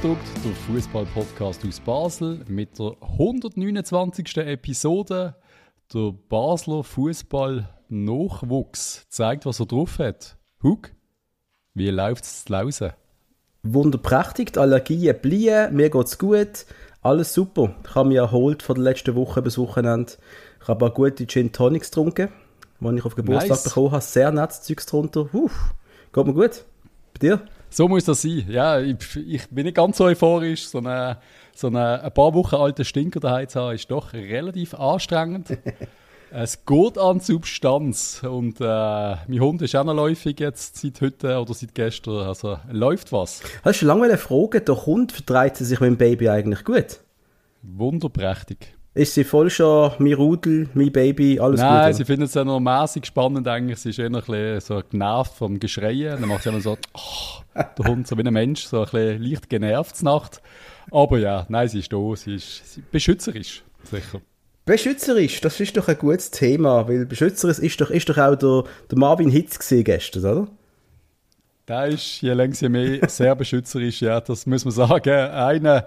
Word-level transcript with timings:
Reingedruckt, 0.00 0.44
der 0.44 0.52
Fußball-Podcast 0.52 1.66
aus 1.66 1.80
Basel 1.80 2.44
mit 2.48 2.78
der 2.78 2.96
129. 3.02 4.38
Episode. 4.38 5.34
Der 5.92 6.14
Basler 6.28 6.84
Fußball-Nachwuchs 6.84 9.06
zeigt, 9.10 9.44
was 9.44 9.60
er 9.60 9.66
drauf 9.66 9.98
hat. 9.98 10.38
Hug, 10.62 10.90
wie 11.74 11.90
läuft 11.90 12.24
es 12.24 12.46
zu 12.46 12.52
Lausen? 12.52 12.92
Wunderprächtig, 13.62 14.52
die 14.52 14.58
Allergien 14.58 15.20
blieben, 15.20 15.76
mir 15.76 15.90
geht's 15.90 16.16
gut, 16.16 16.64
alles 17.02 17.34
super. 17.34 17.74
Ich 17.86 17.94
habe 17.94 18.08
mich 18.08 18.16
erholt 18.16 18.62
von 18.62 18.76
der 18.76 18.84
letzten 18.84 19.14
Woche 19.16 19.42
bis 19.42 19.58
Wochenende. 19.58 20.14
Ich 20.62 20.68
habe 20.68 20.86
auch 20.86 20.94
gute 20.94 21.26
Gin 21.26 21.52
Tonics 21.52 21.90
getrunken, 21.90 22.30
die 22.80 22.96
ich 22.96 23.04
auf 23.04 23.16
Geburtstag 23.16 23.50
Nice. 23.50 23.64
bekommen 23.64 23.90
habe. 23.90 24.02
Sehr 24.02 24.32
nettes 24.32 24.62
Zeugs 24.62 24.86
drunter. 24.86 25.28
Uff, 25.34 25.74
geht 26.10 26.26
mir 26.26 26.32
gut. 26.32 26.64
Bei 27.12 27.18
dir? 27.18 27.42
So 27.70 27.86
muss 27.86 28.04
das 28.04 28.22
sein. 28.22 28.44
Ja, 28.48 28.80
ich, 28.80 28.96
ich 29.16 29.48
bin 29.48 29.64
nicht 29.64 29.76
ganz 29.76 29.96
so 29.96 30.04
euphorisch. 30.04 30.66
So 30.68 30.78
eine, 30.78 31.18
so 31.54 31.68
eine, 31.68 32.02
ein 32.02 32.12
paar 32.12 32.34
Wochen 32.34 32.56
alten 32.56 32.84
Stinker 32.84 33.20
daheim 33.20 33.48
zu 33.48 33.60
haben, 33.60 33.74
ist 33.74 33.90
doch 33.90 34.12
relativ 34.12 34.74
anstrengend. 34.74 35.56
es 36.32 36.64
geht 36.64 36.98
an 36.98 37.20
Substanz. 37.20 38.22
Und 38.24 38.60
äh, 38.60 38.64
mein 38.64 39.40
Hund 39.40 39.62
ist 39.62 39.76
auch 39.76 39.84
noch 39.84 39.94
läufig 39.94 40.40
jetzt 40.40 40.78
seit 40.78 41.00
heute 41.00 41.38
oder 41.38 41.54
seit 41.54 41.74
gestern. 41.74 42.26
Also 42.26 42.58
läuft 42.70 43.12
was. 43.12 43.40
Hast 43.62 43.82
du 43.82 43.86
schon 43.86 43.88
lange 43.88 44.18
fragen, 44.18 44.64
der 44.64 44.86
Hund 44.86 45.12
vertreibt 45.12 45.58
sich 45.58 45.80
mit 45.80 45.88
dem 45.88 45.96
Baby 45.96 46.28
eigentlich 46.28 46.64
gut? 46.64 47.00
Wunderprächtig. 47.62 48.74
Ist 49.00 49.14
sie 49.14 49.24
voll 49.24 49.48
schon 49.48 49.92
mein 49.98 50.12
Rudel, 50.12 50.68
mein 50.74 50.92
Baby, 50.92 51.40
alles 51.40 51.58
Nein, 51.58 51.86
gut? 51.86 51.96
sie 51.96 52.04
findet 52.04 52.28
es 52.28 52.34
ja 52.34 52.44
noch 52.44 52.60
mäßig 52.60 53.06
spannend 53.06 53.48
eigentlich. 53.48 53.78
Sie 53.78 53.88
ist 53.88 53.98
eher 53.98 54.08
ein 54.08 54.12
bisschen 54.12 54.60
so 54.60 54.82
genervt 54.90 55.32
vom 55.32 55.58
Geschreien. 55.58 56.20
Dann 56.20 56.28
macht 56.28 56.42
sie 56.42 56.50
immer 56.50 56.60
so, 56.60 56.76
oh, 56.92 57.60
der 57.78 57.84
Hund 57.86 58.06
so 58.06 58.18
wie 58.18 58.22
ein 58.22 58.30
Mensch, 58.30 58.64
so 58.64 58.80
ein 58.80 58.84
bisschen 58.84 59.22
leicht 59.22 59.48
genervt 59.48 60.02
Nacht. 60.02 60.42
Aber 60.90 61.18
ja, 61.18 61.46
nein, 61.48 61.66
sie 61.66 61.78
ist 61.78 61.90
da, 61.90 62.14
sie 62.14 62.34
ist 62.34 62.74
sie 62.74 62.82
beschützerisch, 62.92 63.62
sicher. 63.84 64.20
Beschützerisch, 64.66 65.40
das 65.40 65.58
ist 65.60 65.78
doch 65.78 65.88
ein 65.88 65.96
gutes 65.96 66.30
Thema, 66.30 66.86
weil 66.86 67.06
beschützerisch 67.06 67.58
ist 67.60 67.80
doch, 67.80 67.88
ist 67.88 68.06
doch 68.10 68.18
auch 68.18 68.36
der, 68.36 68.64
der 68.90 68.98
Marvin 68.98 69.30
Hitz 69.30 69.58
gesehen 69.58 69.84
gestern, 69.84 70.24
oder? 70.26 70.48
Der 71.70 71.86
ist 71.86 72.20
je 72.20 72.32
länger 72.32 72.56
je 72.58 72.68
mehr 72.68 73.08
sehr 73.08 73.36
beschützerisch, 73.36 74.02
ja, 74.02 74.20
das 74.20 74.44
muss 74.44 74.64
man 74.64 74.72
sagen. 74.72 75.12
Einer, 75.12 75.84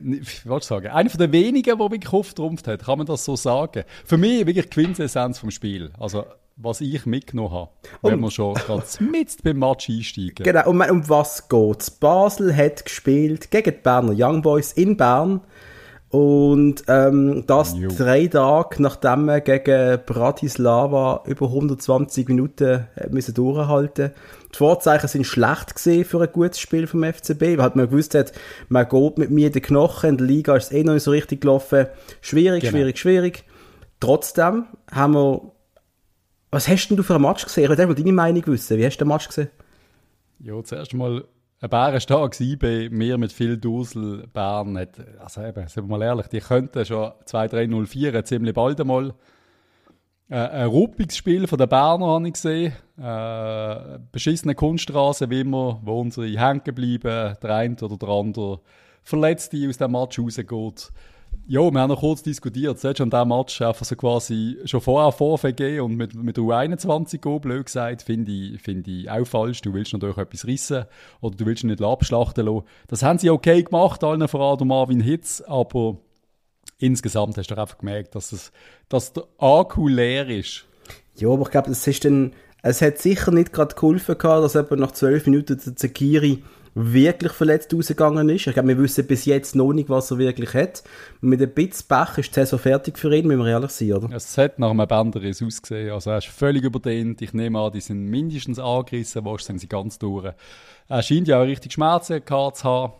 ich 0.00 0.46
wollte 0.46 0.64
sagen, 0.64 0.86
einer 0.86 1.10
von 1.10 1.18
den 1.18 1.32
wenigen, 1.32 1.76
der 1.76 1.90
wirklich 1.90 2.12
aufgetrumpft 2.12 2.68
hat, 2.68 2.84
kann 2.84 2.98
man 2.98 3.06
das 3.08 3.24
so 3.24 3.34
sagen. 3.34 3.82
Für 4.04 4.16
mich 4.16 4.46
wirklich 4.46 4.70
Quintessenz 4.70 5.40
vom 5.40 5.50
Spiel. 5.50 5.90
Also, 5.98 6.24
was 6.54 6.80
ich 6.80 7.04
mitgenommen 7.04 7.50
habe, 7.50 7.70
wenn 8.02 8.20
wir 8.20 8.30
schon 8.30 8.54
gerade 8.54 8.84
mit 9.00 9.42
beim 9.42 9.58
Match 9.58 9.90
einsteigen. 9.90 10.44
Genau, 10.44 10.70
um, 10.70 10.80
um 10.80 11.08
was 11.08 11.48
geht's? 11.48 11.90
Basel 11.90 12.54
hat 12.54 12.84
gespielt 12.84 13.50
gegen 13.50 13.74
die 13.74 13.82
Berner 13.82 14.12
Young 14.16 14.40
Boys 14.40 14.70
in 14.70 14.96
Bern. 14.96 15.40
Und 16.10 16.84
ähm, 16.86 17.42
das 17.48 17.76
Jo. 17.76 17.88
drei 17.88 18.28
Tage, 18.28 18.80
nachdem 18.80 19.24
wir 19.24 19.40
gegen 19.40 19.98
Bratislava 20.06 21.24
über 21.26 21.46
120 21.46 22.28
Minuten 22.28 22.86
äh, 22.94 23.08
müssen 23.10 23.34
durchhalten 23.34 24.12
Die 24.54 24.58
Vorzeichen 24.58 25.08
sind 25.08 25.26
schlecht 25.26 25.74
gesehen 25.74 26.04
für 26.04 26.22
ein 26.22 26.30
gutes 26.30 26.60
Spiel 26.60 26.86
vom 26.86 27.02
FCB, 27.02 27.40
weil 27.40 27.62
halt 27.62 27.74
man 27.74 27.90
gewusst 27.90 28.14
hat, 28.14 28.32
man 28.68 28.88
geht 28.88 29.18
mit 29.18 29.30
mir 29.30 29.50
den 29.50 29.62
Knochen, 29.62 30.10
in 30.10 30.16
der 30.16 30.26
Liga 30.28 30.54
ist 30.54 30.66
es 30.66 30.72
eh 30.72 30.84
noch 30.84 30.94
nicht 30.94 31.02
so 31.02 31.10
richtig 31.10 31.40
gelaufen. 31.40 31.88
Schwierig, 32.20 32.60
Genau. 32.62 32.70
schwierig, 32.70 32.98
schwierig. 32.98 33.44
Trotzdem 33.98 34.66
haben 34.92 35.14
wir... 35.14 35.52
Was 36.52 36.68
hast 36.68 36.86
denn 36.86 36.96
du 36.96 37.02
für 37.02 37.16
ein 37.16 37.22
Match 37.22 37.44
gesehen? 37.44 37.64
Ich 37.64 37.68
würde 37.68 37.84
mal 37.84 37.96
deine 37.96 38.12
Meinung 38.12 38.46
wissen. 38.46 38.78
Wie 38.78 38.86
hast 38.86 38.96
du 38.96 39.04
den 39.04 39.08
Match 39.08 39.26
gesehen? 39.26 39.50
Ja, 40.38 40.62
zuerst 40.62 40.94
mal 40.94 41.24
ein 41.60 41.70
Bärenstark 41.70 42.38
gewesen 42.38 42.58
bei 42.60 42.88
mir 42.92 43.18
mit 43.18 43.32
viel 43.32 43.56
Dusel. 43.56 44.28
Bern 44.32 44.78
hat, 44.78 45.00
also 45.18 45.42
eben, 45.42 45.66
sind 45.66 45.88
wir 45.88 45.98
mal 45.98 46.02
ehrlich, 46.02 46.28
die 46.28 46.38
könnten 46.38 46.84
schon 46.84 47.10
2-3-0-4 47.26 48.22
ziemlich 48.22 48.54
bald 48.54 48.80
einmal. 48.80 49.14
Äh, 50.28 50.36
ein 50.36 50.66
ruppiges 50.68 51.16
Spiel 51.16 51.48
von 51.48 51.58
den 51.58 51.68
Berner 51.68 52.06
habe 52.06 52.28
ich 52.28 52.34
gesehen. 52.34 52.72
Äh, 52.96 53.98
beschissene 54.12 54.54
Kunststraße 54.54 55.28
wie 55.28 55.40
immer, 55.40 55.80
wo 55.82 56.00
unsere 56.00 56.26
hängen 56.26 56.62
bleiben, 56.62 57.36
der 57.42 57.50
eine 57.50 57.76
oder 57.80 57.96
der 57.96 58.08
andere 58.08 58.60
Verletzte 59.02 59.68
aus 59.68 59.78
dem 59.78 59.92
Match 59.92 60.18
rausgeht. 60.18 60.92
Ja, 61.46 61.70
wir 61.70 61.80
haben 61.80 61.88
noch 61.90 62.00
kurz 62.00 62.22
diskutiert. 62.22 62.78
Selbst 62.78 63.00
an 63.00 63.10
diesem 63.10 63.28
Match 63.28 63.60
einfach 63.60 63.84
so 63.84 63.96
quasi 63.96 64.58
schon 64.64 64.80
vorher 64.80 65.12
vorgegeben 65.12 65.80
und 65.80 65.96
mit, 65.96 66.14
mit 66.14 66.38
U21 66.38 67.20
go, 67.20 67.40
blöd 67.40 67.66
gesagt, 67.66 68.02
finde 68.02 68.30
ich, 68.30 68.62
finde 68.62 68.90
ich 68.90 69.10
auch 69.10 69.26
falsch. 69.26 69.60
Du 69.60 69.74
willst 69.74 69.92
natürlich 69.92 70.16
etwas 70.16 70.46
rissen 70.46 70.84
oder 71.20 71.36
du 71.36 71.44
willst 71.44 71.64
ihn 71.64 71.70
nicht 71.70 71.82
abschlachten 71.82 72.46
lassen. 72.46 72.64
Das 72.86 73.02
haben 73.02 73.18
sie 73.18 73.28
okay 73.28 73.62
gemacht, 73.62 74.04
allen 74.04 74.26
voran 74.28 74.56
der 74.56 74.66
Marvin 74.66 75.00
Hitz, 75.00 75.42
aber 75.46 75.98
insgesamt 76.78 77.36
hast 77.36 77.48
du 77.48 77.58
einfach 77.58 77.78
gemerkt, 77.78 78.14
dass, 78.14 78.32
es, 78.32 78.52
dass 78.88 79.12
der 79.12 79.24
Akku 79.38 79.88
leer 79.88 80.28
ist. 80.28 80.64
Ja, 81.16 81.28
aber 81.28 81.42
ich 81.42 81.50
glaube, 81.50 81.70
es 81.70 81.86
ist 81.86 82.04
dann, 82.04 82.32
es 82.64 82.80
hat 82.80 82.98
sicher 82.98 83.30
nicht 83.30 83.52
gerade 83.52 83.74
geholfen 83.74 84.16
gehabt, 84.16 84.42
dass 84.42 84.54
etwa 84.54 84.74
nach 84.76 84.92
zwölf 84.92 85.26
Minuten 85.26 85.60
der 85.62 85.76
Zekiri 85.76 86.42
wirklich 86.74 87.32
verletzt 87.32 87.72
rausgegangen 87.74 88.28
ist. 88.30 88.46
Ich 88.46 88.54
glaube, 88.54 88.70
wir 88.70 88.78
wissen 88.78 89.06
bis 89.06 89.26
jetzt 89.26 89.54
noch 89.54 89.74
nicht, 89.74 89.90
was 89.90 90.10
er 90.10 90.16
wirklich 90.16 90.54
hat. 90.54 90.82
Mit 91.20 91.42
ein 91.42 91.52
bisschen 91.52 91.86
Pech 91.86 92.18
ist 92.18 92.30
die 92.30 92.34
Saison 92.34 92.58
fertig 92.58 92.98
für 92.98 93.14
ihn, 93.14 93.26
müssen 93.26 93.40
wir 93.40 93.48
ehrlich 93.48 93.70
sein, 93.70 93.92
oder? 93.92 94.16
Es 94.16 94.36
hat 94.38 94.58
nach 94.58 94.70
einem 94.70 94.88
Bänderriss 94.88 95.42
ausgesehen. 95.42 95.92
Also 95.92 96.10
er 96.10 96.18
ist 96.18 96.26
völlig 96.28 96.64
überdehnt. 96.64 97.20
Ich 97.20 97.34
nehme 97.34 97.60
an, 97.60 97.70
die 97.70 97.82
sind 97.82 98.02
mindestens 98.06 98.58
angerissen. 98.58 99.26
Wahrscheinlich 99.26 99.44
sind 99.44 99.58
sie 99.60 99.68
ganz 99.68 99.98
durch. 99.98 100.32
Er 100.88 101.02
scheint 101.02 101.28
ja 101.28 101.40
auch 101.40 101.46
richtig 101.46 101.74
Schmerzen 101.74 102.24
gehabt 102.24 102.56
zu 102.56 102.64
haben. 102.64 102.92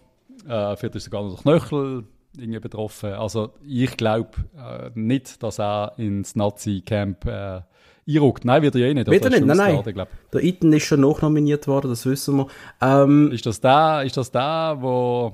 Äh, 0.47 0.76
vielleicht 0.76 0.97
ist 0.97 1.04
sogar 1.04 1.22
noch 1.22 1.42
der 1.42 1.42
Knöchel 1.42 2.04
irgendwie 2.36 2.60
betroffen. 2.60 3.14
Also 3.14 3.54
ich 3.66 3.97
glaube 3.97 4.30
äh, 4.58 4.91
nicht, 4.94 5.42
dass 5.42 5.58
er 5.58 5.94
ins 5.97 6.36
Nazi-Camp 6.36 7.24
äh, 7.24 7.62
einrückt. 8.09 8.44
Nein, 8.44 8.62
wird 8.62 8.75
er 8.75 8.81
ja 8.82 8.87
eh 8.88 8.94
nicht. 8.94 9.09
Wird 9.10 9.25
er 9.25 9.31
nicht? 9.31 9.44
Nein, 9.44 9.56
nein. 9.56 9.82
glaub. 9.94 10.09
Der 10.32 10.42
Iten 10.42 10.72
ist 10.72 10.84
schon 10.84 11.00
nachnominiert 11.00 11.66
worden, 11.66 11.88
das 11.91 12.04
wissen 12.06 12.37
wir. 12.37 12.47
Ähm, 12.81 13.31
Ist 13.32 13.47
das 13.47 13.60
der, 13.60 14.03
ist 14.04 14.16
das 14.16 14.31
der, 14.31 14.76
wo 14.81 15.32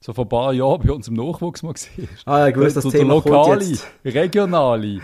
so 0.00 0.12
vor 0.12 0.24
ein 0.24 0.28
paar 0.28 0.52
Jahren 0.52 0.82
bei 0.84 0.92
uns 0.92 1.06
im 1.06 1.14
Nachwuchs 1.14 1.62
mal 1.62 1.74
war? 1.74 2.08
Ah, 2.24 2.38
ja, 2.40 2.48
ich 2.48 2.56
wusste, 2.56 2.80
das 2.80 2.90
der, 2.90 3.00
Thema 3.02 3.14
lokale, 3.14 3.64
jetzt. 3.64 3.86
regionale. 4.04 5.00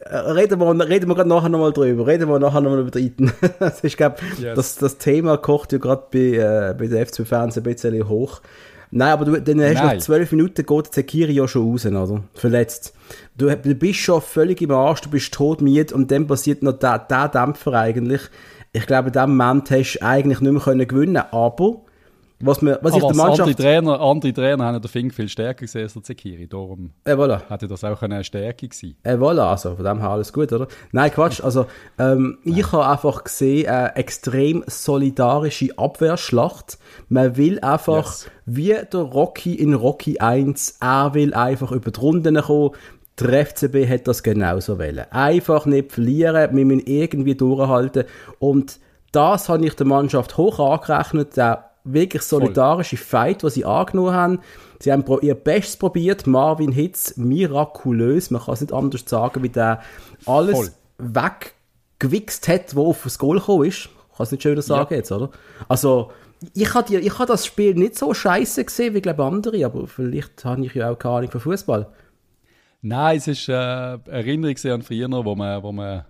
äh, 0.00 0.16
reden 0.16 0.58
wir, 0.58 0.88
reden 0.88 1.08
wir 1.08 1.14
gerade 1.14 1.28
nachher 1.28 1.50
nochmal 1.50 1.72
drüber. 1.72 2.06
Reden 2.06 2.28
wir 2.30 2.38
nachher 2.38 2.62
nochmal 2.62 2.80
über 2.80 2.90
den 2.90 3.04
Iten. 3.06 3.32
das 3.58 3.80
ist, 3.80 3.96
glaub, 3.98 4.18
Yes. 4.40 4.56
das, 4.56 4.76
das 4.76 4.96
Thema 4.96 5.36
kocht 5.36 5.72
ja 5.72 5.78
gerade 5.78 6.04
bei, 6.10 6.18
äh, 6.18 6.74
bei 6.78 6.86
der 6.86 7.06
FC 7.06 7.26
Fernsehen 7.26 7.62
ein 7.66 7.72
bisschen 7.74 8.08
hoch. 8.08 8.40
Nein, 8.90 9.12
aber 9.12 9.24
du, 9.24 9.40
dann 9.40 9.60
hast 9.60 9.70
du 9.70 9.74
Nein. 9.84 9.96
nach 9.96 9.98
zwölf 9.98 10.32
Minuten 10.32 10.64
geht 10.64 10.86
Zekiri 10.92 11.32
ja 11.32 11.46
schon 11.46 11.70
raus, 11.70 11.86
oder? 11.86 12.24
Verletzt. 12.34 12.94
Du, 13.36 13.54
du 13.54 13.74
bist 13.74 13.98
schon 13.98 14.22
völlig 14.22 14.62
im 14.62 14.70
Arsch, 14.70 15.02
du 15.02 15.10
bist 15.10 15.32
todmüde 15.32 15.94
und 15.94 16.10
dann 16.10 16.26
passiert 16.26 16.62
noch 16.62 16.78
der, 16.78 16.98
der 16.98 17.28
Dämpfer 17.28 17.74
eigentlich. 17.74 18.22
Ich 18.72 18.86
glaube, 18.86 19.08
in 19.08 19.12
dem 19.12 19.36
Moment 19.36 19.70
hast 19.70 19.94
du 19.94 20.02
eigentlich 20.02 20.40
nicht 20.40 20.52
mehr 20.52 20.62
können 20.62 20.88
gewinnen 20.88 21.22
aber 21.30 21.82
was, 22.40 22.62
mir, 22.62 22.78
was 22.82 22.94
ich 22.94 23.02
Aber 23.02 23.12
der 23.12 23.22
andere 23.24 23.38
Mannschaft... 23.38 23.58
Trainer, 23.58 24.00
andere 24.00 24.32
Trainer 24.32 24.64
haben 24.64 24.74
ja 24.74 24.80
den 24.80 24.88
Fink 24.88 25.12
viel 25.14 25.28
stärker 25.28 25.62
gesehen 25.62 25.82
als 25.82 25.94
der 25.94 26.02
Zekiri. 26.04 26.46
Darum 26.48 26.90
Äh, 27.04 27.14
voilà. 27.14 27.40
hätte 27.48 27.66
das 27.66 27.82
auch 27.84 28.00
eine 28.02 28.22
Stärke 28.22 28.68
gewesen. 28.68 28.96
Äh, 29.02 29.14
voilà, 29.16 29.50
also 29.50 29.74
von 29.74 29.84
dem 29.84 29.98
her 30.00 30.10
alles 30.10 30.32
gut, 30.32 30.52
oder? 30.52 30.68
Nein, 30.92 31.10
Quatsch, 31.10 31.42
also 31.42 31.66
ähm, 31.98 32.38
ich 32.44 32.70
habe 32.72 32.86
einfach 32.86 33.24
gesehen, 33.24 33.68
eine 33.68 33.96
extrem 33.96 34.62
solidarische 34.66 35.76
Abwehrschlacht. 35.78 36.78
Man 37.08 37.36
will 37.36 37.58
einfach, 37.60 38.04
Yes. 38.06 38.30
wie 38.46 38.76
der 38.92 39.00
Rocky 39.00 39.54
in 39.54 39.74
Rocky 39.74 40.18
1, 40.20 40.78
er 40.80 41.14
will 41.14 41.34
einfach 41.34 41.72
über 41.72 41.90
die 41.90 42.00
Runden 42.00 42.40
kommen. 42.40 42.70
Der 43.20 43.46
FCB 43.46 43.88
hat 43.88 44.06
das 44.06 44.22
genauso 44.22 44.78
wollen. 44.78 45.04
Einfach 45.10 45.66
nicht 45.66 45.90
verlieren, 45.90 46.54
wir 46.56 46.64
müssen 46.64 46.86
irgendwie 46.86 47.34
durchhalten. 47.34 48.04
Und 48.38 48.78
das 49.10 49.48
habe 49.48 49.66
ich 49.66 49.74
der 49.74 49.86
Mannschaft 49.86 50.36
hoch 50.36 50.60
angerechnet, 50.60 51.36
der 51.36 51.67
wirklich 51.92 52.22
solidarische 52.22 52.96
Fight, 52.96 53.44
was 53.44 53.54
sie 53.54 53.64
angenommen 53.64 54.12
haben. 54.12 54.38
Sie 54.80 54.92
haben 54.92 55.04
ihr 55.22 55.34
Bestes 55.34 55.76
probiert. 55.76 56.26
Marvin 56.26 56.72
Hitz, 56.72 57.16
mirakulös, 57.16 58.30
man 58.30 58.42
kann 58.42 58.54
es 58.54 58.60
nicht 58.60 58.72
anders 58.72 59.04
sagen, 59.06 59.42
wie 59.42 59.48
der 59.48 59.82
alles 60.26 60.56
Voll. 60.56 60.70
weggewichst 61.98 62.48
hat, 62.48 62.76
wo 62.76 62.88
auf 62.88 63.02
das 63.02 63.18
Goal 63.18 63.38
gekommen 63.38 63.64
ist. 63.66 63.86
Ich 63.86 64.16
kann 64.16 64.24
es 64.24 64.32
nicht 64.32 64.42
schöner 64.42 64.62
sagen 64.62 64.94
jetzt, 64.94 65.12
oder? 65.12 65.30
Also, 65.68 66.10
ich 66.54 66.72
habe 66.74 66.96
ich 66.96 67.18
hab 67.18 67.26
das 67.26 67.46
Spiel 67.46 67.74
nicht 67.74 67.96
so 67.96 68.14
scheiße 68.14 68.64
gesehen 68.64 68.94
wie 68.94 69.00
glaube 69.00 69.24
andere, 69.24 69.64
aber 69.64 69.86
vielleicht 69.86 70.44
habe 70.44 70.64
ich 70.64 70.74
ja 70.74 70.90
auch 70.90 70.98
keine 70.98 71.16
Ahnung 71.16 71.30
von 71.30 71.40
Fußball. 71.40 71.88
Nein, 72.80 73.16
es 73.16 73.26
ist 73.26 73.48
äh, 73.48 73.52
eine 73.52 74.00
Erinnerung 74.06 74.56
an 74.72 74.82
früher, 74.82 75.08
wo 75.10 75.34
man, 75.34 75.62
wo 75.62 75.72
man 75.72 76.04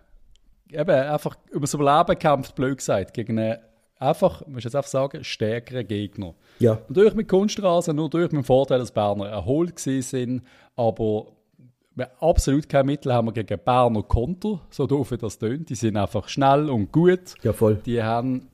eben 0.70 0.90
einfach 0.90 1.36
über 1.50 1.62
das 1.62 1.74
Überleben 1.74 2.18
kämpft, 2.18 2.54
blöd 2.54 2.76
gesagt, 2.78 3.14
gegen 3.14 3.38
einen 3.38 3.58
einfach, 3.98 4.46
muss 4.46 4.58
ich 4.58 4.64
jetzt 4.64 4.76
einfach 4.76 4.90
sagen, 4.90 5.24
stärkeren 5.24 5.86
Gegner. 5.86 6.34
Ja. 6.58 6.78
Natürlich 6.88 7.14
mit 7.14 7.28
Kunststraße, 7.28 7.94
nur 7.94 8.08
durch 8.10 8.32
mit 8.32 8.42
dem 8.42 8.44
Vorteil, 8.44 8.78
dass 8.78 8.92
Berner 8.92 9.28
erholt 9.28 9.78
sind, 9.78 10.42
aber 10.76 11.26
wir 11.94 12.10
absolut 12.22 12.68
kein 12.68 12.86
Mittel 12.86 13.12
haben 13.12 13.26
wir 13.28 13.32
gegen 13.32 13.58
Berner 13.64 14.02
Konter, 14.02 14.60
so 14.70 14.86
doof 14.86 15.10
wie 15.10 15.18
das 15.18 15.38
tönt. 15.38 15.68
Die 15.68 15.74
sind 15.74 15.96
einfach 15.96 16.28
schnell 16.28 16.70
und 16.70 16.92
gut. 16.92 17.34
Ja, 17.42 17.52
voll. 17.52 17.80
Die 17.84 18.02
haben 18.02 18.48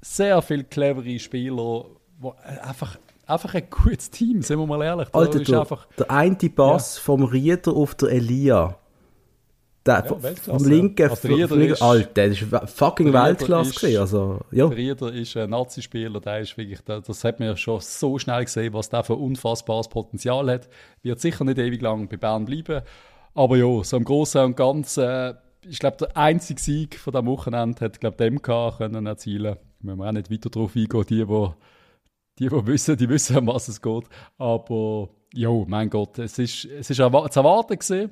sehr 0.00 0.40
viele 0.40 0.64
clevere 0.64 1.18
Spieler, 1.18 1.84
die 2.22 2.30
einfach 2.62 2.96
einfach 3.26 3.54
ein 3.54 3.68
gutes 3.70 4.10
Team, 4.10 4.42
sind 4.42 4.58
wir 4.58 4.66
mal 4.66 4.82
ehrlich. 4.82 5.08
Da 5.08 5.18
Alter, 5.18 5.40
der, 5.40 5.60
einfach, 5.60 5.86
der 5.98 6.10
eine 6.10 6.36
Pass 6.36 6.96
vom 6.96 7.24
Rieder 7.24 7.72
auf 7.72 7.94
der 7.94 8.10
Elia. 8.10 8.78
Der, 9.86 9.94
Ja, 9.94 10.02
vom- 10.04 10.64
linken, 10.68 11.08
Also 11.10 11.28
vom 11.28 11.38
linken 11.38 11.60
ist- 11.72 11.82
Alter, 11.82 12.28
das 12.28 12.72
fucking 12.74 13.12
Weltklasse 13.12 13.70
ist- 13.70 13.80
gewesen, 13.80 14.00
also, 14.00 14.40
ja. 14.50 14.66
Der 14.68 14.76
Rieder 14.76 15.12
ist 15.12 15.36
ein 15.36 15.50
Nazi-Spieler, 15.50 16.20
der 16.20 16.40
ist 16.40 16.56
wirklich, 16.58 16.80
der- 16.80 17.00
das 17.02 17.22
hat 17.22 17.38
man 17.38 17.48
ja 17.50 17.56
schon 17.56 17.80
so 17.80 18.18
schnell 18.18 18.44
gesehen, 18.44 18.72
was 18.72 18.88
der 18.88 19.04
für 19.04 19.14
unfassbares 19.14 19.88
Potenzial 19.88 20.50
hat. 20.50 20.68
Wird 21.02 21.20
sicher 21.20 21.44
nicht 21.44 21.58
ewig 21.58 21.80
lang 21.82 22.08
bei 22.08 22.16
Bern 22.16 22.44
bleiben. 22.46 22.82
Aber 23.34 23.56
ja, 23.56 23.84
so 23.84 23.96
im 23.96 24.04
Großen 24.04 24.42
und 24.44 24.56
Ganzen, 24.56 25.04
äh, 25.04 25.34
ich 25.68 25.78
glaube, 25.78 25.98
der 25.98 26.16
einzige 26.16 26.60
Sieg 26.60 26.98
von 26.98 27.12
diesem 27.12 27.26
Wochenende 27.26 27.84
hat, 27.84 28.00
glaube 28.00 28.24
MK 28.30 28.72
können 28.78 29.06
erzielen. 29.06 29.56
Müssen 29.80 29.98
wir 29.98 30.08
auch 30.08 30.12
nicht 30.12 30.30
weiter 30.30 30.50
darauf 30.50 30.74
eingehen, 30.74 31.04
die, 31.08 31.24
die, 31.24 31.48
die, 32.38 32.48
die 32.48 32.66
wissen, 32.66 32.96
die 32.96 33.08
wissen, 33.08 33.36
um 33.38 33.46
was 33.48 33.68
es 33.68 33.80
geht. 33.80 34.04
Aber, 34.38 35.10
ja, 35.34 35.50
mein 35.66 35.90
Gott, 35.90 36.18
es 36.18 36.38
ist, 36.38 36.64
es 36.64 36.90
ist 36.90 36.96
zu 36.96 37.02
erwarten 37.02 37.78
gewesen. 37.78 38.10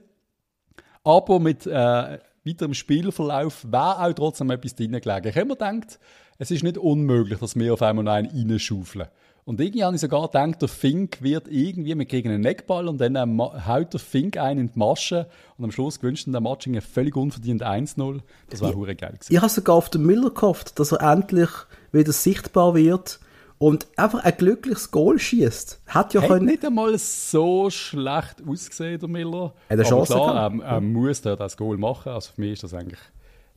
Aber 1.05 1.39
mit 1.39 1.67
äh, 1.67 2.19
weiterem 2.45 2.75
Spielverlauf 2.75 3.65
wäre 3.71 4.03
auch 4.03 4.13
trotzdem 4.13 4.51
etwas 4.51 4.75
drin 4.75 4.93
gelegen. 4.93 5.29
Ich 5.29 5.37
habe 5.37 5.47
mir 5.47 5.57
gedacht, 5.57 5.99
es 6.39 6.51
ist 6.51 6.65
nicht 6.65 6.79
unmöglich, 6.79 7.39
dass 7.39 7.57
wir 7.57 7.75
auf 7.75 7.83
einmal 7.83 8.05
noch 8.05 8.13
einen 8.13 8.51
reinschaufeln. 8.51 9.07
Und 9.47 9.61
irgendwie 9.61 9.85
habe 9.85 9.95
ich 9.95 10.01
sogar 10.01 10.23
gedacht, 10.23 10.63
der 10.63 10.69
Fink 10.69 11.21
wird 11.21 11.49
irgendwie, 11.49 11.97
wir 11.97 12.07
kriegen 12.07 12.31
einen 12.31 12.41
Neckball 12.41 12.89
und 12.89 12.99
dann 12.99 13.15
äh, 13.15 13.39
haut 13.67 13.93
der 13.93 14.01
Fink 14.01 14.39
einen 14.39 14.61
in 14.61 14.73
die 14.73 14.79
Masche 14.79 15.29
und 15.59 15.65
am 15.65 15.71
Schluss 15.71 16.01
gewünscht 16.01 16.27
der 16.29 16.41
Matching 16.41 16.75
ein 16.77 16.81
völlig 16.81 17.15
unverdient 17.15 17.63
1-0. 17.63 18.21
Das 18.49 18.63
war 18.63 18.75
hure 18.75 18.95
geil 18.95 19.13
gewesen. 19.13 19.33
Ich 19.33 19.37
habe 19.39 19.51
sogar 19.51 19.77
auf 19.77 19.91
den 19.91 20.07
Miller 20.07 20.31
gehofft, 20.31 20.79
dass 20.79 20.93
er 20.93 21.03
endlich 21.13 21.51
wieder 21.93 22.13
sichtbar 22.13 22.75
wird 22.75 23.21
und 23.59 23.87
einfach 23.97 24.25
ein 24.25 24.35
glückliches 24.37 24.91
Goal 24.91 25.19
schießt. 25.19 25.81
Hat 25.87 26.13
ja 26.15 26.23
Hat 26.23 26.29
können. 26.29 26.47
nicht 26.47 26.65
einmal 26.65 26.97
so 26.99 27.71
schlecht 27.71 28.37
ausgesehen, 28.47 28.99
der 29.01 29.09
Miller. 29.09 29.47
Hat 29.47 29.55
er 29.71 29.75
Aber 29.79 29.83
Chancen 29.85 30.17
klar, 30.17 30.53
er, 30.61 30.65
er 30.65 30.81
muss 30.81 31.21
da 31.23 31.37
das 31.37 31.57
Goal 31.57 31.77
machen. 31.79 32.13
Also 32.13 32.33
für 32.35 32.41
mich 32.41 32.53
ist 32.55 32.65
das 32.65 32.75
eigentlich, 32.75 32.99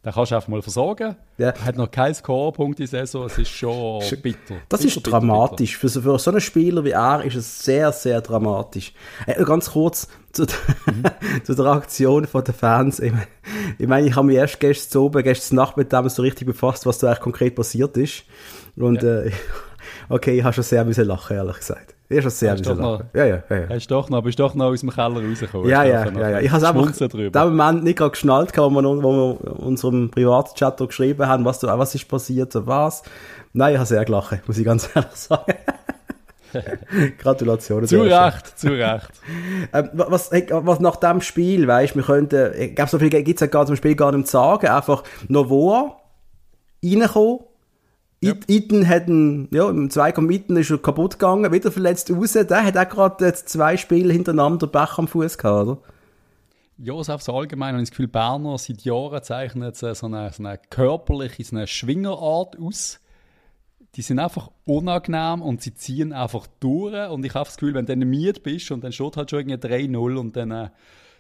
da 0.03 0.11
kannst 0.11 0.31
du 0.31 0.35
einfach 0.35 0.47
mal 0.47 0.61
versorgen. 0.61 1.15
Ja. 1.37 1.49
Er 1.49 1.65
hat 1.65 1.75
noch 1.75 1.89
keinen 1.91 2.13
Scorepunkt 2.13 2.79
in 2.79 2.85
der 2.89 3.05
Saison, 3.05 3.25
es 3.25 3.37
ist 3.37 3.49
schon 3.49 3.99
bitter. 4.21 4.55
Das 4.69 4.81
bitter, 4.81 4.87
ist 4.87 4.95
bitter, 5.03 5.11
dramatisch. 5.11 5.75
Für 5.77 5.89
so, 5.89 6.01
für 6.01 6.17
so 6.19 6.31
einen 6.31 6.39
Spieler 6.41 6.83
wie 6.85 6.91
er 6.91 7.23
ist 7.25 7.35
es 7.35 7.59
sehr, 7.65 7.91
sehr 7.91 8.21
dramatisch. 8.21 8.93
Äh, 9.25 9.43
ganz 9.43 9.71
kurz 9.71 10.07
zu, 10.31 10.45
der- 10.45 10.53
zu 11.43 11.55
der 11.55 11.65
Aktion 11.65 12.27
von 12.27 12.43
den 12.43 12.53
Fans. 12.53 12.99
Ich 12.99 13.11
meine, 13.11 13.27
ich, 13.79 13.87
meine, 13.87 14.07
ich 14.07 14.15
habe 14.15 14.27
mich 14.27 14.37
erst 14.37 14.59
gestern 14.59 15.01
oben, 15.01 15.23
gestern 15.23 15.55
Nacht 15.55 15.75
mit 15.75 15.91
dem 15.91 16.07
so 16.07 16.21
richtig 16.21 16.47
befasst, 16.47 16.85
was 16.85 16.99
da 16.99 17.07
eigentlich 17.07 17.19
konkret 17.21 17.55
passiert 17.55 17.97
ist. 17.97 18.23
Und 18.77 19.03
äh, 19.03 19.31
okay, 20.09 20.37
ich 20.37 20.43
habe 20.43 20.53
schon 20.53 20.63
sehr 20.63 20.83
müssen 20.85 21.05
lachen, 21.05 21.35
ehrlich 21.35 21.57
gesagt. 21.57 21.95
Ich 22.09 22.15
habe 22.17 22.21
schon 22.23 22.31
sehr 22.31 22.51
Hast 22.53 22.59
müssen 22.65 22.79
lachen. 22.81 23.09
Ja, 23.13 23.25
ja, 23.25 23.43
ja. 23.49 23.55
ja. 23.57 23.69
Hast 23.69 23.87
doch 23.91 24.09
noch, 24.09 24.23
bist 24.23 24.39
doch 24.39 24.55
noch 24.55 24.65
aus 24.67 24.79
dem 24.81 24.89
Keller 24.91 25.21
rausgekommen. 25.27 25.69
Ja, 25.69 25.83
ja, 25.83 26.05
noch 26.05 26.19
ja, 26.21 26.29
ja. 26.29 26.39
Ich 26.39 26.49
habe 26.51 26.63
es 26.63 26.67
einfach 26.69 27.13
in 27.13 27.31
dem 27.31 27.55
Moment 27.55 27.83
nicht 27.83 27.97
gerade 27.97 28.11
geschnallt, 28.11 28.55
wo 28.57 28.69
wir, 28.69 28.81
noch- 28.81 29.03
wo 29.03 29.11
wir 29.41 29.59
unserem 29.59 30.09
Privatchat 30.09 30.77
geschrieben 30.77 31.27
haben, 31.27 31.43
was, 31.45 31.61
was 31.63 31.95
ist 31.95 32.07
passiert 32.07 32.55
und 32.55 32.67
was. 32.67 33.03
Nein, 33.53 33.73
ich 33.73 33.77
habe 33.79 33.87
sehr 33.87 34.05
gelacht, 34.05 34.47
muss 34.47 34.57
ich 34.57 34.65
ganz 34.65 34.89
ehrlich 34.95 35.11
sagen. 35.13 35.53
Gratulationen. 37.19 37.87
Zu. 37.87 38.01
Recht, 38.01 38.57
zu 38.57 38.69
Recht. 38.69 39.09
Ähm, 39.73 39.89
was, 39.93 40.31
was 40.31 40.79
nach 40.79 40.95
dem 40.95 41.19
Spiel, 41.21 41.67
weißt 41.67 41.95
wir 41.95 42.03
könnten, 42.03 42.53
ich 42.57 42.75
glaube, 42.75 42.89
so 42.89 42.99
viel 42.99 43.09
gibt 43.09 43.35
es 43.35 43.41
ja 43.41 43.47
gar 43.47 43.65
zum 43.65 43.75
Spiel 43.75 43.95
gar 43.95 44.11
nicht 44.13 44.27
zu 44.27 44.31
sagen, 44.33 44.67
einfach 44.67 45.03
Novoa 45.27 45.97
reinkommen. 46.83 47.39
It- 48.19 48.49
Iten 48.49 48.87
hat 48.87 49.07
einen, 49.07 49.47
ja, 49.51 49.69
im 49.69 49.89
Zweikampf 49.89 50.31
Iten 50.31 50.57
ist 50.57 50.71
er 50.71 50.79
kaputt 50.79 51.13
gegangen, 51.19 51.51
wieder 51.51 51.71
verletzt 51.71 52.09
raus. 52.11 52.33
Der 52.33 52.63
hat 52.63 52.77
auch 52.77 52.89
gerade 52.89 53.33
zwei 53.33 53.77
Spiele 53.77 54.11
hintereinander 54.11 54.67
Bach 54.67 54.97
am 54.97 55.07
Fuß 55.07 55.37
gehabt, 55.37 55.67
oder? 55.67 55.77
Ja, 56.79 57.03
so 57.03 57.13
aufs 57.13 57.29
Allgemeine 57.29 57.73
habe 57.73 57.83
ich 57.83 57.89
das 57.89 57.91
Gefühl, 57.91 58.07
Berner 58.07 58.57
seit 58.57 58.81
Jahren 58.83 59.21
äh, 59.61 59.73
so 59.73 59.87
eine, 60.07 60.31
so 60.31 60.43
eine 60.43 60.59
körperliche, 60.69 61.43
so 61.43 61.55
eine 61.55 61.67
Schwingerart 61.67 62.59
aus. 62.59 62.99
Die 63.95 64.01
sind 64.03 64.19
einfach 64.19 64.51
unangenehm 64.65 65.41
und 65.41 65.61
sie 65.63 65.73
ziehen 65.73 66.13
einfach 66.13 66.45
durch. 66.59 67.09
Und 67.09 67.25
ich 67.25 67.33
habe 67.33 67.45
das 67.45 67.57
Gefühl, 67.57 67.73
wenn 67.73 67.87
du 67.87 67.97
dann 67.97 68.07
miet 68.07 68.43
bist 68.43 68.69
und 68.69 68.83
dann 68.83 68.91
steht 68.91 69.17
halt 69.17 69.29
schon 69.31 69.39
irgendwie 69.49 69.67
3-0 69.67 70.17
und 70.17 70.35
dann 70.35 70.51
äh, 70.51 70.69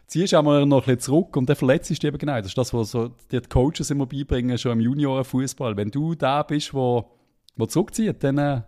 ziehst 0.07 0.33
auch 0.33 0.43
noch 0.43 0.61
ein 0.61 0.69
bisschen 0.69 0.99
zurück 0.99 1.35
und 1.35 1.47
dann 1.49 1.55
verletzt 1.55 1.89
dich 1.89 2.03
eben 2.03 2.17
genau. 2.17 2.37
Das 2.37 2.47
ist 2.47 2.57
das, 2.57 2.73
was 2.73 2.91
so 2.91 3.11
die 3.31 3.39
Coaches 3.41 3.91
immer 3.91 4.05
beibringen, 4.05 4.57
schon 4.57 4.71
im 4.73 4.79
Juniorenfußball. 4.79 5.75
Wenn 5.77 5.91
du 5.91 6.15
da 6.15 6.43
bist, 6.43 6.73
wo, 6.73 7.11
wo 7.55 7.65
zurückzieht, 7.65 8.23
dann, 8.23 8.37
äh, 8.37 8.61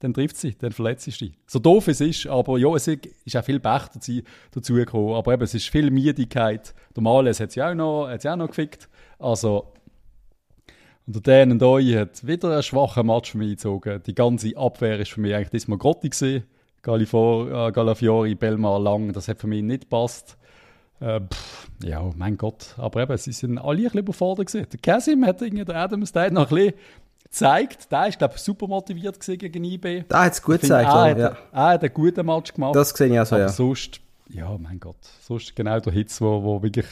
dann 0.00 0.12
trifft 0.12 0.36
sie, 0.36 0.54
dann 0.56 0.72
verletzt 0.72 1.04
sie 1.04 1.12
dich. 1.12 1.32
So 1.46 1.60
doof 1.60 1.88
es 1.88 2.00
ist, 2.00 2.26
aber 2.26 2.58
ja, 2.58 2.74
es 2.74 2.88
ist 2.88 3.36
auch 3.36 3.44
viel 3.44 3.60
Pech 3.60 3.88
dazu, 3.94 4.20
dazu 4.50 4.74
gekommen. 4.74 5.14
Aber 5.14 5.32
eben, 5.32 5.42
es 5.44 5.54
ist 5.54 5.68
viel 5.68 5.90
Müdigkeit. 5.90 6.74
Der 6.94 7.02
Males 7.02 7.40
hat 7.40 7.52
sie 7.52 7.62
auch 7.62 7.74
noch, 7.74 8.08
hat 8.08 8.22
sie 8.22 8.28
auch 8.28 8.36
noch 8.36 8.48
gefickt. 8.48 8.88
Also, 9.18 9.72
und 11.06 11.26
der 11.26 11.46
Dan 11.46 11.58
Doi 11.58 11.84
hat 11.92 12.26
wieder 12.26 12.50
einen 12.50 12.62
schwachen 12.62 13.06
Match 13.06 13.32
für 13.32 13.38
mich 13.38 13.50
gezogen. 13.50 14.02
Die 14.06 14.14
ganze 14.14 14.56
Abwehr 14.56 14.98
ist 14.98 15.12
für 15.12 15.20
mich 15.20 15.34
eigentlich 15.34 15.50
diesmal 15.50 15.78
grottig 15.78 16.18
gewesen. 16.18 16.44
Galifor, 16.82 17.68
äh, 17.68 18.34
Belmar, 18.34 18.80
Lang, 18.80 19.12
das 19.12 19.28
hat 19.28 19.38
für 19.38 19.46
mich 19.46 19.62
nicht 19.62 19.82
gepasst. 19.82 20.38
Äh, 21.00 21.20
pff, 21.20 21.68
ja, 21.82 22.10
mein 22.16 22.36
Gott. 22.36 22.74
Aber 22.78 23.02
eben, 23.02 23.16
sie 23.16 23.32
sind 23.32 23.58
alle 23.58 23.78
ein 23.78 23.82
bisschen 23.84 24.00
überfordert 24.00 24.46
gewesen. 24.46 24.68
Der 24.70 24.80
Casim 24.80 25.24
hat 25.26 25.42
irgendwie, 25.42 25.64
der 25.64 25.76
Adams, 25.76 26.12
der 26.12 26.24
hat 26.24 26.32
noch 26.32 26.50
ein 26.50 26.56
bisschen 26.56 26.74
gezeigt. 27.24 27.92
Der 27.92 28.08
ist, 28.08 28.18
glaube 28.18 28.34
ich, 28.36 28.40
super 28.40 28.66
motiviert 28.66 29.18
gegen 29.20 29.64
IB. 29.64 30.04
Da 30.08 30.24
hat 30.24 30.32
es 30.32 30.42
gut 30.42 30.60
gezeigt, 30.60 30.88
hat, 30.88 31.18
ja. 31.18 31.36
er 31.52 31.66
hat 31.66 31.82
einen 31.82 31.92
guten 31.92 32.24
Match 32.24 32.54
gemacht. 32.54 32.76
Das 32.76 32.90
sehe 32.90 33.12
ich 33.12 33.18
auch 33.18 33.26
so, 33.26 33.36
ja. 33.36 33.48
sonst, 33.48 34.00
ja, 34.28 34.56
mein 34.58 34.80
Gott, 34.80 34.96
sonst 35.20 35.54
genau 35.54 35.78
der 35.80 35.92
Hitz, 35.92 36.20
wo, 36.20 36.42
wo 36.42 36.62
wirklich 36.62 36.86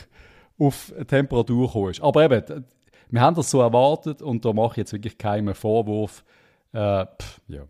auf 0.58 0.92
Temperatur 1.06 1.66
gekommen 1.66 1.90
ist. 1.90 2.02
Aber 2.02 2.24
eben, 2.24 2.64
wir 3.10 3.20
haben 3.20 3.36
das 3.36 3.50
so 3.50 3.60
erwartet 3.60 4.22
und 4.22 4.44
da 4.44 4.52
mache 4.52 4.72
ich 4.72 4.76
jetzt 4.78 4.92
wirklich 4.92 5.18
keinen 5.18 5.54
Vorwurf. 5.54 6.24
Äh, 6.72 7.06
pff, 7.06 7.40
ja. 7.48 7.64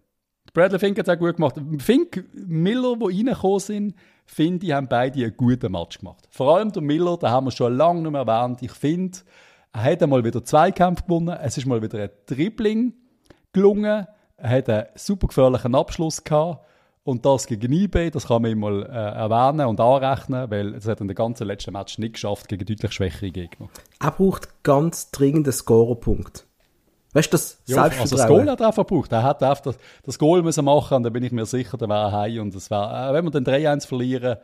Bradley 0.55 0.79
Fink 0.79 0.99
hat 0.99 1.09
es 1.09 1.15
auch 1.15 1.19
gut 1.19 1.37
gemacht. 1.37 1.57
Fink, 1.79 2.25
Miller, 2.33 2.97
die 2.97 3.05
reingekommen 3.05 3.61
sind, 3.61 3.95
finde 4.25 4.67
ich, 4.67 4.73
haben 4.73 4.89
beide 4.89 5.23
einen 5.23 5.37
guten 5.37 5.73
Match 5.73 5.99
gemacht. 5.99 6.27
Vor 6.31 6.57
allem 6.57 6.73
der 6.73 6.83
Miller, 6.83 7.17
den 7.17 7.31
haben 7.31 7.47
wir 7.47 7.51
schon 7.51 7.77
lange 7.77 8.03
nicht 8.03 8.13
mehr 8.13 8.23
erwähnt. 8.23 8.63
Ich 8.63 8.73
finde, 8.73 9.19
er 9.73 9.85
hat 9.85 10.03
einmal 10.03 10.25
wieder 10.25 10.45
Zweikampf 10.45 11.05
gewonnen. 11.05 11.37
Es 11.43 11.57
ist 11.57 11.67
mal 11.67 11.83
wieder 11.83 11.99
ein 11.99 12.11
Dribbling 12.27 12.95
gelungen. 13.53 14.07
Er 14.37 14.51
hat 14.51 14.69
einen 14.69 14.87
super 14.95 15.29
gefährlichen 15.29 15.75
Abschluss 15.75 16.23
gehabt. 16.23 16.67
Und 17.05 17.27
das 17.27 17.47
gegen 17.47 17.73
IB, 17.73 18.11
das 18.11 18.29
kann 18.29 18.43
man 18.43 18.53
ihm 18.53 18.63
äh, 18.63 18.85
erwähnen 18.85 19.67
und 19.67 19.81
anrechnen, 19.81 20.49
weil 20.51 20.75
es 20.75 20.87
hat 20.87 21.01
in 21.01 21.09
den 21.09 21.17
ganzen 21.17 21.49
letzten 21.49 21.73
Match 21.73 21.99
nicht 21.99 22.15
geschafft 22.15 22.49
gegen 22.49 22.65
deutlich 22.65 22.93
schwächere 22.93 23.33
Gegner. 23.33 23.69
Er 23.99 24.13
braucht 24.13 24.63
ganz 24.63 25.11
dringend 25.11 25.49
einen 25.49 25.53
Scorerpunkt. 25.53 26.47
Weißt 27.13 27.33
du, 27.33 27.33
das 27.33 27.59
Ja, 27.67 27.83
also 27.83 27.91
das 27.91 28.09
Selbstvertrauen. 28.09 28.45
Goal 28.45 28.51
hat 28.53 28.61
er 28.61 28.67
einfach 28.69 28.87
gebraucht. 28.87 29.13
Er 29.13 29.23
hat 29.23 29.43
einfach 29.43 29.63
das, 29.63 29.79
das 30.03 30.19
Goal 30.19 30.43
müssen 30.43 30.65
machen 30.65 30.97
und 30.97 31.03
da 31.03 31.11
bin 31.11 31.23
ich 31.23 31.33
mir 31.33 31.47
sicher, 31.47 31.77
der 31.77 31.89
wäre 31.89 32.13
heim 32.13 32.41
und 32.41 32.55
es 32.55 32.71
war, 32.71 33.11
äh, 33.11 33.13
wenn 33.13 33.25
wir 33.25 33.31
dann 33.31 33.45
3-1 33.45 33.87
verlieren, 33.87 34.39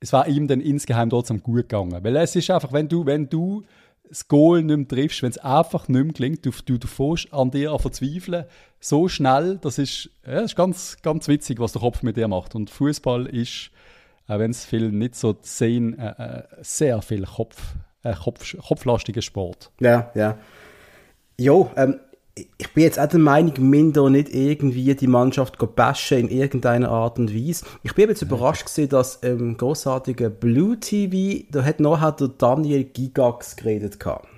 es 0.00 0.12
war 0.12 0.26
ihm 0.26 0.48
dann 0.48 0.60
insgeheim 0.60 1.08
trotzdem 1.08 1.42
gut 1.42 1.68
gegangen. 1.68 2.02
Weil 2.02 2.16
es 2.16 2.36
ist 2.36 2.50
einfach, 2.50 2.72
wenn 2.72 2.88
du, 2.88 3.06
wenn 3.06 3.28
du 3.28 3.62
das 4.08 4.28
Goal 4.28 4.62
nicht 4.62 4.76
mehr 4.76 4.88
triffst, 4.88 5.22
wenn 5.22 5.30
es 5.30 5.38
einfach 5.38 5.88
nicht 5.88 6.04
mehr 6.04 6.12
gelingt, 6.12 6.44
du, 6.44 6.50
du, 6.66 6.78
du 6.78 6.86
fährst 6.86 7.32
an 7.32 7.50
dir 7.50 7.72
an 7.72 7.78
verzweifeln, 7.78 8.44
so 8.80 9.08
schnell, 9.08 9.58
das 9.62 9.78
ist, 9.78 10.10
ja, 10.26 10.34
das 10.34 10.44
ist 10.44 10.56
ganz, 10.56 10.98
ganz 11.02 11.26
witzig, 11.28 11.58
was 11.58 11.72
der 11.72 11.80
Kopf 11.80 12.02
mit 12.02 12.16
dir 12.16 12.28
macht. 12.28 12.54
Und 12.54 12.70
Fußball 12.70 13.26
ist, 13.26 13.70
auch 14.28 14.38
wenn 14.38 14.50
es 14.50 14.64
viele 14.64 14.92
nicht 14.92 15.14
so 15.14 15.36
sehen, 15.40 15.98
äh, 15.98 16.08
äh, 16.08 16.42
sehr 16.60 17.00
viel 17.00 17.24
Kopf, 17.24 17.56
äh, 18.02 18.14
Kopf, 18.14 18.54
kopflastiger 18.66 19.22
Sport. 19.22 19.70
Ja, 19.80 20.10
ja. 20.14 20.36
Jo, 21.38 21.70
ähm, 21.76 21.98
ich 22.58 22.72
bin 22.72 22.82
jetzt 22.82 22.98
auch 22.98 23.06
der 23.06 23.20
Meinung, 23.20 23.54
minder 23.58 24.10
nicht 24.10 24.34
irgendwie 24.34 24.94
die 24.94 25.06
Mannschaft 25.06 25.56
bashen 25.76 26.18
in 26.18 26.28
irgendeiner 26.28 26.90
Art 26.90 27.18
und 27.18 27.32
Weise. 27.34 27.64
Ich 27.84 27.94
bin 27.94 28.08
jetzt 28.08 28.22
überrascht 28.22 28.64
gewesen, 28.66 28.88
dass 28.88 29.16
im 29.16 29.56
großartigen 29.56 30.34
Blue 30.34 30.78
TV, 30.78 31.44
da 31.50 31.62
hat 31.64 31.78
nachher 31.78 32.12
der 32.12 32.28
Daniel 32.28 32.84
Gigax 32.84 33.54
geredet 33.56 34.00
gehabt. 34.00 34.28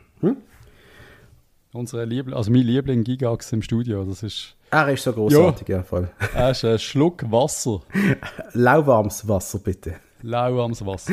Unsere 1.72 2.06
Liebling, 2.06 2.34
also 2.34 2.50
mein 2.50 2.62
Liebling 2.62 3.04
Gigax 3.04 3.52
im 3.52 3.60
Studio, 3.60 4.04
das 4.04 4.22
ist, 4.22 4.54
Er 4.70 4.88
ist 4.88 5.02
so 5.02 5.12
großartig, 5.12 5.68
ja. 5.68 5.82
voll. 5.82 6.08
er 6.34 6.52
ist 6.52 6.64
ein 6.64 6.78
Schluck 6.78 7.30
Wasser, 7.30 7.82
Lauwarmes 8.54 9.28
Wasser, 9.28 9.58
bitte. 9.58 9.96
lauwarmes 10.22 10.84
Wasser. 10.86 11.12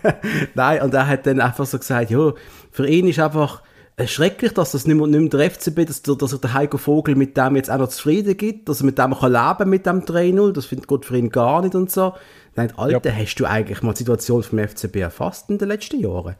Nein, 0.54 0.82
und 0.82 0.94
er 0.94 1.08
hat 1.08 1.26
dann 1.26 1.40
einfach 1.40 1.66
so 1.66 1.78
gesagt, 1.78 2.10
ja, 2.10 2.32
für 2.70 2.86
ihn 2.88 3.08
ist 3.08 3.18
einfach 3.18 3.62
schrecklich, 4.06 4.52
dass 4.52 4.72
das 4.72 4.86
nicht 4.86 4.96
mehr, 4.96 5.06
nicht 5.06 5.20
mehr 5.20 5.28
der 5.30 5.50
FCB, 5.50 5.86
dass, 5.86 6.02
dass 6.02 6.32
er 6.32 6.38
der 6.38 6.54
Heiko 6.54 6.78
Vogel 6.78 7.14
mit 7.14 7.36
dem 7.36 7.56
jetzt 7.56 7.70
auch 7.70 7.78
noch 7.78 7.88
zufrieden 7.88 8.36
gibt, 8.36 8.68
dass 8.68 8.80
er 8.80 8.86
mit 8.86 8.98
dem 8.98 9.14
kann 9.14 9.32
leben 9.32 9.70
mit 9.70 9.86
dem 9.86 10.02
3-0, 10.02 10.52
das 10.52 10.66
findet 10.66 10.88
Gott 10.88 11.04
für 11.04 11.16
ihn 11.16 11.30
gar 11.30 11.62
nicht 11.62 11.74
und 11.74 11.90
so. 11.90 12.14
Nein, 12.56 12.72
Alter, 12.76 13.16
hast 13.16 13.36
du 13.36 13.44
eigentlich 13.44 13.82
mal 13.82 13.92
die 13.92 13.98
Situation 13.98 14.42
vom 14.42 14.58
FCB 14.58 14.96
erfasst 14.96 15.48
in 15.50 15.58
den 15.58 15.68
letzten 15.68 16.00
Jahren? 16.00 16.36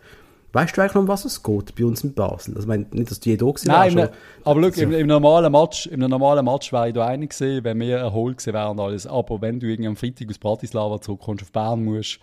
Weißt 0.53 0.77
du 0.77 0.81
eigentlich 0.81 0.95
noch, 0.95 1.03
um 1.03 1.09
was 1.09 1.25
es 1.25 1.43
geht 1.43 1.75
bei 1.75 1.85
uns 1.85 2.05
in 2.05 2.15
Basel? 2.15 2.55
Also, 2.55 2.61
ich 2.61 2.67
meine, 2.69 2.87
nicht, 2.93 3.11
dass 3.11 3.19
du 3.19 3.29
je 3.29 3.37
da 3.37 3.47
gewesen 3.47 3.69
Nein, 3.69 3.97
wärst, 3.97 4.13
aber 4.45 4.73
schau, 4.73 4.83
im, 4.83 4.93
im, 4.93 5.07
normalen 5.09 5.51
Match, 5.51 5.89
im 5.89 5.99
normalen 5.99 6.45
Match 6.45 6.73
wäre 6.73 6.89
ich 6.89 6.95
da 6.95 7.07
einig 7.07 7.37
gewesen, 7.37 7.65
wenn 7.65 7.81
wir 7.81 7.97
erholt 7.97 8.39
gewesen 8.39 8.55
wären 8.55 8.71
und 8.71 8.81
alles. 8.81 9.05
Aber 9.07 9.41
wenn 9.41 9.59
du 9.59 9.67
irgendwie 9.67 9.89
am 9.89 9.97
Freitag 9.97 10.31
aus 10.31 10.39
Bratislava 10.39 11.01
zurückkommst, 11.01 11.43
auf 11.43 11.51
Bern 11.51 11.85
musst, 11.85 12.21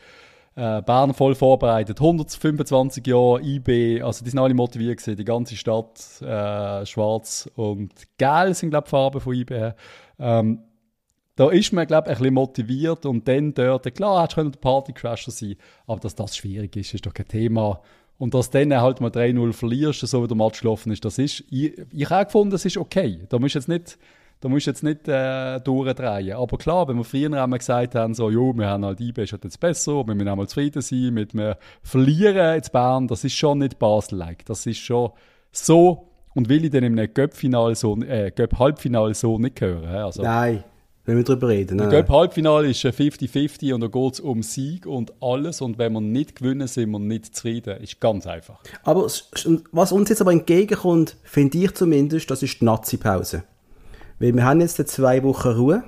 äh, 0.55 0.81
Bern 0.81 1.13
voll 1.13 1.36
vorbereitet, 1.36 2.00
125 2.00 3.05
Jahre 3.08 3.41
IB, 3.41 4.01
also 4.01 4.24
die 4.24 4.29
sind 4.29 4.39
alle 4.39 4.53
motiviert 4.53 4.98
gewesen, 4.98 5.15
die 5.15 5.25
ganze 5.25 5.55
Stadt, 5.55 6.22
äh, 6.22 6.86
schwarz 6.86 7.50
und 7.55 7.91
gelb 8.17 8.55
sind, 8.55 8.72
glaube 8.72 8.86
ich, 8.86 8.89
Farben 8.89 9.22
von 9.22 9.34
IB. 9.34 9.74
Ähm, 10.20 10.60
da 11.36 11.50
ist 11.50 11.72
man, 11.72 11.88
glaube 11.88 12.10
ich, 12.10 12.17
ein 12.17 12.20
bisschen 12.20 12.34
motiviert 12.34 13.05
und 13.05 13.27
dann 13.27 13.53
dort, 13.53 13.96
klar, 13.96 14.22
hättest 14.22 14.38
du 14.38 14.50
der 14.50 14.60
Partycrasher 14.60 15.31
sein 15.31 15.55
aber 15.88 16.00
dass 16.01 16.15
das 16.15 16.36
schwierig 16.36 16.75
ist, 16.75 16.93
ist 16.93 17.05
doch 17.05 17.13
kein 17.13 17.27
Thema. 17.27 17.81
Und 18.17 18.36
dass 18.36 18.51
dann 18.51 18.72
halt 18.79 19.01
mal 19.01 19.10
3-0 19.10 19.51
verlierst, 19.53 20.01
so 20.01 20.22
wie 20.22 20.27
der 20.27 20.38
Match 20.38 20.62
gelaufen 20.62 20.91
ist, 20.91 21.03
das 21.03 21.17
ist, 21.17 21.43
ich, 21.50 21.74
ich 21.91 22.10
habe 22.10 22.25
gefunden, 22.25 22.51
das 22.51 22.65
ist 22.65 22.77
okay. 22.77 23.22
Da 23.29 23.39
musst 23.39 23.55
du 23.55 23.60
jetzt 23.60 23.67
nicht, 23.67 23.98
da 24.41 24.50
musst 24.50 24.65
jetzt 24.65 24.83
nicht 24.83 25.07
äh, 25.07 25.60
durchdrehen. 25.62 26.36
Aber 26.36 26.57
klar, 26.57 26.88
wenn 26.88 26.98
wir 26.98 27.03
früher 27.03 27.31
einmal 27.31 27.60
gesagt 27.60 27.95
haben, 27.95 28.13
so, 28.15 28.29
jo, 28.29 28.53
wir 28.53 28.67
haben 28.67 28.83
halt 28.83 29.00
IB 29.00 29.24
ist 29.24 29.31
halt 29.31 29.43
jetzt 29.43 29.60
besser, 29.60 30.05
wir 30.05 30.15
müssen 30.15 30.27
einmal 30.27 30.48
zufrieden 30.48 30.81
sein 30.81 31.13
mit 31.13 31.33
wir 31.33 31.57
verlieren 31.83 32.55
jetzt 32.55 32.71
Bern, 32.71 33.07
das 33.07 33.24
ist 33.24 33.36
schon 33.36 33.60
nicht 33.60 33.77
Basel-like. 33.79 34.45
Das 34.45 34.65
ist 34.65 34.79
schon 34.79 35.12
so, 35.51 36.07
und 36.33 36.50
will 36.50 36.65
ich 36.65 36.71
dann 36.71 36.83
in 36.83 36.98
einem 36.98 37.13
Göpp-Final 37.13 37.75
so, 37.75 37.95
äh, 38.01 38.31
Göpp-Halbfinale 38.31 39.13
so 39.13 39.38
nicht 39.38 39.62
hören. 39.62 39.89
Also, 39.89 40.24
Nein, 40.24 40.63
wenn 41.05 41.17
wir 41.17 41.24
darüber 41.24 41.50
reden. 41.50 41.77
Der 41.77 41.88
Göpp-Halbfinale 41.88 42.69
ist 42.69 42.83
50-50 42.83 43.74
und 43.74 43.81
da 43.81 43.88
geht 43.88 44.13
es 44.13 44.19
um 44.19 44.41
Sieg 44.41 44.86
und 44.88 45.13
alles. 45.21 45.62
Und 45.62 45.77
wenn 45.77 45.93
wir 45.93 46.01
nicht 46.01 46.38
gewinnen, 46.38 46.67
sind 46.67 46.89
wir 46.91 47.00
nicht 47.00 47.36
zufrieden. 47.36 47.81
Ist 47.81 48.00
ganz 48.00 48.25
einfach. 48.25 48.62
Aber 48.83 49.03
was 49.71 49.91
uns 49.91 50.10
jetzt 50.10 50.21
aber 50.21 50.31
entgegenkommt, 50.31 51.17
finde 51.24 51.57
ich 51.57 51.74
zumindest, 51.74 52.31
das 52.31 52.43
ist 52.43 52.62
die 52.62 52.65
Nazi-Pause. 52.65 53.43
Weil 54.22 54.36
wir 54.36 54.46
haben 54.46 54.62
jetzt 54.62 54.78
zwei 54.88 55.24
Wochen 55.24 55.48
Ruhe. 55.50 55.84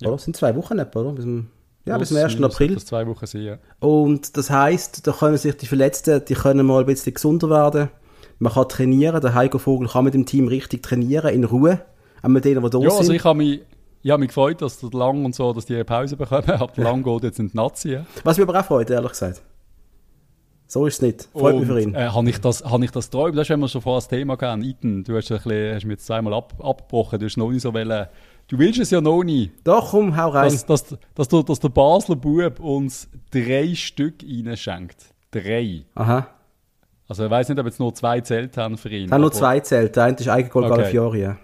Ja. 0.00 0.08
Oder? 0.08 0.16
Das 0.16 0.24
sind 0.24 0.36
zwei 0.36 0.56
Wochen 0.56 0.78
etwa, 0.78 1.00
oder? 1.00 1.12
Bis 1.12 1.24
zum, 1.24 1.48
ja, 1.84 1.98
bis 1.98 2.08
zum 2.08 2.16
1. 2.16 2.42
April. 2.42 2.74
Das 2.74 2.86
zwei 2.86 3.06
Wochen 3.06 3.26
sein, 3.26 3.42
ja. 3.42 3.58
Und 3.80 4.36
das 4.36 4.50
heisst, 4.50 5.06
da 5.06 5.12
können 5.12 5.36
sich 5.36 5.56
die 5.56 5.66
Verletzten, 5.66 6.24
die 6.24 6.34
können 6.34 6.66
mal 6.66 6.80
ein 6.80 6.86
bisschen 6.86 7.12
gesunder 7.12 7.50
werden. 7.50 7.90
Man 8.38 8.54
kann 8.54 8.68
trainieren. 8.68 9.20
Der 9.20 9.34
Heiko 9.34 9.58
Vogel 9.58 9.88
kann 9.88 10.04
mit 10.04 10.14
dem 10.14 10.24
Team 10.24 10.48
richtig 10.48 10.82
trainieren, 10.82 11.34
in 11.34 11.44
Ruhe. 11.44 11.82
Auch 12.22 12.28
mit 12.28 12.46
denen, 12.46 12.62
die 12.62 12.70
da 12.70 12.78
ja, 12.78 12.90
sind. 12.90 12.98
Also 12.98 13.12
ich 13.12 13.24
habe 13.24 13.36
mich 13.36 13.60
ich 14.02 14.10
habe 14.10 14.20
mich 14.20 14.28
gefreut, 14.28 14.62
dass 14.62 14.78
der 14.78 14.88
Lang 14.90 15.26
und 15.26 15.34
so, 15.34 15.52
dass 15.52 15.66
die 15.66 15.74
eine 15.74 15.84
Pause 15.84 16.16
bekommen. 16.16 16.48
Aber 16.48 16.72
Lang 16.82 17.02
geht 17.02 17.22
jetzt 17.24 17.38
in 17.38 17.48
die 17.48 17.56
Nazi. 17.56 17.90
Ja. 17.90 18.06
Was 18.24 18.38
mich 18.38 18.48
aber 18.48 18.58
auch 18.58 18.64
freut, 18.64 18.88
ehrlich 18.88 19.10
gesagt. 19.10 19.42
So 20.70 20.86
ist 20.86 20.94
es 20.94 21.02
nicht. 21.02 21.28
Freut 21.32 21.54
und, 21.54 21.60
mich 21.62 21.68
für 21.68 21.80
ihn. 21.80 21.94
Äh, 21.96 22.06
habe 22.10 22.30
ich 22.30 22.40
das, 22.40 22.62
habe 22.64 22.84
ich 22.84 22.92
das 22.92 23.10
träumt? 23.10 23.36
Das 23.36 23.48
wenn 23.48 23.58
wir 23.58 23.66
schon 23.66 23.80
vorher 23.80 23.96
das 23.96 24.06
Thema 24.06 24.36
gehabt 24.36 24.62
Iten, 24.62 25.02
du 25.02 25.16
hast, 25.16 25.28
ein 25.32 25.38
bisschen, 25.38 25.74
hast 25.74 25.84
mich 25.84 25.94
jetzt 25.94 26.06
zweimal 26.06 26.32
ab, 26.32 26.54
abgebrochen. 26.62 27.18
Du 27.18 27.26
hast 27.26 27.36
noch 27.36 27.50
nicht 27.50 27.62
so 27.62 27.74
wollen, 27.74 28.06
Du 28.46 28.56
willst 28.56 28.78
es 28.78 28.90
ja 28.90 29.00
noch 29.00 29.24
nie. 29.24 29.50
Doch, 29.64 29.90
komm, 29.90 30.16
hau 30.16 30.28
rein. 30.28 30.44
Dass, 30.44 30.64
dass, 30.64 30.96
dass, 31.16 31.28
dass, 31.28 31.44
dass 31.44 31.58
der 31.58 31.70
Basler 31.70 32.14
Bub 32.14 32.60
uns 32.60 33.08
drei 33.32 33.74
Stück 33.74 34.22
reinschenkt. 34.22 35.12
Drei. 35.32 35.82
Aha. 35.96 36.28
Also 37.08 37.24
ich 37.24 37.30
weiß 37.30 37.48
nicht, 37.48 37.58
ob 37.58 37.66
jetzt 37.66 37.80
nur 37.80 37.92
zwei 37.92 38.20
zählt 38.20 38.56
haben 38.56 38.78
für 38.78 38.90
ihn. 38.90 39.08
Er 39.08 39.14
hat 39.14 39.20
nur 39.20 39.32
zwei 39.32 39.58
zählt. 39.58 39.96
Der 39.96 40.04
eine 40.04 40.16
ist 40.16 40.28
Eigengoal 40.28 40.66
okay. 40.66 40.76
Galafiori, 40.76 41.20
ja. 41.22 41.36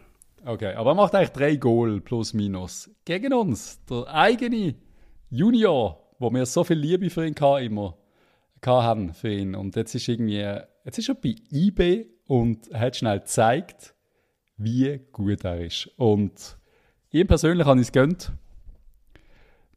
Okay, 0.45 0.73
aber 0.75 0.93
er 0.93 0.95
macht 0.95 1.17
eigentlich 1.17 1.31
drei 1.31 1.57
Goal 1.57 2.01
plus 2.01 2.33
minus. 2.33 2.89
Gegen 3.05 3.33
uns. 3.33 3.81
Der 3.91 4.07
eigene 4.07 4.77
Junior, 5.31 5.99
wo 6.21 6.33
wir 6.33 6.47
so 6.47 6.63
viel 6.63 6.79
Liebe 6.79 7.11
für 7.11 7.27
ihn 7.27 7.35
hatten, 7.41 7.65
immer 7.65 7.95
haben 8.65 9.15
für 9.15 9.31
ihn. 9.31 9.55
Und 9.55 9.77
jetzt 9.77 9.95
ist 9.95 10.09
irgendwie, 10.09 10.45
jetzt 10.85 10.99
ist 10.99 11.09
er 11.09 11.15
bei 11.15 11.35
eBay 11.51 12.07
und 12.27 12.73
hat 12.73 12.97
schnell 12.97 13.21
gezeigt, 13.21 13.95
wie 14.57 15.01
gut 15.13 15.45
er 15.45 15.61
ist. 15.61 15.89
Und 15.97 16.59
ihm 17.11 17.27
persönlich 17.27 17.67
habe 17.67 17.81
ich 17.81 17.89
es 17.89 17.93
gönnt. 17.93 18.33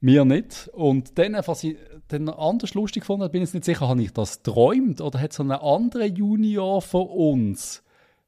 Mir 0.01 0.23
nicht. 0.23 0.69
Und 0.73 1.17
dann, 1.17 1.33
was 1.45 1.63
ich 1.63 1.75
dann 2.07 2.29
anders 2.29 2.73
lustig 2.73 3.05
fand, 3.05 3.31
bin 3.31 3.43
ich 3.43 3.53
nicht 3.53 3.65
sicher, 3.65 3.87
habe 3.87 4.01
ich 4.01 4.13
das 4.13 4.41
träumt 4.43 5.01
oder 5.01 5.19
hat 5.19 5.33
so 5.33 5.43
ein 5.43 5.51
anderer 5.51 6.05
Junior 6.05 6.81
von 6.81 7.07
uns 7.07 7.83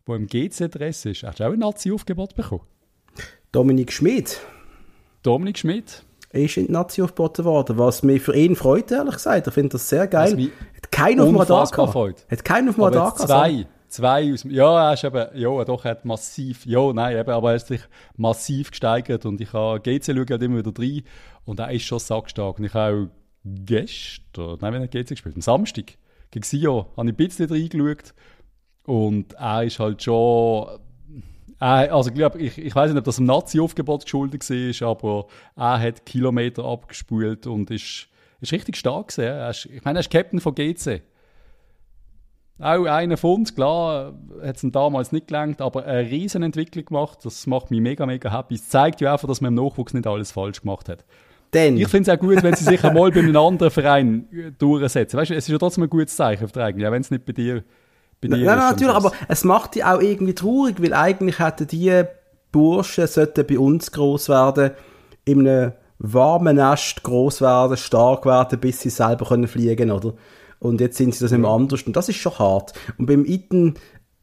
der 0.08 0.16
im 0.16 0.28
GC-Dress 0.28 1.06
ist. 1.06 1.24
Hast 1.24 1.40
du 1.40 1.48
auch 1.48 1.54
ein 1.54 1.60
Nazi-Aufgebot 1.60 2.36
bekommen? 2.36 2.64
Dominik 3.52 3.92
Schmidt. 3.92 4.40
Dominik 5.24 5.60
Schmidt? 5.60 6.04
Ist 6.34 6.58
in 6.58 6.68
die 6.68 6.72
Nazi 6.72 7.02
aufgeboten 7.02 7.44
worden, 7.44 7.78
was 7.78 8.04
mich 8.04 8.22
für 8.22 8.36
ihn 8.36 8.56
freut, 8.56 8.92
ehrlich 8.92 9.16
gesagt. 9.16 9.48
Ich 9.48 9.54
finde 9.54 9.70
das 9.70 9.90
sehr 9.90 10.08
geil. 10.08 10.32
Hat 10.76 10.92
keiner 10.92 11.24
auf 11.24 11.30
dem 11.30 11.38
Radar 11.38 11.70
gehabt. 11.70 12.26
Hat 12.32 12.46
keiner 12.46 12.70
auf 12.70 12.76
dem 12.76 12.84
Radar 12.84 13.14
gehabt. 13.14 13.28
Zwei. 13.28 13.68
Zwei 13.90 14.32
aus, 14.32 14.46
ja, 14.48 14.88
er 14.88 14.94
ist 14.94 15.04
eben, 15.04 15.28
ja, 15.34 15.66
doch, 15.66 15.84
er 15.84 15.92
hat 15.92 16.06
massiv, 16.06 16.66
ja, 16.66 16.94
nein, 16.94 17.18
eben, 17.18 17.30
aber 17.30 17.50
er 17.52 17.60
hat 17.60 17.68
sich 17.68 17.82
massiv 18.16 18.72
gesteigert 18.72 19.26
und 19.26 19.42
ich 19.42 19.52
habe 19.52 19.82
GC 19.82 20.06
schauen 20.06 20.26
halt 20.30 20.44
immer 20.44 20.60
wieder 20.60 20.72
rein 20.80 21.02
und 21.44 21.60
er 21.60 21.72
ist 21.72 21.84
schon 21.84 22.00
sackstark 22.00 22.58
und 22.58 22.64
ich 22.64 22.74
habe 22.74 22.96
auch 22.96 23.08
gestern, 23.44 24.60
nein, 24.62 24.74
wenn 24.74 24.82
er 24.82 24.88
GC 24.88 25.10
gespielt, 25.10 25.36
am 25.36 25.42
Samstag, 25.42 25.98
gegen 26.32 26.46
Sio, 26.46 26.88
habe 26.96 27.10
ich 27.10 27.14
ein 27.14 27.18
bisschen 27.18 27.50
reingeschaut 27.50 28.14
und 28.86 29.34
er 29.34 29.64
ist 29.64 29.80
halt 29.80 30.02
schon. 30.02 30.80
Er, 31.62 31.94
also, 31.94 32.12
glaub, 32.12 32.36
ich, 32.38 32.58
ich 32.58 32.76
weiß 32.76 32.90
nicht, 32.90 32.98
ob 32.98 33.06
das 33.06 33.20
im 33.20 33.26
Nazi-Aufgebot 33.26 34.06
geschuldet 34.06 34.50
war, 34.50 34.90
aber 34.90 35.28
er 35.56 35.80
hat 35.80 36.08
Kilometer 36.08 36.66
abgespult 36.66 37.46
und 37.46 37.70
ist, 37.70 38.08
ist 38.40 38.52
richtig 38.52 38.78
stark 38.78 39.10
gewesen. 39.10 39.26
Er 39.26 39.52
ist, 39.52 39.66
ich 39.68 39.84
meine, 39.84 40.00
er 40.00 40.02
ist 40.02 40.10
Captain 40.10 40.40
von 40.40 40.56
GC. 40.56 41.04
Auch 42.58 42.86
einer 42.86 43.16
von 43.16 43.36
uns, 43.36 43.54
klar, 43.54 44.14
hat 44.42 44.56
es 44.56 44.66
damals 44.72 45.12
nicht 45.12 45.28
gelangt, 45.28 45.62
aber 45.62 45.86
eine 45.86 46.10
riesen 46.10 46.42
Entwicklung 46.42 46.86
gemacht. 46.86 47.20
Das 47.24 47.46
macht 47.46 47.70
mich 47.70 47.80
mega, 47.80 48.08
mega 48.08 48.36
happy. 48.36 48.56
Es 48.56 48.68
zeigt 48.68 49.00
ja 49.00 49.14
einfach, 49.14 49.28
dass 49.28 49.40
man 49.40 49.56
im 49.56 49.64
Nachwuchs 49.64 49.94
nicht 49.94 50.08
alles 50.08 50.32
falsch 50.32 50.62
gemacht 50.62 50.90
hat. 50.90 51.06
Denn. 51.54 51.78
Ich 51.78 51.90
finde 51.90 52.10
es 52.10 52.18
auch 52.18 52.20
gut, 52.20 52.42
wenn 52.42 52.56
sie 52.56 52.64
sich 52.64 52.84
einmal 52.84 53.12
bei 53.12 53.20
einem 53.20 53.38
anderen 53.38 53.72
Verein 53.72 54.54
durchsetzen. 54.58 55.18
Weißt 55.18 55.30
du, 55.30 55.36
es 55.36 55.48
ist 55.48 55.52
ja 55.52 55.60
trotzdem 55.60 55.84
ein 55.84 55.90
gutes 55.92 56.16
Zeichen 56.16 56.44
auf 56.44 56.52
der 56.54 56.66
eigenen, 56.66 56.88
auch 56.88 56.92
wenn 56.92 57.02
es 57.02 57.12
nicht 57.12 57.26
bei 57.26 57.34
dir 57.34 57.64
Nein, 58.24 58.44
nein, 58.44 58.58
natürlich, 58.58 58.94
aber 58.94 59.12
es 59.28 59.44
macht 59.44 59.76
die 59.76 59.84
auch 59.84 60.00
irgendwie 60.00 60.36
traurig, 60.36 60.82
weil 60.82 60.94
eigentlich 60.94 61.40
hätten 61.40 61.68
die 61.68 62.04
Burschen 62.52 63.08
sollten 63.08 63.48
bei 63.48 63.58
uns 63.58 63.92
groß 63.92 64.30
werden, 64.30 64.72
in 65.26 65.48
einem 65.48 65.74
warmen 66.00 66.58
Nest 66.58 67.04
groß 67.04 67.42
werden, 67.42 67.78
stark 67.78 68.26
werden, 68.26 68.60
bis 68.60 68.82
sie 68.82 68.90
selber 68.90 69.26
können 69.26 69.48
fliegen, 69.48 69.92
oder? 69.92 70.14
Und 70.60 70.82
jetzt 70.82 70.98
sind 70.98 71.16
sie 71.16 71.24
das 71.24 71.32
nicht 71.32 71.42
mehr 71.42 71.50
anders 71.50 71.84
und 71.84 71.96
das 71.96 72.10
ist 72.10 72.18
schon 72.18 72.38
hart. 72.38 72.74
Und 72.98 73.08
beim 73.08 73.26
Iten, 73.26 73.76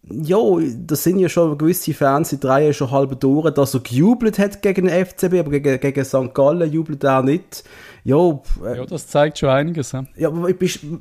ja, 0.02 0.38
da 0.38 0.96
sind 0.96 1.18
ja 1.18 1.28
schon 1.28 1.58
gewisse 1.58 1.92
Fans 1.94 2.32
in 2.32 2.40
drei 2.40 2.72
schon 2.72 2.90
halb 2.90 3.18
durch, 3.20 3.50
dass 3.50 3.74
er 3.74 3.80
gejubelt 3.80 4.38
hat 4.38 4.62
gegen 4.62 4.86
den 4.86 5.06
FCB, 5.06 5.34
aber 5.40 5.50
gegen, 5.50 5.80
gegen 5.80 6.04
St. 6.04 6.34
Gallen 6.34 6.70
jubelt 6.70 7.04
er 7.04 7.22
nicht. 7.22 7.64
Ja, 8.04 8.40
äh, 8.64 8.76
ja, 8.76 8.86
das 8.86 9.08
zeigt 9.08 9.38
schon 9.38 9.48
einiges. 9.48 9.92
Ja, 9.92 10.04
ja 10.16 10.28
aber 10.28 10.48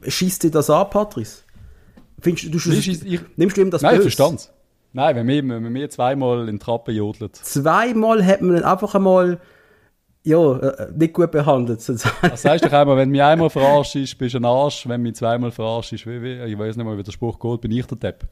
schießt 0.08 0.44
dir 0.44 0.52
das 0.52 0.70
an, 0.70 0.90
Patrice? 0.90 1.44
Findest 2.20 2.54
du, 2.54 2.58
du 2.58 2.72
ich, 2.72 3.06
ich, 3.06 3.22
nimmst 3.36 3.58
du 3.58 3.62
ihm 3.62 3.72
das 3.72 3.82
Nein, 3.82 3.98
böse? 3.98 4.08
ich 4.08 4.16
verstand's. 4.16 4.52
Nein, 4.94 5.16
wenn 5.16 5.28
wir, 5.28 5.64
wenn 5.64 5.74
wir 5.74 5.90
zweimal 5.90 6.48
in 6.48 6.56
die 6.56 6.60
Trappe 6.60 6.92
jodelt. 6.92 7.36
Zweimal 7.36 8.26
hat 8.26 8.42
man 8.42 8.58
ihn 8.58 8.64
einfach 8.64 8.96
einmal 8.96 9.40
ja, 10.24 10.58
äh, 10.58 10.92
nicht 10.96 11.14
gut 11.14 11.32
behandelt. 11.32 11.82
Sozusagen. 11.82 12.16
Das 12.30 12.44
heißt 12.44 12.66
doch 12.66 12.74
einmal, 12.74 12.98
wenn 12.98 13.10
mich 13.10 13.22
einmal 13.22 13.50
verarscht 13.50 13.96
ist, 13.96 14.18
bist 14.18 14.34
du 14.34 14.40
ein 14.40 14.46
Arsch. 14.46 14.88
Wenn 14.88 15.02
mich 15.02 15.16
zweimal 15.16 15.52
verarscht 15.52 15.94
ist, 15.94 16.06
wie, 16.06 16.22
wie, 16.22 16.44
ich 16.44 16.58
weiß 16.58 16.76
nicht 16.76 16.86
mal, 16.86 16.98
wie 16.98 17.04
der 17.04 17.12
Spruch 17.12 17.40
geht, 17.40 17.62
bin 17.62 17.72
ich 17.72 17.86
der 17.86 17.98
Depp. 17.98 18.28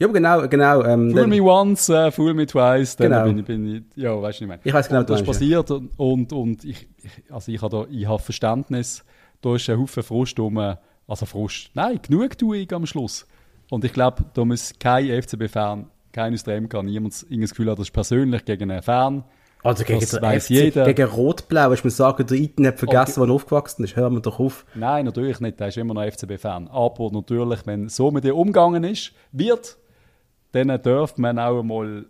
Ja, 0.00 0.06
genau, 0.06 0.46
genau. 0.48 0.84
Ähm, 0.84 1.10
fool 1.10 1.26
me 1.26 1.42
once, 1.42 1.90
uh, 1.90 2.10
fool 2.10 2.32
me 2.32 2.46
twice, 2.46 2.94
dann 2.96 3.10
genau. 3.10 3.24
bin, 3.24 3.38
ich, 3.38 3.44
bin 3.44 3.76
ich, 3.76 3.82
ja, 3.96 4.20
weißt 4.20 4.40
du 4.40 4.44
nicht 4.44 4.48
mehr. 4.48 4.60
Ich 4.62 4.72
weiß 4.72 4.88
genau, 4.88 5.00
und 5.00 5.10
das 5.10 5.20
ist 5.20 5.26
passiert 5.26 5.70
und, 5.72 5.90
und, 5.96 6.32
und 6.32 6.64
ich, 6.64 6.88
ich, 7.02 7.32
also 7.32 7.50
ich 7.50 7.60
habe 7.60 7.76
da, 7.76 7.86
ich 7.90 8.06
habe 8.06 8.22
Verständnis, 8.22 9.04
da 9.40 9.56
ist 9.56 9.68
ein 9.68 9.78
Haufen 9.78 10.04
Frust 10.04 10.38
rum, 10.38 10.76
also 11.08 11.26
Frust. 11.26 11.70
Nein, 11.74 11.98
Genugtuung 12.02 12.70
am 12.70 12.86
Schluss. 12.86 13.26
Und 13.70 13.84
ich 13.84 13.92
glaube, 13.92 14.24
da 14.34 14.44
muss 14.44 14.74
kein 14.78 15.22
FCB-Fan, 15.22 15.86
kein 16.12 16.34
aus 16.34 16.44
der 16.44 16.60
MK, 16.60 16.82
niemand 16.84 17.14
das 17.14 17.50
Gefühl 17.50 17.68
haben, 17.68 17.76
das 17.76 17.88
ist 17.88 17.92
persönlich 17.92 18.44
gegen 18.44 18.70
einen 18.70 18.82
Fan. 18.82 19.24
Also 19.64 19.84
gegen, 19.84 19.98
das 20.00 20.10
der 20.10 20.40
FC, 20.40 20.50
jeder. 20.50 20.84
gegen 20.84 21.08
Rot-Blau, 21.08 21.72
ich 21.72 21.82
muss 21.82 21.96
sagen, 21.96 22.24
der 22.26 22.36
Iten 22.36 22.66
hat 22.66 22.78
vergessen, 22.78 23.20
wann 23.20 23.30
er 23.30 23.34
aufgewachsen 23.34 23.82
ist. 23.84 23.96
Hören 23.96 24.14
wir 24.14 24.20
doch 24.20 24.38
auf. 24.38 24.64
Nein, 24.74 25.04
natürlich 25.04 25.40
nicht. 25.40 25.58
Der 25.58 25.68
ist 25.68 25.76
immer 25.76 25.94
noch 25.94 26.04
FCB-Fan. 26.04 26.68
Aber 26.68 27.10
natürlich, 27.10 27.66
wenn 27.66 27.88
so 27.88 28.10
mit 28.10 28.22
dir 28.22 28.36
umgegangen 28.36 28.84
ist, 28.84 29.12
wird, 29.32 29.76
dann 30.52 30.68
dürfte 30.80 31.20
man 31.20 31.38
auch 31.38 31.60
einmal 31.60 32.06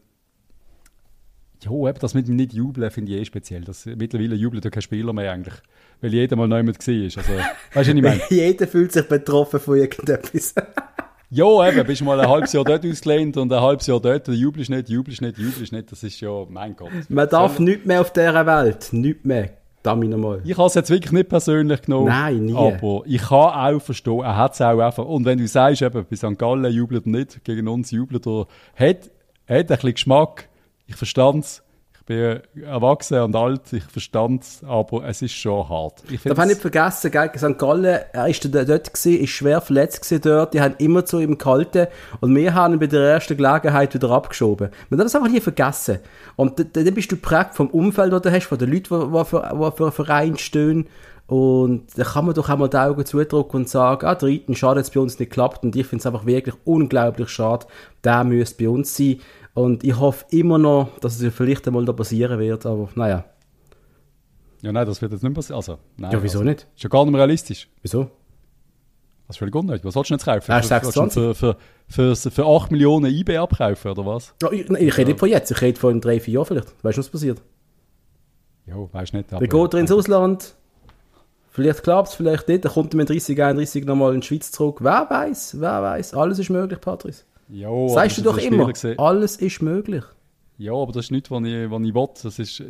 ja, 1.64 1.70
eben 1.72 1.98
das 1.98 2.14
mit 2.14 2.28
dem 2.28 2.36
nicht 2.36 2.52
jubeln 2.52 2.90
finde 2.90 3.12
ich 3.12 3.20
eh 3.20 3.24
speziell. 3.24 3.62
Das, 3.62 3.86
mittlerweile 3.86 4.36
jubelt 4.36 4.64
ja 4.64 4.70
kein 4.70 4.82
Spieler 4.82 5.12
mehr 5.12 5.32
eigentlich. 5.32 5.56
Weil 6.00 6.14
jeder 6.14 6.36
mal 6.36 6.46
neu 6.46 6.62
mit 6.62 6.86
war. 6.86 6.94
Also, 6.94 7.18
weißt 7.18 7.28
du, 7.28 7.74
was 7.74 7.88
ich 7.88 7.94
meine? 7.94 8.20
jeder 8.30 8.66
fühlt 8.68 8.92
sich 8.92 9.06
betroffen 9.06 9.58
von 9.58 9.78
irgendetwas. 9.78 10.54
ja, 11.30 11.68
eben, 11.68 11.86
bist 11.86 12.02
mal 12.02 12.20
ein 12.20 12.28
halbes 12.28 12.52
Jahr 12.52 12.64
dort 12.64 12.86
ausgelehnt 12.86 13.36
und 13.36 13.52
ein 13.52 13.60
halbes 13.60 13.86
Jahr 13.86 14.00
dort, 14.00 14.28
jubelst 14.28 14.70
nicht, 14.70 14.88
jubelst 14.88 15.20
nicht, 15.20 15.38
jubelst 15.38 15.72
nicht. 15.72 15.90
Das 15.90 16.02
ist 16.02 16.20
ja, 16.20 16.44
mein 16.48 16.76
Gott. 16.76 16.90
Man 17.08 17.28
darf 17.28 17.56
Soll... 17.56 17.64
nichts 17.64 17.86
mehr 17.86 18.00
auf 18.00 18.12
dieser 18.12 18.46
Welt. 18.46 18.88
Nichts 18.92 19.24
mehr. 19.24 19.50
Ich 20.44 20.58
habe 20.58 20.66
es 20.66 20.74
jetzt 20.74 20.90
wirklich 20.90 21.12
nicht 21.12 21.28
persönlich 21.28 21.82
genommen. 21.82 22.08
Nein, 22.08 22.44
nie. 22.46 22.54
Aber 22.54 23.02
ich 23.06 23.22
kann 23.22 23.74
auch 23.74 23.80
verstehen, 23.80 24.20
er 24.20 24.36
hat 24.36 24.54
es 24.54 24.60
auch 24.60 24.78
einfach. 24.78 25.04
Und 25.04 25.24
wenn 25.24 25.38
du 25.38 25.46
sagst, 25.46 25.82
eben, 25.82 26.04
bei 26.08 26.16
St. 26.16 26.38
Gallen 26.38 26.70
jubelt 26.72 27.06
er 27.06 27.10
nicht, 27.10 27.44
gegen 27.44 27.68
uns 27.68 27.90
jubelt 27.90 28.26
er, 28.26 28.46
hat, 28.74 29.04
hat 29.06 29.10
ein 29.48 29.66
bisschen 29.66 29.94
Geschmack. 29.94 30.48
Ich 30.86 30.96
verstand 30.96 31.44
es. 31.44 31.62
Ich 32.10 32.16
bin 32.16 32.64
erwachsen 32.64 33.20
und 33.20 33.36
alt, 33.36 33.70
ich 33.70 33.84
verstand 33.84 34.42
es, 34.42 34.64
aber 34.66 35.04
es 35.06 35.20
ist 35.20 35.34
schon 35.34 35.68
hart. 35.68 36.02
Ich 36.10 36.22
Darf 36.22 36.38
ich 36.38 36.46
nicht 36.46 36.60
vergessen, 36.62 37.10
gell, 37.10 37.30
St. 37.36 37.58
Gallen, 37.58 37.98
er 38.12 38.28
ist 38.28 38.42
da 38.54 38.64
dort 38.64 38.94
gewesen, 38.94 39.20
ist 39.20 39.28
schwer 39.28 39.60
verletzt 39.60 40.00
gewesen 40.00 40.22
dort, 40.22 40.54
die 40.54 40.62
haben 40.62 40.74
immer 40.78 41.04
zu 41.04 41.20
ihm 41.20 41.36
gehalten 41.36 41.88
und 42.20 42.34
wir 42.34 42.54
haben 42.54 42.72
ihn 42.72 42.80
bei 42.80 42.86
der 42.86 43.02
ersten 43.02 43.36
Gelegenheit 43.36 43.92
wieder 43.92 44.08
abgeschoben. 44.08 44.70
Man 44.88 44.96
darf 44.96 45.04
das 45.04 45.16
einfach 45.16 45.28
nie 45.30 45.42
vergessen. 45.42 45.98
Und 46.36 46.58
dann 46.58 46.94
bist 46.94 47.12
du 47.12 47.16
geprägt 47.16 47.54
vom 47.54 47.68
Umfeld, 47.68 48.10
das 48.10 48.22
du 48.22 48.32
hast, 48.32 48.46
von 48.46 48.56
den 48.56 48.72
Leuten, 48.72 49.12
die, 49.12 49.24
für, 49.26 49.42
die 49.52 49.76
für 49.76 49.84
einen 49.84 49.92
Verein 49.92 50.38
stehen. 50.38 50.88
Und 51.26 51.88
da 51.94 52.04
kann 52.04 52.24
man 52.24 52.34
doch 52.34 52.48
auch 52.48 52.56
mal 52.56 52.68
die 52.68 52.78
Augen 52.78 53.04
zudrücken 53.04 53.56
und 53.56 53.68
sagen, 53.68 54.06
ah, 54.06 54.14
der 54.14 54.30
Iten, 54.30 54.56
schade, 54.56 54.80
dass 54.80 54.88
es 54.88 54.94
bei 54.94 55.00
uns 55.00 55.18
nicht 55.18 55.30
klappt. 55.30 55.62
Und 55.62 55.76
ich 55.76 55.86
finde 55.86 56.00
es 56.00 56.06
einfach 56.06 56.24
wirklich 56.24 56.54
unglaublich 56.64 57.28
schade. 57.28 57.66
Der 58.02 58.24
müsste 58.24 58.64
bei 58.64 58.70
uns 58.70 58.96
sein. 58.96 59.20
Und 59.54 59.84
ich 59.84 59.98
hoffe 59.98 60.24
immer 60.30 60.58
noch, 60.58 60.98
dass 61.00 61.20
es 61.20 61.34
vielleicht 61.34 61.66
einmal 61.66 61.84
da 61.84 61.92
passieren 61.92 62.38
wird. 62.38 62.64
Aber 62.66 62.88
naja. 62.94 63.24
Ja, 64.62 64.72
nein, 64.72 64.86
das 64.86 65.00
wird 65.02 65.12
jetzt 65.12 65.22
nicht 65.22 65.34
passieren. 65.34 65.56
Also, 65.56 65.78
nein, 65.96 66.10
Ja, 66.12 66.22
wieso 66.22 66.38
also, 66.38 66.48
nicht? 66.48 66.66
Ist 66.76 66.82
ja 66.82 66.88
gar 66.88 67.04
nicht 67.04 67.12
mehr 67.12 67.20
realistisch. 67.20 67.68
Wieso? 67.82 68.10
Das 69.26 69.36
ist 69.36 69.38
völlig 69.38 69.54
unnötig. 69.54 69.84
Was 69.84 69.94
sollst 69.94 70.10
du 70.10 70.14
jetzt 70.14 70.24
kaufen? 70.24 70.44
Du 70.46 70.66
26. 70.66 71.12
Für, 71.12 71.34
für, 71.34 71.56
für, 71.86 72.16
für, 72.16 72.30
für 72.30 72.46
8 72.46 72.70
Millionen 72.70 73.12
IB 73.12 73.36
abkaufen, 73.36 73.90
oder 73.90 74.06
was? 74.06 74.34
Ja, 74.42 74.50
ich, 74.50 74.68
nein, 74.68 74.82
ich 74.82 74.96
rede 74.96 75.10
nicht 75.10 75.20
von 75.20 75.28
jetzt, 75.28 75.50
ich 75.50 75.60
rede 75.60 75.78
von 75.78 76.00
drei, 76.00 76.18
vier 76.18 76.34
Jahren 76.34 76.46
vielleicht. 76.46 76.84
Weißt 76.84 76.96
du, 76.96 77.00
was 77.00 77.08
passiert? 77.10 77.42
Ja, 78.66 78.76
weiß 78.92 79.12
nicht. 79.12 79.30
Dann 79.32 79.40
geht 79.40 79.74
er 79.74 79.80
ins 79.80 79.92
Ausland. 79.92 80.54
Vielleicht 81.50 81.82
klappt 81.82 82.08
es, 82.08 82.14
vielleicht 82.14 82.48
nicht. 82.48 82.64
Dann 82.64 82.72
kommt 82.72 82.94
er 82.94 82.98
mit 82.98 83.08
30, 83.08 83.42
31 83.42 83.84
nochmal 83.84 84.14
in 84.14 84.20
die 84.20 84.26
Schweiz 84.26 84.50
zurück. 84.50 84.78
Wer 84.80 85.06
weiß, 85.10 85.60
wer 85.60 85.82
weiß. 85.82 86.14
Alles 86.14 86.38
ist 86.38 86.50
möglich, 86.50 86.80
Patrice. 86.80 87.24
Ja, 87.48 87.88
Sagst 87.88 88.18
du 88.18 88.22
doch 88.22 88.38
immer, 88.38 88.70
alles 88.98 89.36
ist 89.36 89.62
möglich. 89.62 90.04
Ja, 90.58 90.72
aber 90.72 90.92
das 90.92 91.06
ist 91.06 91.10
nicht, 91.12 91.30
was 91.30 91.42
ich, 91.44 91.70
was 91.70 91.82
ich 91.82 91.94
will. 91.94 92.08
Das 92.22 92.38
ist, 92.38 92.62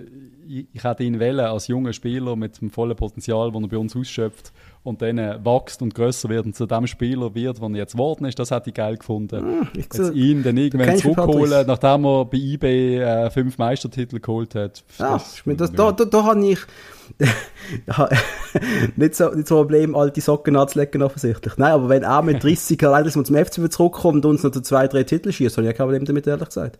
ich, 0.46 0.66
ich 0.72 0.84
hätte 0.84 1.04
ihn 1.04 1.18
wählen 1.18 1.40
als 1.40 1.68
junger 1.68 1.94
Spieler 1.94 2.36
mit 2.36 2.60
dem 2.60 2.70
vollen 2.70 2.94
Potenzial, 2.94 3.50
das 3.50 3.62
er 3.62 3.68
bei 3.68 3.78
uns 3.78 3.96
ausschöpft 3.96 4.52
und 4.88 5.00
dann 5.02 5.18
äh, 5.18 5.38
wächst 5.44 5.80
und 5.82 5.94
grösser 5.94 6.28
wird 6.28 6.46
und 6.46 6.56
zu 6.56 6.66
dem 6.66 6.86
Spieler 6.86 7.34
wird, 7.34 7.58
der 7.60 7.68
er 7.68 7.76
jetzt 7.76 7.92
geworden 7.92 8.24
ist. 8.24 8.38
Das 8.38 8.50
hätte 8.50 8.70
ich 8.70 8.74
geil 8.74 8.96
gefunden. 8.96 9.66
ich 9.74 9.84
jetzt 9.84 10.14
ihn 10.14 10.42
dann 10.42 10.56
irgendwann 10.56 10.96
zurückholen, 10.96 11.66
nachdem 11.66 12.04
er 12.04 12.24
bei 12.24 12.36
eBay 12.38 12.98
äh, 12.98 13.30
fünf 13.30 13.58
Meistertitel 13.58 14.18
geholt 14.18 14.54
hat. 14.54 14.82
Ja, 14.98 15.12
Das- 15.12 15.34
ich 15.36 15.46
meine, 15.46 15.58
das, 15.58 15.72
da, 15.72 15.92
da, 15.92 16.04
da 16.04 16.24
habe 16.24 16.46
ich 16.46 16.58
nicht, 18.96 19.14
so, 19.14 19.30
nicht 19.30 19.48
so 19.48 19.56
ein 19.56 19.60
Problem, 19.62 19.94
alte 19.94 20.20
Socken 20.20 20.56
anzulegen, 20.56 21.02
offensichtlich. 21.02 21.56
Nein, 21.56 21.72
aber 21.72 21.88
wenn 21.88 22.02
er 22.02 22.22
mit 22.22 22.42
30 22.42 22.82
allein 22.86 23.04
dass 23.04 23.16
man 23.16 23.24
zum 23.24 23.36
FCB 23.36 23.70
zurückkommt 23.70 24.24
und 24.24 24.30
uns 24.32 24.42
noch 24.42 24.50
zu 24.50 24.60
zwei, 24.60 24.88
drei 24.88 25.04
Titel 25.04 25.32
schießt, 25.32 25.56
habe 25.56 25.66
ich 25.66 25.72
ja 25.72 25.76
kein 25.76 25.86
Problem 25.86 26.04
damit, 26.04 26.26
ehrlich 26.26 26.48
gesagt. 26.48 26.78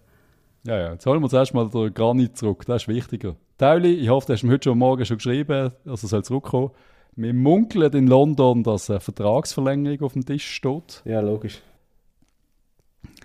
Ja, 0.66 0.76
ja, 0.78 0.92
jetzt 0.92 1.06
holen 1.06 1.22
wir 1.22 1.28
zuerst 1.28 1.54
mal 1.54 1.68
den 1.68 1.94
Granit 1.94 2.36
zurück, 2.36 2.64
das 2.66 2.82
ist 2.82 2.88
wichtiger. 2.88 3.36
Tauli, 3.58 3.94
ich 3.94 4.08
hoffe, 4.08 4.26
du 4.26 4.32
hast 4.34 4.42
ihm 4.42 4.50
heute 4.50 4.68
schon 4.68 4.78
Morgen 4.78 5.04
schon 5.04 5.16
geschrieben, 5.16 5.70
dass 5.84 6.02
er 6.02 6.08
soll 6.08 6.24
zurückkommen 6.24 6.70
Wir 7.20 7.34
munkeln 7.34 7.92
in 7.94 8.06
London, 8.06 8.62
dass 8.62 8.88
eine 8.90 9.00
Vertragsverlängerung 9.00 10.02
auf 10.02 10.12
dem 10.12 10.24
Tisch 10.24 10.48
steht. 10.48 11.02
Ja, 11.04 11.18
logisch. 11.18 11.60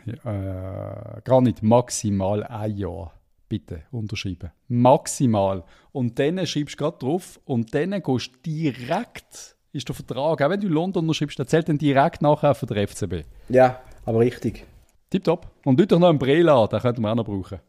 Äh, 0.08 1.22
Granit, 1.24 1.62
maximal 1.62 2.44
ein 2.44 2.76
Jahr. 2.76 3.14
Bitte 3.48 3.84
unterschreiben. 3.92 4.50
Maximal. 4.68 5.64
Und 5.92 6.18
dann 6.18 6.44
schreibst 6.48 6.74
du 6.74 6.78
gerade 6.84 6.98
drauf 6.98 7.40
und 7.46 7.76
dann 7.76 7.92
gehst 7.92 8.32
du 8.32 8.40
direkt, 8.44 9.56
ist 9.74 9.88
der 9.88 9.94
Vertrag, 9.96 10.42
auch 10.42 10.50
wenn 10.50 10.60
du 10.60 10.66
in 10.66 10.74
London 10.74 11.04
unterschreibst, 11.04 11.38
der 11.38 11.46
zählt 11.46 11.70
dann 11.70 11.78
direkt 11.78 12.24
nachher 12.24 12.56
für 12.56 12.66
den 12.66 12.88
FCB. 12.88 13.28
Ja, 13.50 13.80
aber 14.06 14.22
richtig. 14.22 14.66
Tipptopp. 15.12 15.52
Und 15.66 15.80
du 15.80 15.86
doch 15.86 16.00
noch 16.00 16.10
einen 16.10 16.18
Brela, 16.18 16.66
den 16.66 16.80
könnten 16.80 17.04
wir 17.04 17.12
auch 17.12 17.16
noch 17.16 17.26
brauchen. 17.26 17.60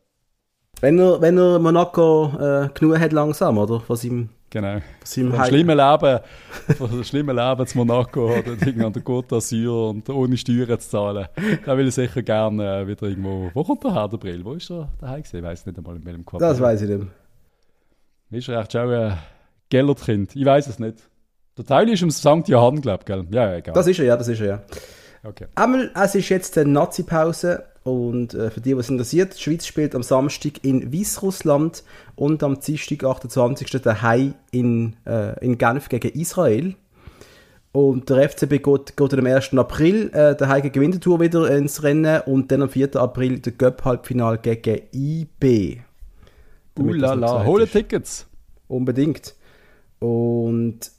Wenn 0.81 0.99
er, 0.99 1.21
wenn 1.21 1.39
er 1.39 1.59
Monaco 1.59 2.33
äh, 2.39 2.69
genug 2.75 2.99
hat 2.99 3.13
langsam, 3.13 3.59
oder? 3.59 3.81
Von 3.81 3.97
seinem, 3.97 4.29
Genau. 4.51 4.75
von 4.75 4.83
seinem 5.05 5.33
Vom 5.33 5.45
schlimmen 5.47 5.77
Leben, 5.77 6.21
von 6.79 6.91
dem 6.91 7.05
schlimmen 7.05 7.37
Leben 7.37 7.67
zu 7.67 7.79
Monaco 7.79 8.27
oder 8.27 8.47
irgendwie 8.47 8.85
an 8.85 8.93
der 8.93 9.03
Côte 9.03 9.29
d'Azur 9.35 9.91
und 9.91 10.09
ohne 10.11 10.37
Steuern 10.37 10.79
zu 10.79 10.89
zahlen. 10.89 11.27
Da 11.65 11.77
will 11.77 11.89
ich 11.89 11.95
sicher 11.95 12.23
gerne 12.23 12.81
äh, 12.83 12.87
wieder 12.87 13.09
irgendwo. 13.09 13.51
Wo 13.53 13.65
kommt 13.65 13.83
der 13.83 13.93
her, 13.95 14.09
der 14.09 14.17
Brill? 14.19 14.45
Wo 14.45 14.53
ist 14.53 14.71
er 14.71 14.89
daheim 15.01 15.23
gewesen? 15.23 15.37
Ich 15.39 15.43
weiß 15.43 15.67
nicht 15.67 15.79
einmal 15.79 15.97
in 15.97 16.05
welchem 16.05 16.25
Quartier. 16.25 16.49
Das 16.49 16.61
weiß 16.61 16.83
ich 16.83 16.89
nicht. 16.89 17.07
Ist 18.31 18.49
er 18.49 18.61
echt 18.61 18.73
schon 18.73 18.91
ein 18.93 19.19
Gellertkind? 19.71 20.37
Ich 20.37 20.45
weiß 20.45 20.67
es 20.69 20.79
nicht. 20.79 20.99
Der 21.57 21.65
Teil 21.65 21.89
ist 21.89 22.03
im 22.03 22.11
St. 22.11 22.49
Johann, 22.49 22.81
glaube 22.81 23.01
ich, 23.01 23.07
gell? 23.07 23.27
Ja, 23.31 23.51
ja, 23.51 23.57
egal. 23.57 23.75
Das 23.75 23.87
ist 23.87 23.99
er, 23.99 24.05
ja, 24.07 24.17
das 24.17 24.29
ist 24.29 24.41
er, 24.41 24.47
ja. 24.47 24.63
okay. 25.23 25.47
Einmal, 25.55 25.91
es 25.95 26.15
ist 26.17 26.29
jetzt 26.29 26.59
eine 26.59 26.71
Nazi-Pause 26.71 27.65
und 27.85 28.33
äh, 28.33 28.51
für 28.51 28.63
die, 28.63 28.77
was 28.77 28.89
interessiert, 28.89 29.37
die 29.37 29.43
Schweiz 29.43 29.67
spielt 29.67 29.95
am 29.95 30.03
Samstag 30.03 30.65
in 30.65 30.91
Weißrussland 30.91 31.85
und 32.17 32.43
am 32.43 32.59
Dienstag, 32.59 33.05
28. 33.05 33.71
daheim 33.83 34.35
in, 34.51 34.97
äh, 35.07 35.39
in 35.45 35.59
Genf 35.59 35.91
gegen 35.91 36.19
Israel. 36.19 36.75
Und 37.73 38.09
der 38.09 38.31
FCB 38.31 38.63
geht, 38.63 38.97
geht 38.97 39.15
am 39.15 39.27
1. 39.27 39.53
April 39.59 40.11
äh, 40.15 40.35
daheim 40.35 40.63
gegen 40.63 40.81
Winterthur 40.81 41.21
wieder 41.21 41.55
ins 41.55 41.83
Rennen 41.83 42.23
und 42.23 42.51
dann 42.51 42.63
am 42.63 42.71
4. 42.71 42.97
April 42.97 43.41
der 43.41 43.53
Göpp-Halbfinal 43.53 44.39
gegen 44.39 44.81
IB. 44.93 45.81
Ulala, 46.79 47.45
hole. 47.45 47.69
Tickets. 47.69 48.27
Unbedingt. 48.67 49.35
Und 49.99 50.91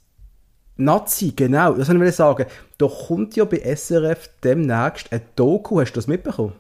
Nazi, 0.78 1.34
genau, 1.36 1.74
das 1.74 1.90
wollte 1.90 2.06
ich 2.06 2.16
sagen. 2.16 2.46
Da 2.78 2.88
kommt 2.88 3.36
ja 3.36 3.46
bei 3.46 3.58
SRF 3.76 4.30
demnächst 4.44 5.12
ein 5.12 5.22
Doku, 5.36 5.80
hast 5.80 5.94
du 5.94 5.96
das 5.96 6.08
mitbekommen? 6.08 6.54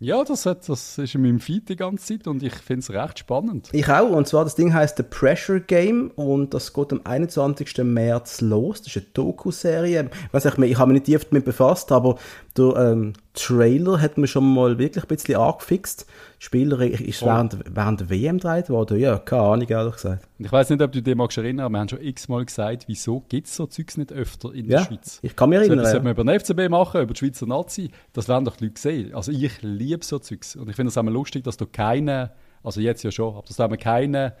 Ja, 0.00 0.22
das, 0.22 0.46
hat, 0.46 0.68
das 0.68 0.96
ist 0.96 1.14
in 1.16 1.22
meinem 1.22 1.40
Feed 1.40 1.68
die 1.68 1.74
ganze 1.74 2.18
Zeit 2.18 2.28
und 2.28 2.40
ich 2.44 2.54
finde 2.54 2.80
es 2.80 2.90
recht 2.90 3.18
spannend. 3.18 3.68
Ich 3.72 3.88
auch, 3.88 4.10
und 4.10 4.28
zwar 4.28 4.44
das 4.44 4.54
Ding 4.54 4.72
heißt 4.72 4.96
The 4.96 5.02
Pressure 5.02 5.58
Game 5.58 6.12
und 6.14 6.54
das 6.54 6.72
geht 6.72 6.92
am 6.92 7.00
21. 7.02 7.78
März 7.78 8.40
los. 8.40 8.80
Das 8.82 8.94
ist 8.94 8.96
eine 8.96 9.06
Doku-Serie. 9.12 10.08
Ich 10.32 10.44
ich 10.44 10.78
habe 10.78 10.92
mich 10.92 11.00
nicht 11.00 11.04
tief 11.06 11.24
damit 11.24 11.44
befasst, 11.44 11.90
aber 11.90 12.16
der 12.56 12.76
ähm, 12.76 13.14
Trailer 13.38 14.00
hat 14.00 14.18
mir 14.18 14.26
schon 14.26 14.52
mal 14.52 14.78
wirklich 14.78 15.04
ein 15.04 15.08
bisschen 15.08 15.36
angefixt. 15.36 16.06
Spieler 16.38 16.80
ist 16.80 17.22
Oh. 17.22 17.26
während, 17.26 17.58
während 17.74 18.00
der 18.00 18.10
WM 18.10 18.38
gedreht 18.38 18.68
worden. 18.70 18.98
Ja, 18.98 19.18
keine 19.18 19.42
Ahnung, 19.42 19.68
ehrlich 19.68 19.94
gesagt. 19.94 20.26
Ich 20.38 20.50
weiß 20.50 20.70
nicht, 20.70 20.82
ob 20.82 20.92
du 20.92 21.00
dich 21.02 21.14
magst 21.14 21.38
erinnern, 21.38 21.66
aber 21.66 21.72
wir 21.74 21.78
haben 21.80 21.88
schon 21.88 22.02
x-mal 22.02 22.44
gesagt, 22.44 22.84
wieso 22.88 23.20
gibt 23.28 23.46
es 23.46 23.56
so 23.56 23.66
Zeugs 23.66 23.96
nicht 23.96 24.12
öfter 24.12 24.52
in 24.52 24.68
der 24.68 24.80
Ja, 24.80 24.84
Schweiz? 24.86 25.18
ich 25.22 25.34
kann 25.36 25.50
mich 25.50 25.58
So 25.58 25.62
erinnern. 25.64 25.78
etwas 25.80 25.88
ja. 25.88 25.92
sollte 25.92 26.04
man 26.04 26.12
über 26.12 26.24
den 26.24 26.40
FCB 26.40 26.68
machen, 26.70 27.00
über 27.02 27.14
die 27.14 27.18
Schweizer 27.18 27.46
Nazi. 27.46 27.90
Das 28.12 28.28
werden 28.28 28.44
doch 28.44 28.56
die 28.56 28.64
Leute 28.66 28.80
sehen. 28.80 29.14
Also 29.14 29.32
ich 29.32 29.62
liebe 29.62 30.04
so 30.04 30.18
Zeugs. 30.18 30.56
Und 30.56 30.68
ich 30.68 30.76
finde 30.76 30.88
es 30.90 30.98
auch 30.98 31.02
mal 31.02 31.12
lustig, 31.12 31.44
dass 31.44 31.56
da 31.56 31.64
keiner, 31.64 32.32
also 32.62 32.80
jetzt 32.80 33.02
ja 33.02 33.10
schon, 33.10 33.34
aber 33.36 33.46
dass 33.46 33.56
da 33.56 33.64
eben 33.66 33.78
keiner 33.78 34.34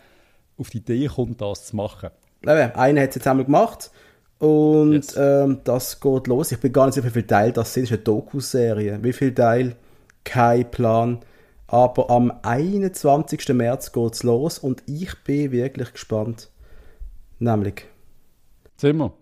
auf 0.56 0.70
die 0.70 0.78
Idee 0.78 1.06
kommt, 1.06 1.40
das 1.40 1.66
zu 1.66 1.76
machen. 1.76 2.10
Einer 2.44 3.00
hat 3.02 3.08
es 3.10 3.14
jetzt 3.16 3.26
einmal 3.26 3.44
gemacht 3.44 3.90
und 4.38 4.92
Yes. 4.92 5.16
ähm, 5.16 5.60
das 5.64 6.00
geht 6.00 6.26
los. 6.26 6.52
Ich 6.52 6.60
bin 6.60 6.72
gar 6.72 6.86
nicht 6.86 6.94
sicher, 6.94 7.06
wie 7.06 7.10
viele 7.12 7.26
Teile 7.26 7.52
das 7.52 7.74
sind. 7.74 7.84
Das 7.84 7.90
ist 7.90 7.96
eine 7.96 8.04
Doku-Serie. 8.04 8.98
Wie 9.02 9.12
viele 9.12 9.34
Teile? 9.34 9.76
Kein 10.24 10.70
Plan. 10.70 11.20
Aber 11.66 12.10
am 12.10 12.32
21. 12.42 13.48
März 13.50 13.92
geht 13.92 14.14
es 14.14 14.22
los 14.22 14.58
und 14.58 14.82
ich 14.86 15.12
bin 15.24 15.52
wirklich 15.52 15.92
gespannt. 15.92 16.50
Nämlich. 17.38 17.84
Wir. 18.80 19.12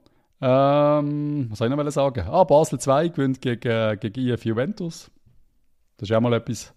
Ähm, 0.43 1.47
was 1.51 1.59
soll 1.59 1.71
ich 1.71 1.77
noch 1.77 1.91
sagen? 1.91 2.27
Ah, 2.29 2.45
Basel 2.45 2.79
2 2.79 3.09
gewinnt 3.09 3.41
gegen, 3.41 3.99
gegen 3.99 4.29
IF 4.29 4.45
Juventus. 4.45 5.11
Das 5.97 6.11
ist 6.11 6.15
auch 6.15 6.21
mal 6.21 6.35
etwas. 6.35 6.75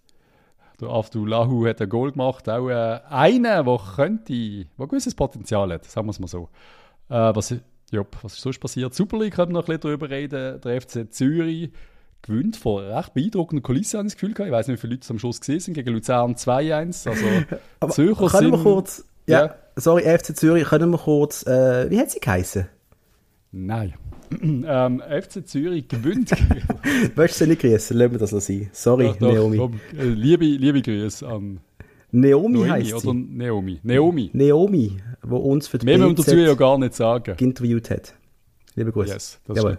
Der 0.80 0.88
Avdulahu 0.90 1.68
hat 1.68 1.82
ein 1.82 1.90
Goal 1.90 2.14
gemacht. 2.14 2.48
Auch 2.48 2.70
äh, 2.70 3.02
einer, 3.10 3.64
der 3.64 3.80
könnte, 3.96 4.34
der 4.34 4.88
gewisses 4.88 5.14
Potenzial 5.14 5.74
hat, 5.74 5.84
sagen 5.86 6.08
wir 6.08 6.12
es 6.12 6.20
mal 6.20 6.28
so. 6.28 6.48
Äh, 7.10 7.36
was, 7.36 7.54
ja, 7.92 8.04
was 8.22 8.34
ist 8.34 8.42
sonst 8.42 8.60
passiert? 8.60 8.94
Super 8.94 9.18
League 9.20 9.34
können 9.36 9.50
wir 9.50 9.54
noch 9.54 9.62
ein 9.64 9.78
bisschen 9.78 9.82
darüber 9.82 10.10
reden. 10.10 10.60
Der 10.62 10.82
FC 10.82 11.12
Zürich 11.14 11.72
gewinnt 12.22 12.58
vor 12.58 12.82
recht 12.84 13.14
beeindruckenden 13.14 13.64
Kulissen, 13.64 13.98
habe 13.98 14.08
ich 14.08 14.14
das 14.14 14.20
Gefühl 14.20 14.34
gehabt. 14.34 14.48
Ich 14.48 14.54
weiß 14.54 14.68
nicht, 14.68 14.78
wie 14.78 14.82
viele 14.82 14.94
Leute 14.96 15.10
am 15.10 15.20
Schluss 15.20 15.40
gesehen 15.40 15.60
sind. 15.60 15.74
Gegen 15.74 15.94
Luzern 15.94 16.36
2-1. 16.36 17.08
Also, 17.10 17.26
Aber 17.80 17.92
Zürcher 17.94 18.28
können 18.28 18.52
wir 18.52 18.58
sind- 18.58 18.64
kurz. 18.64 19.06
Ja, 19.28 19.46
Ja. 19.46 19.56
sorry, 19.76 20.04
FC 20.04 20.36
Zürich, 20.36 20.66
können 20.66 20.90
wir 20.92 20.98
kurz. 20.98 21.46
Äh, 21.46 21.90
wie 21.90 22.00
hat 22.00 22.10
sie 22.12 22.20
geheißen? 22.20 22.68
Nein. 23.52 23.94
ähm, 24.42 25.02
FC 25.02 25.48
Zürich 25.48 25.88
gewinnt 25.88 26.32
Willst 27.16 27.42
du 27.42 27.48
nicht 27.48 27.62
grüßen? 27.62 27.98
Lassen 27.98 28.12
wir 28.12 28.20
das 28.20 28.32
noch 28.32 28.42
sein. 28.42 28.70
Sorry, 28.74 29.08
Doch, 29.08 29.18
doch, 29.18 29.34
Naomi. 29.34 29.58
komm. 29.58 29.80
Äh, 29.98 30.04
liebe, 30.04 30.46
liebe 30.46 30.82
Grüße 30.82 31.28
an 31.28 31.60
Naomi 32.12 32.68
heißt 32.68 32.94
oder 32.94 33.02
sie. 33.02 33.14
Naomi. 33.14 33.80
Naomi. 33.84 34.30
Naomi, 34.34 34.98
wo 35.30 35.38
uns 35.38 35.68
für 35.68 35.78
die 35.78 35.86
Mehr 35.86 36.00
wir 36.00 36.10
dazu 36.10 36.24
BZ 36.24 36.48
ja 36.48 36.54
gar 36.54 36.78
nicht 36.78 36.94
sagen. 36.94 37.36
interviewt 37.40 37.90
hat. 37.90 38.14
Liebe 38.76 38.92
Grüße. 38.92 39.14
Yes, 39.14 39.42
das 39.46 39.58
Jawohl. 39.58 39.78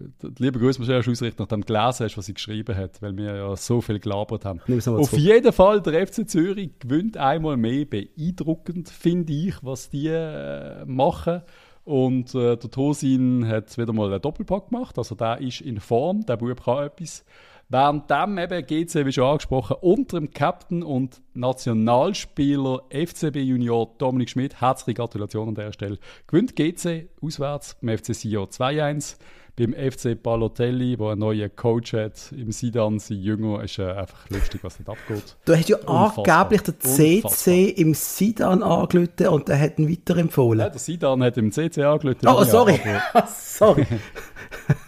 stimmt. 0.00 0.38
lieber 0.40 0.58
Grüße 0.58 0.80
muss 0.80 0.88
ich 0.88 0.94
ausrichten, 1.08 1.42
nachdem 1.42 1.62
du 1.62 1.66
gelesen 1.66 2.04
hast, 2.04 2.16
was 2.16 2.26
sie 2.26 2.34
geschrieben 2.34 2.76
hat, 2.76 3.00
weil 3.02 3.16
wir 3.16 3.34
ja 3.36 3.56
so 3.56 3.80
viel 3.80 3.98
gelabert 3.98 4.44
haben. 4.44 4.60
Auf 4.60 4.82
zurück. 4.84 5.12
jeden 5.12 5.52
Fall, 5.52 5.80
der 5.80 6.06
FC 6.06 6.28
Zürich 6.28 6.78
gewinnt 6.78 7.16
einmal 7.16 7.56
mehr 7.56 7.84
beeindruckend, 7.84 8.88
finde 8.88 9.32
ich, 9.32 9.54
was 9.62 9.90
die 9.90 10.08
äh, 10.08 10.84
machen. 10.84 11.42
Und 11.84 12.34
äh, 12.34 12.56
der 12.56 12.70
Tosin 12.70 13.48
hat 13.48 13.76
wieder 13.78 13.94
mal 13.94 14.12
einen 14.12 14.20
Doppelpack 14.20 14.68
gemacht, 14.68 14.98
also 14.98 15.14
der 15.14 15.40
ist 15.40 15.62
in 15.62 15.80
Form, 15.80 16.26
der 16.26 16.36
Bub 16.36 16.62
kann 16.62 16.84
etwas. 16.84 17.24
Währenddem 17.70 18.38
eben 18.38 18.66
GC, 18.66 19.04
wie 19.04 19.12
schon 19.12 19.24
angesprochen, 19.24 19.76
unter 19.82 20.18
dem 20.18 20.30
Captain 20.30 20.82
und 20.82 21.20
Nationalspieler 21.34 22.80
FCB 22.88 23.36
Junior 23.36 23.90
Dominik 23.98 24.30
Schmidt, 24.30 24.58
herzliche 24.62 24.94
Gratulation 24.96 25.48
an 25.48 25.54
der 25.54 25.72
Stelle, 25.72 25.98
gewinnt 26.26 26.56
GC 26.56 27.08
auswärts 27.20 27.76
beim 27.82 27.98
FC 27.98 28.14
Sion 28.14 28.46
2-1. 28.46 29.16
Beim 29.58 29.74
FC 29.74 30.14
Balotelli, 30.22 30.96
der 30.96 31.08
einen 31.08 31.18
neuen 31.18 31.54
Coach 31.56 31.92
hat, 31.92 32.32
im 32.32 32.52
Sidan, 32.52 33.00
sein 33.00 33.18
Jünger, 33.18 33.62
ist 33.64 33.78
äh, 33.80 33.90
einfach 33.90 34.30
lustig, 34.30 34.62
was 34.62 34.78
nicht 34.78 34.88
abgeht. 34.88 35.36
Du 35.44 35.54
hast 35.54 35.68
ja 35.68 35.76
Unfassbar. 35.78 36.28
angeblich 36.38 36.62
den 36.62 36.80
CC 36.80 37.16
Unfassbar. 37.24 37.54
im 37.76 37.94
Sidan 37.94 38.62
angelötet 38.62 39.28
und 39.28 39.48
der 39.48 39.60
hat 39.60 39.78
ihn 39.80 39.90
weiterempfohlen. 39.90 40.60
Ja, 40.60 40.68
der 40.70 40.78
Sidan 40.78 41.22
hat 41.24 41.36
im 41.36 41.50
CC 41.50 41.82
angelötet. 41.82 42.24
oh, 42.30 42.44
sorry. 42.44 42.78
sorry. 43.28 43.84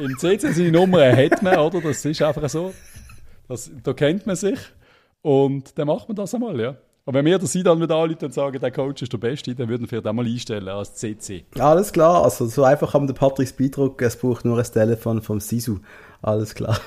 Im 0.00 0.16
CC 0.18 0.52
seine 0.52 0.72
Nummer 0.72 1.14
hat 1.14 1.42
man, 1.42 1.58
oder? 1.58 1.80
Das 1.80 2.04
ist 2.04 2.22
einfach 2.22 2.48
so. 2.48 2.72
Das, 3.48 3.70
da 3.82 3.92
kennt 3.92 4.26
man 4.26 4.36
sich. 4.36 4.58
Und 5.22 5.78
dann 5.78 5.88
macht 5.88 6.08
man 6.08 6.16
das 6.16 6.34
einmal, 6.34 6.58
ja. 6.58 6.76
Und 7.04 7.14
wenn 7.14 7.24
wir 7.24 7.38
den 7.38 7.46
Sidan 7.46 7.80
wieder 7.80 7.96
anrufen 7.96 8.26
und 8.26 8.34
sagen, 8.34 8.60
der 8.60 8.70
Coach 8.70 9.02
ist 9.02 9.12
der 9.12 9.18
Beste, 9.18 9.54
dann 9.54 9.68
würden 9.68 9.82
wir 9.82 9.88
vielleicht 9.88 10.06
einmal 10.06 10.26
einstellen 10.26 10.68
als 10.68 10.94
CC. 10.94 11.44
Alles 11.58 11.92
klar, 11.92 12.22
also 12.22 12.46
so 12.46 12.62
einfach 12.62 12.94
haben 12.94 13.06
der 13.06 13.14
Patrick 13.14 13.56
beeindrucken, 13.56 14.04
es 14.04 14.16
braucht 14.16 14.44
nur 14.44 14.58
ein 14.58 14.64
Telefon 14.64 15.20
vom 15.20 15.40
Sisu. 15.40 15.78
Alles 16.22 16.54
klar. 16.54 16.78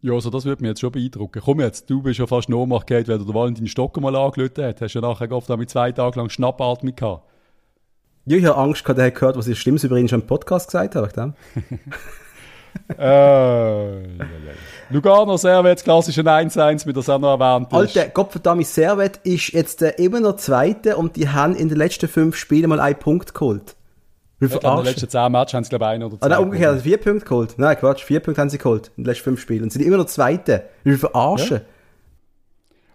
Ja, 0.00 0.12
also 0.12 0.30
das 0.30 0.44
würde 0.44 0.62
mich 0.62 0.68
jetzt 0.68 0.80
schon 0.80 0.92
beeindrucken. 0.92 1.42
Komm 1.44 1.60
jetzt, 1.60 1.88
du 1.90 2.02
bist 2.02 2.18
ja 2.18 2.26
fast 2.26 2.48
noch 2.48 2.58
Ohnmacht 2.58 2.86
gehabt, 2.86 3.08
weil 3.08 3.18
du 3.18 3.24
den 3.24 3.34
Valentin 3.34 3.66
Stocker 3.66 4.00
mal 4.00 4.14
angelötet 4.14 4.64
hat. 4.64 4.80
Hast 4.80 4.94
ja 4.94 5.00
nachher 5.00 5.30
oft 5.32 5.48
mit 5.48 5.70
zwei 5.70 5.90
Tagen 5.92 6.18
lang 6.18 6.28
Schnappatmung 6.28 6.94
gehabt. 6.94 7.24
Ja, 8.26 8.36
ich 8.36 8.44
habe 8.44 8.58
Angst 8.58 8.84
gehabt, 8.84 8.98
er 8.98 9.06
hat 9.06 9.14
gehört, 9.14 9.36
was 9.36 9.48
ich 9.48 9.58
Schlimmes 9.58 9.82
über 9.82 9.96
ihn 9.96 10.08
schon 10.08 10.20
im 10.20 10.26
Podcast 10.26 10.68
gesagt 10.68 10.94
habe. 10.94 11.08
äh, 12.98 13.02
ja, 13.02 13.98
ja. 14.18 14.26
Lugano 14.90 15.36
Servet, 15.36 15.84
klassische 15.84 16.22
1-1, 16.22 16.86
wie 16.86 16.92
das 16.92 17.08
auch 17.08 17.18
noch 17.18 17.38
erwähnt 17.38 17.66
ist. 17.72 17.96
Alter, 17.96 18.08
Gottverdammt, 18.08 18.66
Servet 18.66 19.18
ist 19.22 19.52
jetzt 19.52 19.82
äh, 19.82 19.90
immer 19.98 20.20
noch 20.20 20.36
Zweiter 20.36 20.96
und 20.96 21.16
die 21.16 21.28
haben 21.28 21.54
in 21.54 21.68
den 21.68 21.76
letzten 21.76 22.08
fünf 22.08 22.36
Spielen 22.36 22.70
mal 22.70 22.80
einen 22.80 22.98
Punkt 22.98 23.34
geholt. 23.34 23.76
Wie 24.40 24.46
Ich 24.46 24.58
glaube, 24.58 24.78
in 24.78 24.84
den 24.84 24.92
letzten 24.92 25.08
10 25.08 25.32
Matches 25.32 25.54
haben 25.54 25.64
sie, 25.64 25.70
glaube 25.70 25.84
ich, 25.84 25.90
ein 25.90 26.02
oder 26.02 26.18
zwei. 26.18 26.26
Ah, 26.26 26.28
nein, 26.28 26.38
umgekehrt, 26.38 26.70
also 26.70 26.82
vier 26.82 26.98
Punkte 26.98 27.26
geholt. 27.26 27.54
Nein, 27.58 27.76
Quatsch, 27.76 28.04
vier 28.04 28.20
Punkte 28.20 28.40
haben 28.40 28.50
sie 28.50 28.58
geholt 28.58 28.92
in 28.96 29.02
den 29.02 29.10
letzten 29.10 29.24
fünf 29.24 29.40
Spielen 29.40 29.64
und 29.64 29.72
sind 29.72 29.82
immer 29.82 29.96
noch 29.96 30.06
Zweite. 30.06 30.64
Wie 30.84 30.96
verarschen? 30.96 31.60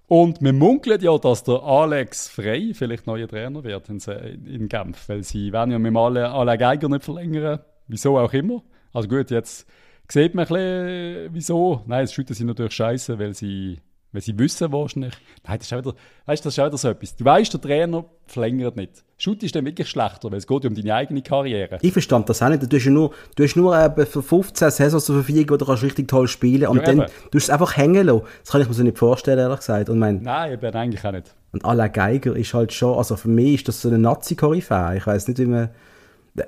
Und 0.07 0.41
wir 0.41 0.53
munkeln 0.53 1.01
ja, 1.01 1.17
dass 1.17 1.43
der 1.43 1.61
Alex 1.63 2.27
Frey 2.27 2.73
vielleicht 2.73 3.07
neuer 3.07 3.27
Trainer 3.27 3.63
wird 3.63 3.89
in, 3.89 3.99
in 4.45 4.67
Genf, 4.69 5.09
weil 5.09 5.23
sie 5.23 5.51
werden 5.51 5.71
ja 5.71 5.79
mit 5.79 5.89
dem 5.89 5.97
Ale, 5.97 6.29
Ale 6.29 6.57
Geiger 6.57 6.87
nicht 6.87 7.03
verlängern, 7.03 7.59
wieso 7.87 8.17
auch 8.17 8.33
immer. 8.33 8.61
Also 8.93 9.07
gut, 9.09 9.31
jetzt 9.31 9.65
sieht 10.07 10.35
man 10.35 10.45
ein 10.45 10.49
bisschen, 10.49 11.29
wieso. 11.33 11.81
Nein, 11.87 12.03
es 12.03 12.13
schütten 12.13 12.35
sie 12.35 12.43
natürlich 12.45 12.73
scheiße, 12.73 13.17
weil 13.17 13.33
sie, 13.33 13.79
weil 14.11 14.21
sie 14.21 14.37
wissen 14.37 14.71
wahrscheinlich. 14.71 15.13
Nein, 15.47 15.57
das 15.57 15.67
ist 15.67 15.73
auch 15.73 15.79
wieder, 15.79 15.93
weißt, 16.27 16.45
das 16.45 16.53
ist 16.53 16.59
auch 16.59 16.67
wieder 16.67 16.77
so 16.77 16.89
etwas. 16.89 17.15
Du 17.15 17.25
weißt, 17.25 17.53
der 17.53 17.61
Trainer 17.61 18.05
verlängert 18.27 18.75
nicht. 18.75 19.03
Schut 19.17 19.41
ist 19.41 19.55
dann 19.55 19.65
wirklich 19.65 19.89
schlechter, 19.89 20.29
weil 20.31 20.37
es 20.37 20.45
geht 20.47 20.65
um 20.65 20.75
deine 20.75 20.93
eigene 20.93 21.21
Karriere. 21.21 21.77
Ich 21.81 21.93
verstand 21.93 22.29
das 22.29 22.41
auch 22.43 22.49
nicht. 22.49 22.61
Du 22.71 22.75
hast 22.75 22.83
ja 22.85 22.91
nur, 22.91 23.11
du 23.35 23.43
hast 23.43 23.55
nur 23.55 23.75
äh, 23.75 24.05
für 24.05 24.21
15 24.21 24.69
Saisons 24.69 25.05
zur 25.05 25.15
Verfügung, 25.15 25.49
wo 25.49 25.57
du 25.57 25.65
kannst 25.65 25.81
richtig 25.83 26.07
toll 26.09 26.27
spielen 26.27 26.67
und 26.67 26.77
Ja, 26.77 26.83
dann 26.83 26.97
eben. 27.03 27.11
du 27.31 27.37
es 27.37 27.49
einfach 27.49 27.77
hängen 27.77 28.05
lassen. 28.05 28.23
Das 28.41 28.51
kann 28.51 28.61
ich 28.61 28.67
mir 28.67 28.73
so 28.73 28.83
nicht 28.83 28.97
vorstellen, 28.99 29.39
ehrlich 29.39 29.59
gesagt. 29.59 29.89
Und, 29.89 29.97
mein, 29.97 30.21
Nein, 30.21 30.53
eben 30.53 30.75
eigentlich 30.75 31.03
auch 31.05 31.11
nicht. 31.13 31.33
und 31.53 31.63
Alain 31.65 31.91
Geiger 31.91 32.35
ist 32.35 32.53
halt 32.53 32.73
schon, 32.73 32.97
also 32.97 33.15
für 33.15 33.29
mich 33.29 33.55
ist 33.55 33.67
das 33.69 33.81
so 33.81 33.87
eine 33.87 33.97
Nazi-Koryphäe. 33.97 34.97
Ich 34.97 35.07
weiß 35.07 35.27
nicht, 35.29 35.39
wie 35.39 35.45
man... 35.45 35.69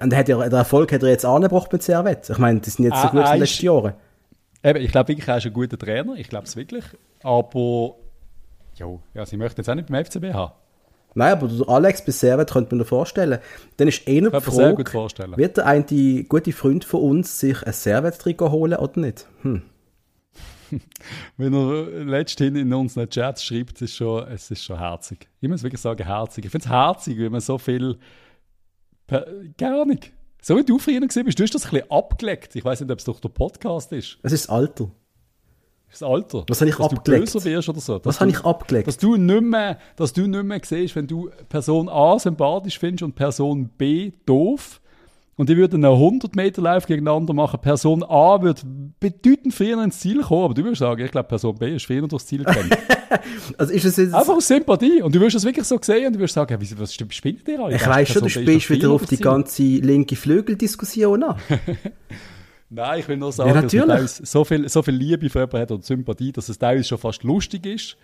Und 0.02 0.10
der, 0.10 0.20
hat 0.20 0.28
ja, 0.28 0.50
der 0.50 0.60
Erfolg 0.60 0.92
hat 0.92 1.04
er 1.04 1.10
jetzt 1.10 1.26
angebracht 1.26 1.72
mit 1.72 1.84
Servet. 1.84 2.30
Ich 2.30 2.38
meine, 2.38 2.60
die 2.60 2.70
sind 2.70 2.86
jetzt 2.86 3.02
so 3.02 3.10
gut 3.10 3.22
in 3.22 3.32
den 3.32 3.40
letzten 3.40 3.66
Jahren. 3.66 3.94
Eben, 4.64 4.82
ich 4.82 4.92
glaube 4.92 5.10
wirklich, 5.10 5.28
er 5.28 5.38
ist 5.38 5.46
ein 5.46 5.54
guter 5.54 5.78
Trainer. 5.78 6.16
Ich 6.16 6.28
glaube 6.28 6.46
es 6.46 6.56
wirklich. 6.56 6.84
Aber, 7.22 7.96
jo, 8.76 9.02
ja, 9.14 9.26
sie 9.26 9.38
möchten 9.38 9.62
jetzt 9.62 9.70
auch 9.70 9.76
nicht 9.76 9.88
beim 9.88 10.04
FCB 10.04 10.34
haben. 10.34 10.54
Nein, 11.14 11.32
aber 11.32 11.70
Alex 11.70 12.04
bei 12.04 12.12
Servet 12.12 12.52
könnte 12.52 12.76
man 12.76 12.84
sich 12.84 12.90
vorstellen. 12.90 13.40
Dann 13.78 13.88
ist 13.88 14.08
eh 14.08 14.20
noch 14.20 14.32
die 14.32 14.42
Frage, 14.42 14.90
vorstellen. 14.90 15.38
wird 15.38 15.58
der 15.58 15.66
eine 15.66 16.24
gute 16.24 16.52
Freund 16.52 16.84
von 16.84 17.02
uns 17.02 17.40
sich 17.40 17.64
ein 17.64 17.72
Servet-Trikot 17.72 18.52
holen 18.52 18.78
oder 18.78 19.00
nicht? 19.00 19.26
Hm. 19.44 19.62
Wenn 21.38 21.54
er 21.54 21.86
letzthin 22.04 22.56
in 22.56 22.74
unseren 22.74 23.10
Chats 23.10 23.46
schreibt, 23.46 23.82
ist 23.82 23.96
schon, 23.96 24.28
es 24.28 24.52
ist 24.52 24.64
schon 24.64 24.78
herzig. 24.78 25.30
Ich 25.40 25.48
muss 25.48 25.64
wirklich 25.64 25.82
sagen, 25.82 26.04
herzig. 26.04 26.46
Ich 26.46 26.52
finde 26.52 26.66
es 26.66 26.72
herzig, 26.72 27.18
wenn 27.18 27.32
man 27.32 27.42
so 27.42 27.58
viel. 27.58 27.98
Gar 29.08 29.86
nicht. 29.86 30.12
So 30.42 30.58
wie 30.58 30.64
du 30.64 30.78
früher 30.78 31.00
gewesen 31.00 31.26
bist, 31.26 31.40
du 31.40 31.44
hast 31.44 31.56
das 31.56 31.66
ein 31.66 31.72
bisschen 31.72 31.92
abgelegt. 31.92 32.56
Ich 32.56 32.64
weiß 32.64 32.82
nicht, 32.82 32.92
ob 32.92 33.00
es 33.00 33.06
durch 33.06 33.20
den 33.20 33.32
Podcast 33.32 33.92
ist. 33.92 34.20
Es 34.22 34.32
ist 34.32 34.46
das 34.46 34.50
Alter. 34.50 34.92
Das 35.90 36.04
Alter. 36.04 36.44
Was 36.48 36.60
habe 36.62 36.70
ich 36.70 36.76
dass 36.76 36.92
abgelegt? 36.92 37.34
du 37.34 37.44
wirst 37.44 37.70
oder 37.70 37.80
so. 37.80 38.02
Was 38.04 38.20
habe 38.20 38.30
ich 38.30 38.40
abgelegt? 38.44 38.88
Dass 38.88 38.98
du 38.98 39.16
nicht 39.16 39.42
mehr, 39.42 39.80
dass 39.96 40.14
du 40.14 40.28
nicht 40.28 40.44
mehr 40.44 40.60
siehst, 40.64 40.96
wenn 40.96 41.08
du 41.08 41.30
Person 41.50 41.88
A 41.90 42.20
sympathisch 42.20 42.78
findest 42.78 43.04
und 43.04 43.16
Person 43.16 43.70
B 43.70 44.12
doof. 44.26 44.82
Und 45.38 45.50
die 45.50 45.58
würden 45.58 45.84
einen 45.84 45.94
100 45.94 46.34
Meter 46.36 46.62
Lauf 46.62 46.86
gegeneinander 46.86 47.34
machen. 47.34 47.60
Person 47.60 48.04
A 48.04 48.42
wird 48.42 48.64
bedeutend 49.02 49.54
früher 49.54 49.84
ins 49.84 50.00
Ziel 50.00 50.22
kommen. 50.22 50.46
Aber 50.46 50.54
du 50.54 50.64
würdest 50.64 50.80
sagen, 50.80 51.04
ich 51.04 51.12
glaube, 51.12 51.28
Person 51.28 51.56
B 51.56 51.76
ist 51.76 51.86
früher 51.86 52.08
durchs 52.08 52.26
Ziel 52.26 52.44
gekommen. 52.44 52.70
Also 53.58 53.72
ist 53.72 53.86
es 53.86 53.98
jetzt... 53.98 54.14
Einfach 54.14 54.36
aus 54.36 54.48
Sympathie. 54.48 55.02
Und 55.02 55.14
du 55.14 55.20
wirst 55.22 55.36
das 55.36 55.46
wirklich 55.46 55.66
so 55.66 55.78
sehen 55.80 56.08
und 56.08 56.14
du 56.14 56.20
wirst 56.20 56.34
sagen, 56.34 56.58
was 56.78 56.94
spinnt 56.94 57.48
ihr 57.48 57.60
alle? 57.60 57.76
ich 57.76 57.88
weiss 57.88 58.10
schon, 58.10 58.24
du 58.24 58.30
spielst 58.30 58.70
wieder 58.70 58.90
auf 58.90 59.06
die 59.06 59.18
ganze 59.18 59.62
linke 59.62 60.16
Flügeldiskussion 60.16 61.24
an. 61.24 61.36
Nein, 62.70 63.00
ich 63.00 63.08
will 63.08 63.18
nur 63.18 63.32
sagen, 63.32 63.52
Ja, 63.52 63.62
dass 63.62 63.72
teilweise 63.72 64.26
so 64.26 64.44
viel, 64.44 64.68
so 64.68 64.82
viel 64.82 64.96
Liebe 64.96 65.30
für 65.30 65.40
jemanden 65.40 65.60
hat 65.60 65.72
und 65.72 65.86
Sympathie, 65.86 66.32
dass 66.32 66.50
es 66.50 66.58
teilweise 66.58 66.90
schon 66.90 66.98
fast 66.98 67.24
lustig 67.24 67.66
ist. 67.68 67.96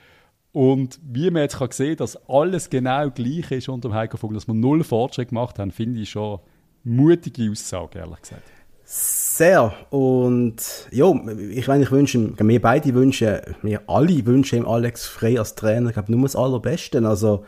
Und 0.54 1.00
wie 1.04 1.32
man 1.32 1.41
jetzt 1.41 1.58
kann 1.58 1.72
sehen, 1.72 1.98
dass 1.98 2.15
alles 2.30 2.70
genau 2.70 3.10
gleich 3.10 3.50
ist 3.52 3.70
unter 3.70 3.89
dem 3.89 3.96
Heiko 3.96 4.17
Vogel, 4.17 4.36
dass 4.36 4.48
wir 4.48 4.54
null 4.54 4.84
Fortschritt 4.84 5.30
gemacht 5.30 5.58
haben, 5.60 5.72
finde 5.72 6.00
ich 6.00 6.12
schon 6.12 6.39
mutige 6.84 7.52
Aussage, 7.52 8.00
ehrlich 8.00 8.22
gesagt. 8.22 8.44
Sehr. 8.84 9.74
Und 9.89 10.58
ja, 10.91 11.06
ich 11.50 11.67
meine, 11.67 11.84
ich 11.84 11.91
wünsche 11.91 12.17
ihm, 12.17 12.36
wir 12.38 12.62
beide 12.62 12.94
wünschen, 12.94 13.39
wir 13.62 13.82
alle 13.88 14.26
wünschen 14.26 14.60
ihm 14.60 14.67
Alex 14.67 15.06
Frey 15.08 15.38
als 15.39 15.56
Trainer, 15.56 15.89
ich 15.89 15.94
glaube, 15.94 16.12
nur 16.12 16.24
das 16.24 16.36
Allerbesten. 16.36 17.06
Also, 17.06 17.46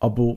aber 0.00 0.36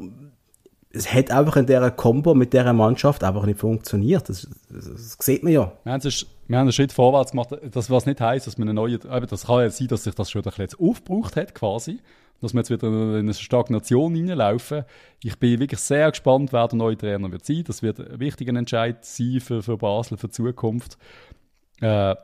es 0.91 1.13
hat 1.13 1.29
einfach 1.31 1.58
in 1.58 1.65
dieser 1.65 1.91
Kombo 1.91 2.34
mit 2.36 2.53
dieser 2.53 2.71
Mannschaft 2.71 3.23
einfach 3.25 3.45
nicht 3.45 3.60
funktioniert. 3.60 4.29
Das, 4.29 4.47
das, 4.69 4.86
das 4.89 5.17
sieht 5.19 5.43
man 5.43 5.51
ja. 5.51 5.73
Wir 5.84 5.91
haben, 5.93 6.08
es- 6.08 6.25
wir 6.47 6.58
haben 6.58 6.63
einen 6.65 6.71
Schritt 6.71 6.93
vorwärts 6.93 7.31
gemacht, 7.31 7.49
das 7.71 7.89
was 7.89 8.05
nicht 8.05 8.21
heisst, 8.21 8.47
dass 8.47 8.58
wir 8.58 8.63
eine 8.63 8.73
neue, 8.73 8.93
eben, 8.93 9.27
das 9.27 9.47
kann 9.47 9.60
ja 9.62 9.69
sein, 9.69 9.88
dass 9.89 10.05
sich 10.05 10.15
das 10.15 10.31
schon 10.31 10.39
ein 10.41 10.43
bisschen 10.45 10.62
jetzt 10.63 10.79
aufgebraucht 10.79 11.36
hat, 11.36 11.53
quasi. 11.53 11.99
Dass 12.41 12.54
wir 12.54 12.60
jetzt 12.60 12.69
wieder 12.69 12.88
in 12.88 13.19
eine 13.19 13.34
Stagnation 13.34 14.13
reinlaufen. 14.15 14.84
Ich 15.24 15.39
bin 15.39 15.60
wirklich 15.60 15.80
sehr 15.80 16.10
gespannt, 16.12 16.54
wer 16.54 16.67
der 16.67 16.78
neue 16.78 16.98
Trainer 16.98 17.32
wird 17.32 17.45
sein. 17.45 17.63
Das 17.65 17.82
wird 17.82 18.00
ein 18.00 18.19
wichtiger 18.19 18.56
Entscheid 18.56 19.04
sein 19.04 19.39
für, 19.39 19.63
für 19.63 19.78
Basel, 19.78 20.17
für 20.17 20.28
die 20.28 20.34
Zukunft. 20.34 20.98
Äh, 21.82 22.15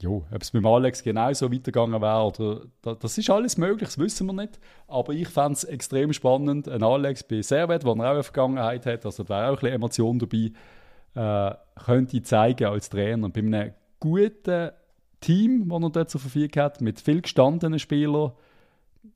jo, 0.00 0.26
ob 0.30 0.42
es 0.42 0.52
mit 0.52 0.66
Alex 0.66 1.02
genauso 1.02 1.50
weitergegangen 1.50 2.00
wäre, 2.00 2.24
oder, 2.24 2.60
da, 2.82 2.94
das 2.94 3.16
ist 3.16 3.30
alles 3.30 3.56
möglich, 3.56 3.88
das 3.88 3.98
wissen 3.98 4.26
wir 4.26 4.34
nicht. 4.34 4.60
Aber 4.86 5.12
ich 5.14 5.28
fände 5.28 5.54
es 5.54 5.64
extrem 5.64 6.12
spannend, 6.12 6.68
ein 6.68 6.82
Alex 6.82 7.22
bei 7.22 7.40
Servet, 7.40 7.84
der 7.84 7.90
auch 7.90 7.98
eine 7.98 8.22
Vergangenheit 8.22 8.84
hat, 8.84 9.06
also 9.06 9.22
da 9.22 9.30
wäre 9.30 9.46
auch 9.46 9.50
ein 9.50 9.54
bisschen 9.54 9.74
Emotion 9.74 10.18
dabei, 10.18 10.52
äh, 11.14 11.54
könnte 11.84 12.22
zeigen 12.22 12.66
als 12.66 12.90
Trainer 12.90 13.30
bei 13.30 13.40
einem 13.40 13.72
guten 13.98 14.70
Team, 15.20 15.68
das 15.68 15.82
er 15.82 15.90
dort 15.90 16.10
zur 16.10 16.20
Verfügung 16.20 16.62
hat, 16.62 16.80
mit 16.80 17.00
viel 17.00 17.22
gestandenen 17.22 17.78
Spielern. 17.78 18.32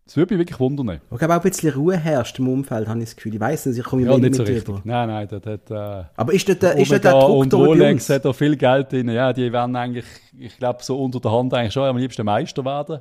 Das 0.05 0.17
würde 0.17 0.35
mich 0.35 0.41
wirklich 0.47 0.61
wundern. 0.61 1.01
Ich 1.11 1.19
glaube 1.19 1.35
auch 1.35 1.43
ein 1.45 1.49
bisschen 1.51 1.73
Ruhe 1.75 1.97
herrscht 1.97 2.39
im 2.39 2.49
Umfeld, 2.49 2.89
habe 2.89 2.99
ich 2.99 3.07
das 3.07 3.17
Gefühl. 3.17 3.35
Ich 3.35 3.41
weiß 3.41 3.67
nicht, 3.67 3.79
ich 3.79 3.85
komme 3.85 4.03
Ja, 4.03 4.19
nicht 4.19 4.35
so 4.35 4.43
mit 4.43 4.49
richtig. 4.51 4.65
drüber. 4.65 4.81
Nein, 4.85 5.09
nein, 5.09 5.29
das 5.29 5.47
hat... 5.47 5.71
Äh, 5.71 6.05
Aber 6.17 6.33
ist 6.33 6.49
dort, 6.49 6.63
der- 6.63 6.77
ist 6.77 6.91
dort 6.93 7.05
Omega 7.05 7.19
der 7.19 7.21
Druck 7.29 7.37
und 7.41 7.55
Rolex 7.55 8.09
hat 8.11 8.25
da 8.25 8.33
viel 8.33 8.57
Geld 8.57 8.93
drin. 8.93 9.09
Ja, 9.09 9.33
die 9.33 9.53
werden 9.53 9.75
eigentlich, 9.77 10.05
ich 10.39 10.57
glaube, 10.59 10.83
so 10.83 11.03
unter 11.03 11.21
der 11.21 11.31
Hand 11.33 11.55
eigentlich 11.55 11.73
schon 11.73 11.85
am 11.85 11.97
liebsten 11.97 12.25
Meister 12.27 12.65
werden. 12.65 13.01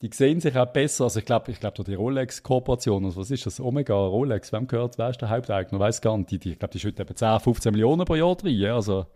Die 0.00 0.10
sehen 0.12 0.40
sich 0.40 0.56
auch 0.56 0.66
besser. 0.66 1.04
Also 1.04 1.20
ich 1.20 1.24
glaube, 1.26 1.50
ich 1.52 1.60
glaube, 1.60 1.84
die 1.84 1.94
Rolex-Kooperation, 1.94 3.04
also 3.04 3.20
was 3.20 3.30
ist 3.30 3.46
das? 3.46 3.60
Omega, 3.60 3.94
Rolex, 3.94 4.52
wem 4.52 4.66
gehört, 4.66 4.98
wer 4.98 5.10
ist 5.10 5.20
der 5.20 5.30
Haupteigner? 5.30 5.78
Weiß 5.78 6.00
gar 6.00 6.16
nicht. 6.18 6.30
Die, 6.30 6.38
die, 6.38 6.52
ich 6.52 6.58
glaube, 6.58 6.72
die 6.72 6.80
schütten 6.80 7.02
etwa 7.02 7.14
10, 7.14 7.40
15 7.40 7.72
Millionen 7.72 8.04
pro 8.04 8.14
Jahr 8.16 8.36
rein. 8.42 8.54
ja, 8.54 8.74
Also, 8.74 9.06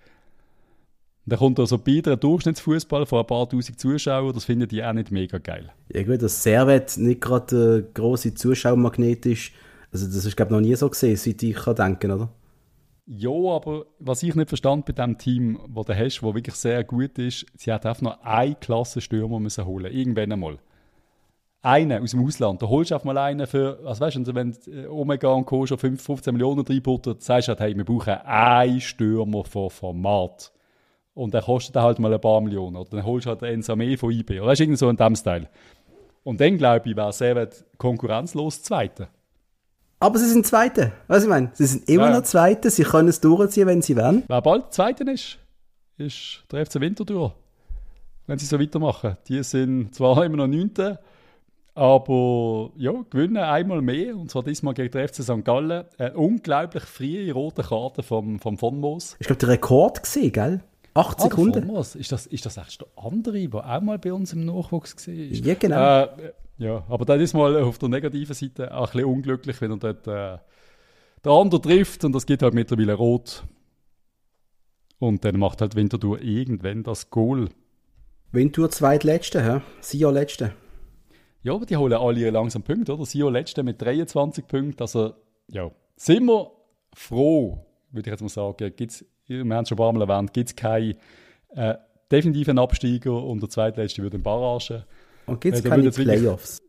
und 1.27 1.33
dann 1.33 1.41
kommt 1.41 1.59
da 1.59 1.67
so 1.67 1.77
bei 1.77 2.01
ein 2.07 2.21
Durchschnittsfußball 2.21 3.05
von 3.05 3.19
ein 3.19 3.27
paar 3.27 3.49
tausend 3.49 3.81
Zuschauern. 3.81 4.33
Das 4.33 4.45
finden 4.45 4.69
die 4.69 4.85
auch 4.85 4.93
nicht 4.93 5.11
mega 5.11 5.39
geil. 5.39 5.73
Ja 5.93 6.05
gut, 6.05 6.23
dass 6.23 6.41
Servet 6.41 6.97
nicht 6.99 7.21
gerade 7.21 7.81
der 7.81 7.83
grosse 7.95 8.33
Zuschauermagnet 8.33 9.27
ist, 9.27 9.51
also 9.91 10.07
das 10.07 10.25
ist 10.25 10.37
glaube 10.37 10.51
ich 10.55 10.61
noch 10.61 10.65
nie 10.65 10.77
so 10.77 10.89
gesehen, 10.89 11.17
seit 11.17 11.43
ich 11.43 11.57
kann 11.57 11.75
denken, 11.75 12.13
oder? 12.13 12.29
Ja, 13.07 13.31
aber 13.31 13.87
was 13.99 14.23
ich 14.23 14.37
nicht 14.37 14.49
verstand 14.49 14.87
bei 14.87 14.93
dem 14.93 15.19
Team, 15.19 15.59
wo 15.67 15.83
du 15.83 15.99
hast, 15.99 16.23
wo 16.23 16.33
wirklich 16.33 16.55
sehr 16.55 16.85
gut 16.85 17.19
ist, 17.19 17.45
sie 17.57 17.73
hat 17.73 17.85
einfach 17.87 18.03
noch 18.03 18.23
eine 18.23 18.55
Klasse 18.55 19.01
Stürmer 19.01 19.41
müssen 19.41 19.67
holen, 19.67 19.93
irgendwann 19.93 20.31
einmal. 20.31 20.59
Einen 21.61 22.05
aus 22.05 22.13
dem 22.13 22.25
Ausland. 22.25 22.63
Da 22.63 22.69
holst 22.69 22.93
du 22.93 22.95
einfach 22.95 23.05
mal 23.05 23.19
einen 23.19 23.49
für, 23.49 23.81
also 23.85 24.01
weißt 24.01 24.17
du, 24.17 24.35
wenn 24.37 24.57
äh, 24.69 24.87
Omega 24.87 25.31
und 25.31 25.45
Co. 25.45 25.67
schon 25.67 25.79
5, 25.79 26.01
15 26.01 26.35
Millionen 26.35 26.65
reinbuttert, 26.65 27.21
sagst 27.25 27.49
du 27.49 27.51
halt, 27.51 27.61
hey, 27.61 27.77
wir 27.77 27.85
brauchen 27.85 28.15
einen 28.15 28.81
Stürmer 28.81 29.43
von 29.43 29.71
Format. 29.71 30.53
Und 31.17 31.33
der 31.33 31.41
kostet 31.41 31.75
dann 31.75 31.85
halt 31.85 31.99
mal 31.99 32.13
ein 32.13 32.21
paar 32.21 32.43
Millionen. 32.43 32.77
Oder 32.77 32.91
dann 32.91 33.07
holst 33.07 33.25
du 33.25 33.31
halt 33.31 33.43
einen 33.43 33.63
Samé 33.63 33.97
von 33.97 34.11
IB. 34.11 34.39
Oder 34.39 34.49
weißt 34.49 34.61
du, 34.61 34.65
irgendwie 34.65 34.77
so 34.77 34.91
in 34.91 34.97
dem 34.97 35.17
Style. 35.17 35.49
Und 36.25 36.43
dann, 36.43 36.59
glaube 36.59 36.91
ich, 36.91 36.95
wäre 36.95 37.11
sehr 37.11 37.49
konkurrenzlos 37.79 38.63
Zweite. 38.63 39.09
Aber 39.99 40.19
sie 40.19 40.29
sind 40.29 40.47
Zweite. 40.47 40.93
Was 41.07 41.23
ich 41.23 41.29
meine, 41.31 41.51
sie 41.55 41.65
sind 41.65 41.89
immer 41.89 42.11
ja. 42.11 42.17
noch 42.17 42.23
Zweite. 42.25 42.71
Sie 42.71 42.83
können 42.83 43.09
es 43.09 43.21
durchziehen, 43.21 43.67
wenn 43.67 43.81
sie 43.81 43.97
wollen. 43.97 44.25
Wer 44.29 44.43
bald 44.43 44.75
Zweite 44.75 45.11
ist, 45.11 45.39
ist 45.97 46.45
der 46.53 46.67
FC 46.67 46.81
Winterthur. 46.81 47.35
Wenn 48.27 48.39
sie 48.39 48.45
so 48.45 48.61
weitermachen. 48.61 49.17
Die 49.27 49.43
sind 49.43 49.95
zwar 49.95 50.23
immer 50.23 50.37
noch 50.37 50.49
Neunte, 50.49 50.99
aber 51.75 52.73
ja, 52.77 52.93
gewinnen 53.09 53.39
einmal 53.39 53.81
mehr, 53.81 54.17
und 54.17 54.31
zwar 54.31 54.43
diesmal 54.43 54.75
gegen 54.75 54.91
den 54.91 55.09
FC 55.09 55.23
St. 55.23 55.45
Gallen. 55.45 55.85
Eine 55.97 56.15
unglaublich 56.15 56.83
frühe 56.83 57.33
rote 57.33 57.63
Karte 57.63 58.03
vom, 58.03 58.39
vom 58.39 58.59
Von 58.59 58.81
Moos. 58.81 59.17
Ich 59.19 59.27
glaube, 59.27 59.41
der 59.41 59.49
Rekord 59.51 60.03
gesehen, 60.03 60.33
gell? 60.33 60.61
Acht 60.97 61.19
ah, 61.21 61.25
Sekunden. 61.25 61.67
Von 61.67 62.01
Ist 62.01 62.13
das, 62.13 62.27
ist 62.27 62.47
das 62.47 62.57
echt 62.57 62.81
der 62.81 62.89
andere, 62.97 63.49
der 63.49 63.77
auch 63.77 63.81
mal 63.81 63.99
bei 63.99 64.13
uns 64.13 64.33
im 64.33 64.45
Nachwuchs 64.45 65.07
war? 65.07 65.15
Ja, 65.15 65.55
genau. 65.55 66.03
Äh, 66.05 66.33
ja, 66.59 66.85
aber 66.89 67.05
das 67.05 67.21
ist 67.21 67.35
mal 67.35 67.57
auf 67.63 67.79
der 67.79 67.89
negativen 67.89 68.35
Seite 68.35 68.75
auch 68.75 68.87
ein 68.89 68.93
bisschen 68.93 69.05
unglücklich, 69.05 69.61
wenn 69.61 69.73
er 69.73 69.77
dort 69.77 70.07
äh, 70.07 70.39
der 71.25 71.33
andere 71.33 71.61
trifft 71.61 72.05
und 72.05 72.13
das 72.13 72.25
geht 72.25 72.43
halt 72.43 72.55
mittlerweile 72.55 72.95
rot. 72.95 73.45
Und 74.99 75.25
dann 75.25 75.39
macht 75.39 75.61
halt 75.61 75.77
Winterthur 75.77 76.23
irgendwann 76.23 76.83
das 76.83 77.11
Goal. 77.11 77.51
Winterthur 78.33 78.71
zweitletzte? 78.71 79.63
Sion 79.81 80.15
letzte. 80.15 80.53
Ja, 81.43 81.55
aber 81.55 81.67
die 81.67 81.77
holen 81.77 81.93
alle 81.93 82.19
ihre 82.21 82.31
langsam 82.31 82.63
Punkte, 82.63 82.95
oder? 82.95 83.05
Sion 83.05 83.33
letzte 83.33 83.63
mit 83.63 83.81
23 83.81 84.47
Punkten. 84.47 84.83
Also, 84.83 85.13
ja, 85.49 85.71
sind 85.97 86.25
wir 86.25 86.51
froh, 86.95 87.65
würde 87.93 88.09
ich 88.09 88.13
jetzt 88.13 88.23
mal 88.23 88.29
sagen. 88.29 88.73
Gibt's, 88.75 89.05
wir 89.27 89.41
haben 89.41 89.63
es 89.63 89.69
schon 89.69 89.77
ein 89.77 89.79
paar 89.79 89.93
Mal 89.93 90.09
erwähnt, 90.09 90.33
gibt 90.33 90.49
es 90.51 90.57
keinen 90.57 90.95
äh, 91.55 91.75
definitiven 92.11 92.59
Absteiger 92.59 93.23
und 93.23 93.41
der 93.41 93.49
zweitletzte 93.49 94.03
würde 94.03 94.17
in 94.17 94.23
Barrage. 94.23 94.85
Und 95.27 95.41
gibt 95.41 95.57
es 95.57 95.65
äh, 95.65 95.69
keine 95.69 95.91
Playoffs? 95.91 96.63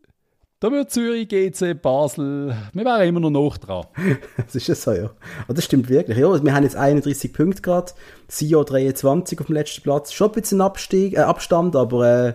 Da 0.60 0.72
wird 0.72 0.90
Zürich, 0.90 1.28
GC, 1.28 1.80
Basel, 1.80 2.56
wir 2.72 2.84
wären 2.84 3.08
immer 3.08 3.20
noch 3.20 3.30
noch 3.30 3.58
dran. 3.58 3.86
das 4.36 4.56
ist 4.56 4.66
ja 4.66 4.74
so, 4.74 4.92
ja. 4.92 5.10
Und 5.46 5.56
das 5.56 5.64
stimmt 5.64 5.88
wirklich. 5.88 6.18
Ja, 6.18 6.44
wir 6.44 6.54
haben 6.54 6.64
jetzt 6.64 6.74
31 6.74 7.32
Punkte 7.32 7.62
gerade, 7.62 7.92
Sio 8.26 8.64
23 8.64 9.38
auf 9.38 9.46
dem 9.46 9.54
letzten 9.54 9.82
Platz. 9.82 10.12
Schon 10.12 10.30
ein 10.30 10.40
bisschen 10.40 10.60
Abstieg, 10.60 11.14
äh, 11.14 11.18
Abstand, 11.18 11.76
aber 11.76 12.28
äh, 12.28 12.34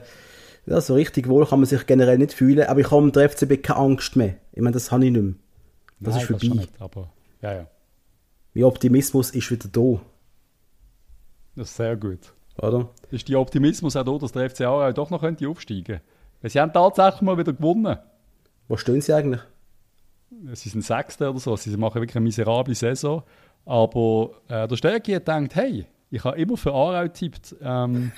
ja, 0.66 0.80
so 0.80 0.94
richtig 0.94 1.28
wohl 1.28 1.46
kann 1.46 1.60
man 1.60 1.66
sich 1.66 1.86
generell 1.86 2.18
nicht 2.18 2.32
fühlen. 2.32 2.66
Aber 2.68 2.80
ich 2.80 2.86
habe 2.86 2.98
um 3.02 3.12
den 3.12 3.28
FCB 3.28 3.62
keine 3.62 3.80
Angst 3.80 4.16
mehr. 4.16 4.36
Ich 4.54 4.62
meine, 4.62 4.74
das 4.74 4.90
habe 4.90 5.04
ich 5.04 5.12
nicht 5.12 5.22
mehr. 5.22 5.34
Das 6.00 6.14
Nein, 6.14 6.22
ist 6.22 6.28
vorbei. 6.28 6.48
Das 6.48 6.56
nicht, 6.56 6.82
aber 6.82 7.10
ja, 7.42 7.54
ja. 7.54 7.68
Mein 8.54 8.64
Optimismus 8.64 9.32
ist 9.32 9.52
wieder 9.52 9.68
da. 9.70 10.02
Das 11.56 11.70
ist 11.70 11.76
sehr 11.76 11.96
gut. 11.96 12.34
Oder? 12.58 12.90
Ist 13.12 13.28
die 13.28 13.36
Optimismus 13.36 13.96
auch 13.96 14.04
da, 14.04 14.18
dass 14.18 14.32
der 14.32 14.50
FC 14.50 14.62
auch 14.62 14.92
doch 14.94 15.10
noch 15.10 15.22
könnte 15.22 15.48
aufsteigen 15.48 15.84
könnte? 15.84 16.04
Sie 16.50 16.60
haben 16.60 16.74
tatsächlich 16.74 17.22
mal 17.22 17.38
wieder 17.38 17.54
gewonnen. 17.54 17.98
Wo 18.68 18.78
stehen 18.78 19.02
sie 19.02 19.14
eigentlich? 19.14 19.42
Sie 20.54 20.70
sind 20.70 20.84
Sechster 20.84 21.30
oder 21.30 21.40
so. 21.40 21.56
Sie 21.56 21.76
machen 21.78 21.96
wirklich 21.96 22.16
eine 22.16 22.24
miserable 22.24 22.76
Saison. 22.76 23.24
Aber 23.66 24.32
äh, 24.48 24.68
der 24.68 24.76
Stärke 24.76 25.16
hat 25.16 25.26
gedacht, 25.26 25.56
hey, 25.56 25.86
ich 26.10 26.24
habe 26.24 26.38
immer 26.38 26.58
für 26.58 26.74
Aarau 26.74 27.04
getippt 27.04 27.56
ähm, 27.62 28.12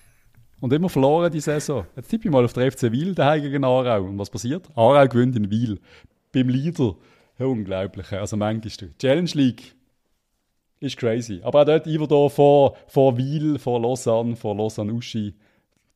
und 0.60 0.72
immer 0.72 0.88
verloren 0.88 1.32
die 1.32 1.40
Saison. 1.40 1.84
Jetzt 1.96 2.08
tippe 2.08 2.28
ich 2.28 2.32
mal 2.32 2.44
auf 2.44 2.52
der 2.52 2.70
FC 2.70 2.92
Wiel 2.92 3.14
daheim 3.14 3.42
gegen 3.42 3.64
Aarau. 3.64 4.04
Und 4.04 4.18
was 4.18 4.30
passiert? 4.30 4.68
Aarau 4.76 5.06
gewinnt 5.08 5.36
in 5.36 5.50
Wiel. 5.50 5.80
Beim 6.32 6.48
Leader. 6.48 6.94
Ja, 7.38 7.46
unglaublich. 7.46 8.12
Also 8.12 8.36
manchmal. 8.36 8.90
Challenge 8.98 9.30
League 9.34 9.74
ist 10.80 10.96
crazy. 10.96 11.40
Aber 11.42 11.62
auch 11.62 11.66
dort 11.66 11.86
Ivo 11.86 12.28
vor, 12.28 12.76
vor 12.86 13.16
Wiel, 13.16 13.58
vor 13.58 13.80
Lausanne, 13.80 14.36
vor 14.36 14.56
Lausanne-Uschi. 14.56 15.34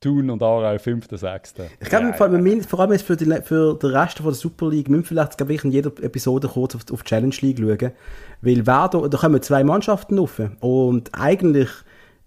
Thun 0.00 0.30
und 0.30 0.42
Aarau 0.42 0.78
5., 0.78 1.08
6. 1.10 1.54
Ich 1.80 1.88
glaube, 1.88 2.06
ja, 2.06 2.12
vor, 2.12 2.26
allem, 2.26 2.62
vor 2.62 2.80
allem 2.80 2.98
für, 3.00 3.16
die, 3.16 3.26
für 3.42 3.74
den 3.74 3.90
Rest 3.90 4.18
von 4.18 4.26
der 4.26 4.34
Super 4.34 4.70
League 4.70 4.88
müssen 4.88 5.04
vielleicht 5.04 5.36
glaube 5.36 5.54
ich, 5.54 5.64
in 5.64 5.72
jeder 5.72 5.90
Episode 6.02 6.46
kurz 6.46 6.76
auf, 6.76 6.82
auf 6.92 7.02
Challenge 7.02 7.34
League 7.40 7.58
schauen. 7.58 7.92
Weil 8.40 8.66
wer 8.66 8.88
da, 8.88 9.08
da 9.08 9.18
kommen 9.18 9.42
zwei 9.42 9.64
Mannschaften 9.64 10.18
rauf. 10.18 10.40
Und 10.60 11.10
eigentlich 11.14 11.68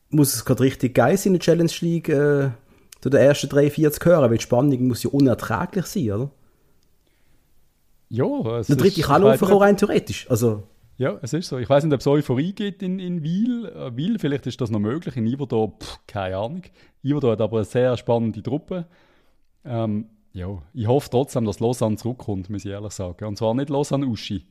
muss 0.09 0.35
es 0.35 0.43
gerade 0.43 0.63
richtig 0.63 0.95
geil 0.95 1.15
sein, 1.15 1.27
in 1.27 1.39
der 1.39 1.41
Challenge 1.41 1.71
League 1.79 2.09
äh, 2.09 2.49
zu 2.99 3.09
den 3.09 3.21
ersten 3.21 3.47
drei, 3.47 3.69
vier 3.69 3.91
zu 3.91 4.03
hören, 4.03 4.29
weil 4.29 4.37
die 4.37 4.43
Spannung 4.43 4.87
muss 4.87 5.03
ja 5.03 5.09
unerträglich 5.09 5.85
sein, 5.85 6.11
oder? 6.11 6.31
Ja, 8.09 8.59
es 8.59 8.67
Der 8.67 8.75
dritte 8.75 9.01
kann 9.01 9.21
laufen, 9.21 9.45
rein 9.45 9.77
theoretisch. 9.77 10.29
Also, 10.29 10.63
ja, 11.01 11.17
es 11.23 11.33
ist 11.33 11.49
so. 11.49 11.57
Ich 11.57 11.67
weiß 11.67 11.83
nicht, 11.83 11.93
ob 11.95 11.99
es 11.99 12.05
Euphorie 12.05 12.53
gibt 12.53 12.83
in, 12.83 12.99
in 12.99 13.23
Wiel. 13.23 13.65
Äh, 13.65 13.97
Wiel, 13.97 14.19
vielleicht 14.19 14.45
ist 14.45 14.61
das 14.61 14.69
noch 14.69 14.79
möglich. 14.79 15.17
In 15.17 15.25
Iverdor, 15.25 15.73
keine 16.05 16.37
Ahnung. 16.37 16.61
Iverdor 17.01 17.31
hat 17.31 17.41
aber 17.41 17.57
eine 17.57 17.65
sehr 17.65 17.97
spannende 17.97 18.43
Truppe. 18.43 18.85
Ähm, 19.65 20.05
ja, 20.31 20.61
ich 20.75 20.85
hoffe 20.85 21.09
trotzdem, 21.09 21.45
dass 21.45 21.59
Lausanne 21.59 21.97
zurückkommt, 21.97 22.51
muss 22.51 22.65
ich 22.65 22.71
ehrlich 22.71 22.91
sagen. 22.91 23.25
Und 23.25 23.35
zwar 23.35 23.55
nicht 23.55 23.71
Lausanne-Uschi. 23.71 24.45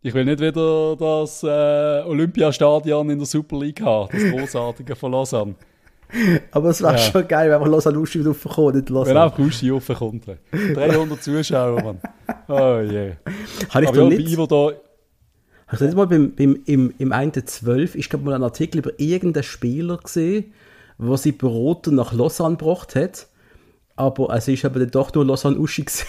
Ich 0.00 0.14
will 0.14 0.24
nicht 0.24 0.38
wieder 0.38 0.94
das 0.94 1.42
äh, 1.42 2.04
Olympiastadion 2.06 3.10
in 3.10 3.18
der 3.18 3.26
Super 3.26 3.58
League 3.58 3.80
haben, 3.80 4.08
das 4.12 4.30
großartige 4.30 4.94
von 4.94 5.10
Lausanne. 5.10 5.56
Aber 6.52 6.68
es 6.68 6.80
wäre 6.80 6.92
ja. 6.92 6.98
schon 6.98 7.26
geil, 7.26 7.50
wenn 7.50 7.60
man 7.60 7.72
Lausanne 7.72 7.98
Uschi 7.98 8.20
wieder 8.20 8.28
raufkommt, 8.28 8.76
nicht 8.76 8.88
Lausanne. 8.88 9.16
Wenn 9.16 9.22
auch 9.22 9.38
Uschi 9.38 9.70
raufkommt. 9.70 10.26
300 10.52 11.20
Zuschauer, 11.20 11.82
Mann. 11.82 12.00
Oh 12.50 12.80
je. 12.80 12.92
Yeah. 12.92 13.16
Habe 13.70 13.84
ich 13.84 13.88
Aber 13.88 14.02
ja, 14.04 14.08
nicht... 14.08 14.36
Bei 14.36 14.74
du 15.76 15.84
nicht 15.84 15.96
mal 15.96 16.06
beim, 16.06 16.34
beim, 16.34 16.60
im, 16.64 16.94
im 16.98 17.12
1.12. 17.12 17.94
ich 17.94 18.08
glaube 18.08 18.24
mal 18.24 18.34
einen 18.34 18.44
Artikel 18.44 18.78
über 18.78 18.98
irgendeinen 18.98 19.44
Spieler 19.44 19.98
gesehen, 19.98 20.52
wo 20.96 21.16
sie 21.16 21.32
Berater 21.32 21.90
nach 21.90 22.12
Lausanne 22.12 22.56
gebracht 22.56 22.94
hat. 22.94 23.28
Aber 23.96 24.34
es 24.34 24.48
ist 24.48 24.64
dann 24.64 24.90
doch 24.90 25.12
nur 25.12 25.26
Lausanne 25.26 25.58
Uschi 25.58 25.84
gesehen. 25.84 26.06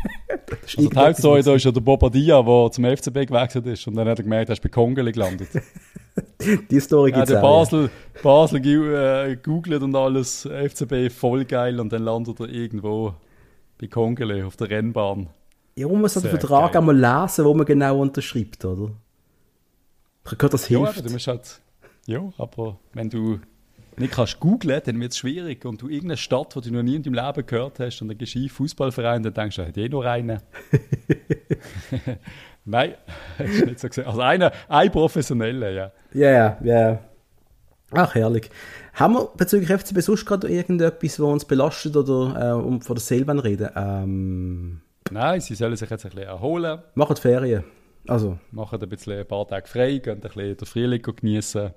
also 0.62 0.88
die 0.88 0.96
Hauptstory 0.96 1.42
da 1.42 1.54
ist 1.54 1.64
ja 1.64 1.70
der 1.70 1.80
Bobadilla, 1.80 2.42
der 2.42 2.70
zum 2.72 2.84
FCB 2.84 3.26
gewechselt 3.26 3.66
ist 3.66 3.86
und 3.86 3.94
dann 3.94 4.08
hat 4.08 4.18
er 4.18 4.24
gemerkt, 4.24 4.48
er 4.48 4.54
ist 4.54 4.62
bei 4.62 4.68
Kongele 4.68 5.12
gelandet. 5.12 5.48
die 6.70 6.80
Story 6.80 7.12
gibt 7.12 7.24
es 7.24 7.30
ja, 7.30 7.40
Basel, 7.40 7.90
Basel 8.22 8.64
äh, 8.64 9.36
googelt 9.36 9.82
und 9.82 9.94
alles, 9.94 10.48
FCB 10.48 11.12
voll 11.12 11.44
geil 11.44 11.78
und 11.78 11.92
dann 11.92 12.02
landet 12.02 12.40
er 12.40 12.48
irgendwo 12.48 13.14
bei 13.78 13.86
Kongele 13.86 14.46
auf 14.46 14.56
der 14.56 14.70
Rennbahn. 14.70 15.28
Ja, 15.76 15.88
man 15.88 16.00
muss 16.00 16.14
den 16.14 16.22
Vertrag 16.22 16.72
geil. 16.72 16.80
einmal 16.80 16.96
lesen, 16.96 17.44
wo 17.44 17.54
man 17.54 17.66
genau 17.66 18.00
unterschreibt, 18.00 18.64
oder? 18.64 18.90
Ich 20.26 20.32
habe 20.32 20.48
das 20.48 20.66
hilft. 20.66 20.96
Ja, 20.96 21.02
du 21.02 21.10
musst 21.10 21.26
halt, 21.26 21.60
ja, 22.06 22.32
aber 22.38 22.78
wenn 22.92 23.08
du 23.08 23.40
nicht 23.96 24.12
kannst 24.12 24.40
googlen, 24.40 24.80
dann 24.84 25.00
wird 25.00 25.12
es 25.12 25.18
schwierig. 25.18 25.64
Und 25.64 25.82
du 25.82 25.88
irgendeine 25.88 26.16
Stadt, 26.16 26.54
die 26.56 26.60
du 26.60 26.72
noch 26.72 26.82
nie 26.82 26.96
in 26.96 27.02
deinem 27.02 27.14
Leben 27.14 27.46
gehört 27.46 27.78
hast, 27.80 28.00
und 28.02 28.08
dann 28.08 28.18
gehst 28.18 28.34
du 28.34 28.48
Fußballverein, 28.48 29.22
dann 29.22 29.34
denkst 29.34 29.56
du, 29.56 29.66
hat 29.66 29.76
eh 29.76 29.88
noch 29.88 30.04
einen. 30.04 30.40
Nein, 32.64 32.94
hast 33.38 33.60
du 33.60 33.66
nicht 33.66 33.80
so 33.80 33.88
gesehen. 33.88 34.06
Also 34.06 34.20
einer, 34.20 34.52
ein 34.68 34.90
professioneller, 34.90 35.70
ja. 35.70 35.92
Ja, 36.12 36.20
yeah, 36.20 36.58
ja. 36.62 36.90
Yeah. 36.90 37.04
Ach, 37.92 38.14
herrlich. 38.14 38.50
Haben 38.94 39.14
wir 39.14 39.30
bezüglich 39.36 39.70
FCB 39.70 40.00
sonst 40.00 40.26
gerade 40.26 40.48
irgendetwas, 40.48 41.18
was 41.18 41.26
uns 41.26 41.44
belastet 41.44 41.96
oder 41.96 42.50
äh, 42.50 42.52
um 42.52 42.80
von 42.82 42.96
der 42.96 43.02
Selben 43.02 43.38
reden? 43.38 43.70
Ähm 43.74 44.80
Nein, 45.10 45.40
sie 45.40 45.54
sollen 45.54 45.76
sich 45.76 45.90
jetzt 45.90 46.04
ein 46.04 46.10
bisschen 46.10 46.26
erholen. 46.26 46.80
Machen 46.94 47.16
Ferien. 47.16 47.64
Also. 48.06 48.38
Machen 48.50 48.80
ein, 48.80 48.88
bisschen, 48.88 49.18
ein 49.18 49.26
paar 49.26 49.46
Tage 49.46 49.66
frei, 49.66 49.98
gehen 49.98 50.14
ein 50.14 50.20
bisschen 50.20 50.56
den 50.56 50.66
Frühling 50.66 51.02
genießen. 51.02 51.72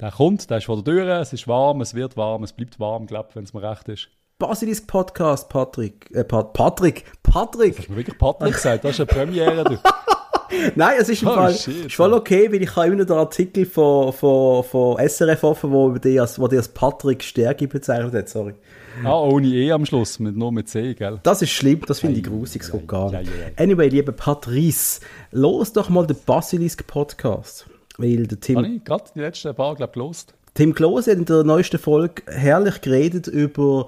Der 0.00 0.12
kommt, 0.12 0.48
der 0.48 0.58
ist 0.58 0.66
vor 0.66 0.82
der 0.82 0.84
Tür, 0.84 1.20
es 1.20 1.32
ist 1.32 1.48
warm, 1.48 1.80
es 1.80 1.94
wird 1.94 2.16
warm, 2.16 2.44
es 2.44 2.52
bleibt 2.52 2.78
warm, 2.78 3.06
glaube 3.06 3.30
wenn 3.34 3.44
es 3.44 3.52
mir 3.52 3.62
recht 3.62 3.88
ist. 3.88 4.08
Basilisk 4.38 4.86
Podcast, 4.86 5.48
Patrick. 5.48 6.08
Äh, 6.14 6.22
Pat 6.22 6.52
Patrick. 6.52 7.04
Patrick. 7.24 7.78
Hast 7.78 7.88
du 7.88 7.96
wirklich 7.96 8.16
Patrick 8.16 8.54
gesagt, 8.54 8.84
das 8.84 8.92
ist 8.92 9.00
eine 9.00 9.06
Premiere. 9.06 9.64
Du. 9.64 9.78
Nein, 10.74 10.96
es 10.98 11.08
ist 11.08 11.22
im 11.22 11.28
oh, 11.28 11.34
Fall 11.34 11.54
shit, 11.54 11.92
voll 11.92 12.12
okay, 12.12 12.50
weil 12.52 12.62
ich 12.62 12.74
habe 12.74 12.86
immer 12.86 12.96
noch 12.96 13.06
den 13.06 13.16
Artikel 13.16 13.66
von, 13.66 14.12
von, 14.12 14.64
von 14.64 14.96
SRF 14.98 15.44
offen, 15.44 15.70
wo 15.70 15.90
die 15.90 16.18
als, 16.18 16.38
wo 16.38 16.48
die 16.48 16.56
als 16.56 16.68
Patrick 16.68 17.22
Stärke 17.22 17.68
bezeichnet 17.68 18.14
hat, 18.14 18.28
sorry. 18.28 18.54
Ah, 19.04 19.20
ohne 19.20 19.46
E 19.46 19.70
am 19.70 19.86
Schluss, 19.86 20.18
mit, 20.18 20.36
nur 20.36 20.50
mit 20.50 20.68
C, 20.68 20.94
gell? 20.94 21.20
Das 21.22 21.42
ist 21.42 21.50
schlimm, 21.50 21.82
das 21.86 22.00
finde 22.00 22.18
ich 22.18 22.24
grusig, 22.24 22.62
das 22.62 22.72
geht 22.72 22.88
gar 22.88 23.10
nicht. 23.10 23.30
Anyway, 23.56 23.88
lieber 23.88 24.12
Patrice, 24.12 25.00
los 25.30 25.72
doch 25.72 25.88
mal 25.88 26.06
den 26.06 26.16
Basilisk 26.26 26.86
Podcast. 26.86 27.66
Weil 27.96 28.26
der 28.26 28.40
Tim... 28.40 28.56
Habe 28.56 28.68
ich 28.68 28.84
gerade 28.84 29.04
die 29.14 29.20
letzten 29.20 29.54
paar, 29.54 29.74
glaube 29.74 29.90
ich, 29.90 29.94
gelost. 29.94 30.34
Tim 30.54 30.74
Klose 30.74 31.12
hat 31.12 31.18
in 31.18 31.24
der 31.24 31.44
neuesten 31.44 31.78
Folge 31.78 32.22
herrlich 32.26 32.80
geredet 32.80 33.28
über 33.28 33.86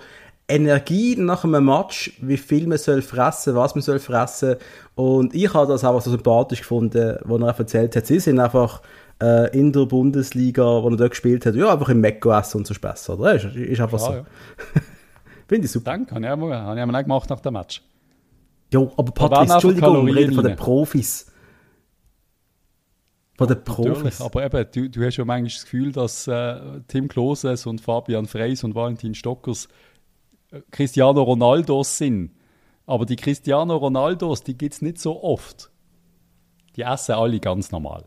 Energie 0.51 1.17
nach 1.17 1.45
einem 1.45 1.65
Match, 1.65 2.13
wie 2.21 2.37
viel 2.37 2.67
man 2.67 2.79
soll 2.79 3.03
fressen, 3.03 3.55
was 3.55 3.75
man 3.75 3.83
soll 3.83 3.99
fressen. 3.99 4.57
Und 4.95 5.35
ich 5.35 5.53
habe 5.55 5.73
das 5.73 5.85
einfach 5.85 6.03
so 6.03 6.11
sympathisch 6.11 6.61
gefunden, 6.61 7.19
wo 7.25 7.37
er 7.37 7.57
erzählt 7.57 7.97
hat, 7.97 8.07
sie 8.07 8.21
sind 8.21 8.39
einfach 8.39 8.83
äh, 9.23 9.57
in 9.57 9.73
der 9.73 9.87
Bundesliga, 9.87 10.83
wo 10.83 10.89
er 10.89 10.97
dort 10.97 11.11
gespielt 11.11 11.47
hat, 11.47 11.55
ja, 11.55 11.73
einfach 11.73 11.89
im 11.89 12.01
Mekko 12.01 12.33
essen 12.33 12.59
und 12.59 12.67
so 12.67 12.75
Späße, 12.75 13.17
oder? 13.17 13.35
Ist, 13.35 13.45
ist 13.55 13.81
einfach 13.81 14.01
ja, 14.01 14.07
so. 14.07 14.13
Ja. 14.13 14.25
Finde 15.49 15.65
ich 15.67 15.73
super. 15.73 15.93
Danke, 15.93 16.15
habe 16.15 16.25
ich, 16.25 16.31
auch, 16.31 16.51
habe 16.51 16.81
ich 16.81 16.97
auch 16.97 17.03
gemacht 17.03 17.31
nach 17.31 17.41
dem 17.41 17.53
Match. 17.55 17.83
Ja, 18.73 18.81
aber 18.81 19.13
Patrick, 19.13 19.51
Entschuldigung, 19.51 20.07
wir 20.07 20.15
reden 20.15 20.35
von 20.35 20.45
den 20.45 20.57
Profis. 20.57 21.27
Von 23.37 23.49
den 23.49 23.65
Profis. 23.65 24.21
Natürlich, 24.21 24.21
aber 24.21 24.45
eben, 24.45 24.67
du, 24.73 24.91
du 24.91 25.07
hast 25.07 25.17
ja 25.17 25.25
manchmal 25.25 25.51
das 25.51 25.65
Gefühl, 25.65 25.93
dass 25.93 26.29
äh, 26.29 26.57
Tim 26.89 27.09
Kloses 27.09 27.67
und 27.67 27.81
Fabian 27.81 28.27
Freys 28.27 28.63
und 28.65 28.75
Valentin 28.75 29.15
Stockers 29.15 29.67
Cristiano 30.71 31.23
Ronaldos 31.23 31.99
sind. 31.99 32.33
Aber 32.87 33.07
die 33.07 33.17
Cristiano 33.17 33.77
Ronaldos, 33.77 34.43
die 34.43 34.57
gibt 34.57 34.75
es 34.75 34.83
nicht 34.83 34.99
so 34.99 35.23
oft. 35.23 35.71
Die 36.77 36.83
essen 36.83 37.15
alle 37.15 37.39
ganz 37.41 37.71
normal. 37.71 38.05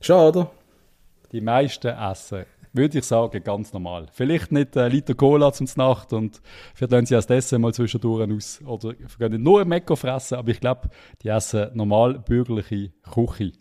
Schon, 0.00 0.28
oder? 0.28 0.50
Die 1.32 1.40
meisten 1.40 1.88
essen, 1.88 2.44
würde 2.72 2.98
ich 2.98 3.04
sagen, 3.04 3.42
ganz 3.42 3.72
normal. 3.72 4.08
Vielleicht 4.12 4.52
nicht 4.52 4.76
ein 4.76 4.90
Liter 4.90 5.14
Cola 5.14 5.52
zum 5.52 5.68
Nacht 5.76 6.12
und 6.12 6.40
vielleicht 6.74 6.92
lassen 6.92 7.06
sie 7.06 7.14
erst 7.14 7.30
Essen 7.30 7.60
mal 7.60 7.72
zwischendurch 7.72 8.30
aus. 8.30 8.60
Oder 8.62 8.94
nicht 9.28 9.40
nur 9.40 9.60
ein 9.62 9.68
Mekko 9.68 9.96
fressen, 9.96 10.38
aber 10.38 10.50
ich 10.50 10.60
glaube, 10.60 10.90
die 11.22 11.28
essen 11.28 11.70
normal 11.74 12.18
bürgerliche 12.18 12.92
Küche. 13.02 13.52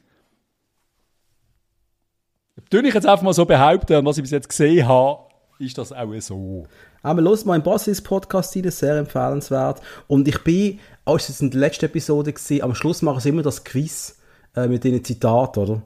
Tue 2.70 2.88
ich 2.88 2.94
jetzt 2.94 3.08
einfach 3.08 3.24
mal 3.24 3.34
so 3.34 3.46
behaupten, 3.46 4.06
was 4.06 4.18
ich 4.18 4.24
bis 4.24 4.32
jetzt 4.32 4.50
gesehen 4.50 4.88
habe, 4.88 5.29
ist 5.60 5.78
das 5.78 5.92
auch 5.92 6.14
so. 6.20 6.66
Aber 7.02 7.22
los 7.22 7.46
mal 7.46 7.56
im 7.56 7.64
Bossis 7.64 8.02
Podcast 8.02 8.56
rein, 8.56 8.72
sehr 8.72 8.98
empfehlenswert. 8.98 9.82
Und 10.08 10.28
ich 10.28 10.42
bin, 10.44 10.80
auch 11.06 11.14
oh, 11.14 11.18
es 11.18 11.42
in 11.42 11.52
der 11.52 11.60
letzten 11.60 11.86
Episode 11.86 12.34
gesehen, 12.34 12.64
am 12.64 12.76
Schluss 12.76 13.02
machen 13.02 13.20
sie 13.20 13.30
immer 13.30 13.42
das 13.42 13.64
Quiz 13.64 14.18
äh, 14.56 14.68
mit 14.68 14.84
den 14.84 15.04
Zitaten, 15.04 15.60
oder? 15.60 15.82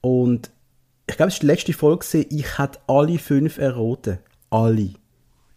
Und 0.00 0.50
ich 1.06 1.16
glaube, 1.16 1.28
es 1.28 1.36
war 1.36 1.40
die 1.40 1.46
letzte 1.46 1.72
Folge, 1.72 2.26
ich 2.30 2.58
hatte 2.58 2.78
alle 2.86 3.18
fünf 3.18 3.58
erraten. 3.58 4.18
Alle. 4.50 4.90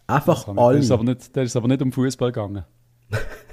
Einfach 0.06 0.48
alle. 0.48 0.74
Der 0.74 0.82
ist 0.82 0.90
aber 0.90 1.04
nicht, 1.04 1.34
der 1.34 1.42
ist 1.44 1.56
aber 1.56 1.68
nicht 1.68 1.82
um 1.82 1.92
Fußball 1.92 2.32
gegangen. 2.32 2.64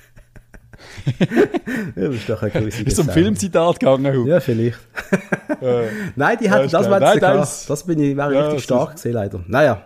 das 1.95 2.15
ist 2.15 2.29
doch 2.29 2.41
ein 2.43 2.51
grusiger 2.51 2.87
Ist 2.87 2.99
um 2.99 3.09
Filmzitat 3.09 3.79
gegangen? 3.79 4.27
Ja, 4.27 4.39
vielleicht. 4.39 4.79
Äh, 5.61 5.87
Nein, 6.15 6.37
die 6.41 6.49
hatten 6.49 6.69
das, 6.69 6.87
das, 6.87 7.19
das, 7.19 7.65
das 7.65 7.83
bin 7.85 7.99
ich, 7.99 8.15
wäre 8.15 8.33
ja, 8.33 8.41
richtig 8.45 8.63
stark 8.63 8.93
gesehen, 8.93 9.13
leider. 9.13 9.41
Naja. 9.47 9.81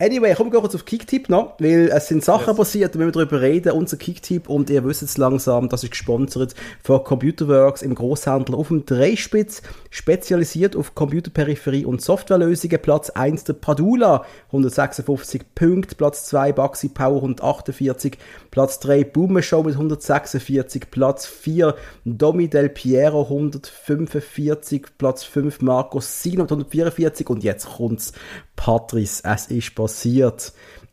Anyway, 0.00 0.32
kommen 0.34 0.52
wir 0.52 0.60
kurz 0.60 0.76
auf 0.76 0.84
Kicktip 0.84 1.28
noch, 1.28 1.54
weil 1.58 1.88
es 1.88 2.06
sind 2.06 2.24
Sachen 2.24 2.50
yes. 2.50 2.56
passiert, 2.56 2.96
wenn 2.96 3.06
wir 3.06 3.10
darüber 3.10 3.40
reden, 3.40 3.72
unser 3.72 3.96
Kicktip 3.96 4.48
und 4.48 4.70
ihr 4.70 4.84
wisst 4.84 5.02
es 5.02 5.18
langsam, 5.18 5.68
das 5.68 5.82
ist 5.82 5.90
gesponsert 5.90 6.54
von 6.84 7.02
Computerworks 7.02 7.82
im 7.82 7.96
Großhandel 7.96 8.54
auf 8.54 8.68
dem 8.68 8.86
Dreispitz, 8.86 9.60
spezialisiert 9.90 10.76
auf 10.76 10.94
Computerperipherie 10.94 11.84
und 11.84 12.00
Softwarelösungen. 12.00 12.80
Platz 12.80 13.10
1 13.10 13.42
der 13.42 13.54
Padula, 13.54 14.24
156 14.52 15.42
Punkte, 15.56 15.96
Platz 15.96 16.26
2 16.26 16.52
Baxi 16.52 16.90
Power 16.90 17.16
148, 17.16 18.18
Platz 18.52 18.78
3 18.78 19.02
Boomer 19.02 19.42
Show 19.42 19.64
mit 19.64 19.74
146, 19.74 20.92
Platz 20.92 21.26
4 21.26 21.74
Domi 22.04 22.46
Del 22.46 22.68
Piero 22.68 23.22
145, 23.22 24.86
Platz 24.96 25.24
5 25.24 25.60
Marco 25.60 25.98
Sino 25.98 26.42
mit 26.42 26.52
144 26.52 27.28
und 27.28 27.42
jetzt 27.42 27.66
kommt's. 27.66 28.12
Patrice, 28.54 29.22
es 29.24 29.46
ist 29.46 29.74
passiert. 29.76 29.87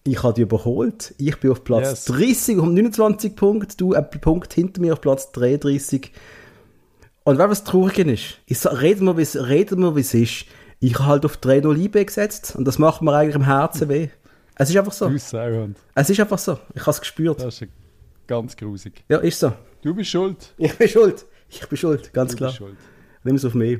Ich 0.07 0.23
habe 0.23 0.33
dich 0.33 0.43
überholt. 0.43 1.15
Ich 1.17 1.39
bin 1.39 1.51
auf 1.51 1.63
Platz 1.63 2.07
yes. 2.07 2.17
30 2.17 2.57
um 2.59 2.73
29 2.73 3.35
Punkte, 3.35 3.77
du 3.77 3.93
ein 3.93 4.09
Punkt 4.09 4.53
hinter 4.53 4.81
mir 4.81 4.93
auf 4.93 5.01
Platz 5.01 5.31
33. 5.31 6.11
Und 7.23 7.39
was 7.39 7.63
traurig 7.63 7.97
ist, 7.99 8.39
ich 8.45 8.59
sag, 8.59 8.81
reden 8.81 9.05
wir, 9.05 9.17
wie 9.17 9.21
es 10.01 10.13
ist. 10.13 10.45
Ich 10.79 10.93
habe 10.99 11.05
halt 11.05 11.25
auf 11.25 11.37
3-0 11.37 11.75
IB 11.77 12.05
gesetzt 12.05 12.55
und 12.55 12.65
das 12.65 12.77
macht 12.77 13.01
mir 13.01 13.13
eigentlich 13.13 13.35
im 13.35 13.45
Herzen 13.45 13.89
weh. 13.89 14.09
Es 14.55 14.69
ist 14.69 14.77
einfach 14.77 14.93
so. 14.93 15.07
Es 15.07 16.09
ist 16.09 16.19
einfach 16.19 16.37
so. 16.37 16.59
Ich 16.73 16.81
habe 16.81 16.91
es 16.91 16.99
gespürt. 16.99 17.41
Das 17.41 17.61
ist 17.61 17.71
ganz 18.27 18.55
grusig. 18.55 19.03
Ja, 19.09 19.17
ist 19.17 19.39
so. 19.39 19.53
Du 19.81 19.95
bist 19.95 20.11
schuld. 20.11 20.53
Ich 20.57 20.77
bin 20.77 20.87
schuld. 20.87 21.25
Ich 21.49 21.67
bin 21.67 21.77
schuld, 21.77 22.13
ganz 22.13 22.31
du 22.31 22.37
klar. 22.37 22.53
Nimm 23.23 23.35
es 23.35 23.45
auf 23.45 23.53
mich. 23.53 23.79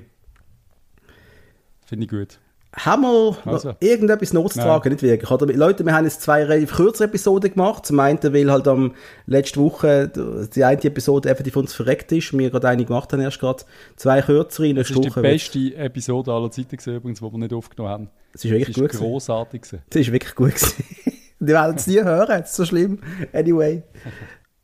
Finde 1.86 2.06
ich 2.06 2.10
gut. 2.10 2.40
Haben 2.78 3.04
wir 3.04 3.38
also. 3.46 3.74
irgendetwas 3.80 4.34
notzutragen? 4.34 4.92
Nicht 4.92 5.02
wirklich. 5.02 5.32
Oder, 5.32 5.46
Leute, 5.46 5.86
wir 5.86 5.94
haben 5.94 6.04
jetzt 6.04 6.22
zwei 6.22 6.44
relativ 6.44 6.76
kürzere 6.76 7.08
Episoden 7.08 7.52
gemacht. 7.52 7.86
Zum 7.86 8.00
einen, 8.02 8.20
weil 8.22 8.52
halt 8.52 8.68
am 8.68 8.94
letzte 9.28 9.62
Woche 9.62 10.12
die 10.54 10.64
eine 10.64 10.84
Episode 10.84 11.30
effektiv 11.30 11.54
für 11.54 11.60
uns 11.60 11.74
verreckt 11.74 12.12
ist. 12.12 12.38
Wir 12.38 12.50
gerade 12.50 12.68
eine 12.68 12.84
gemacht 12.84 13.14
haben, 13.14 13.22
erst 13.22 13.40
gerade 13.40 13.64
zwei 13.96 14.22
kürzere 14.22 14.74
Das 14.74 14.90
ist 14.90 15.04
die 15.04 15.10
beste 15.10 15.76
Episode 15.78 16.34
aller 16.34 16.52
Zeiten 16.52 16.76
gewesen, 16.76 16.96
übrigens, 16.98 17.20
die 17.20 17.26
wir 17.26 17.38
nicht 17.38 17.54
aufgenommen 17.54 17.92
haben. 17.92 18.10
Das 18.34 18.44
ist 18.44 18.52
wirklich 18.52 18.76
das 18.76 18.86
ist 18.86 18.92
gut 18.92 19.00
großartig 19.00 19.62
gewesen. 19.62 19.82
Das 19.90 20.02
ist 20.02 20.12
wirklich 20.12 20.36
gut 20.36 20.56
gewesen. 20.56 20.84
die 21.40 21.48
werden 21.48 21.76
es 21.78 21.88
nie 21.88 22.02
hören, 22.02 22.28
das 22.28 22.50
ist 22.50 22.56
so 22.58 22.66
schlimm. 22.66 23.00
Anyway. 23.32 23.84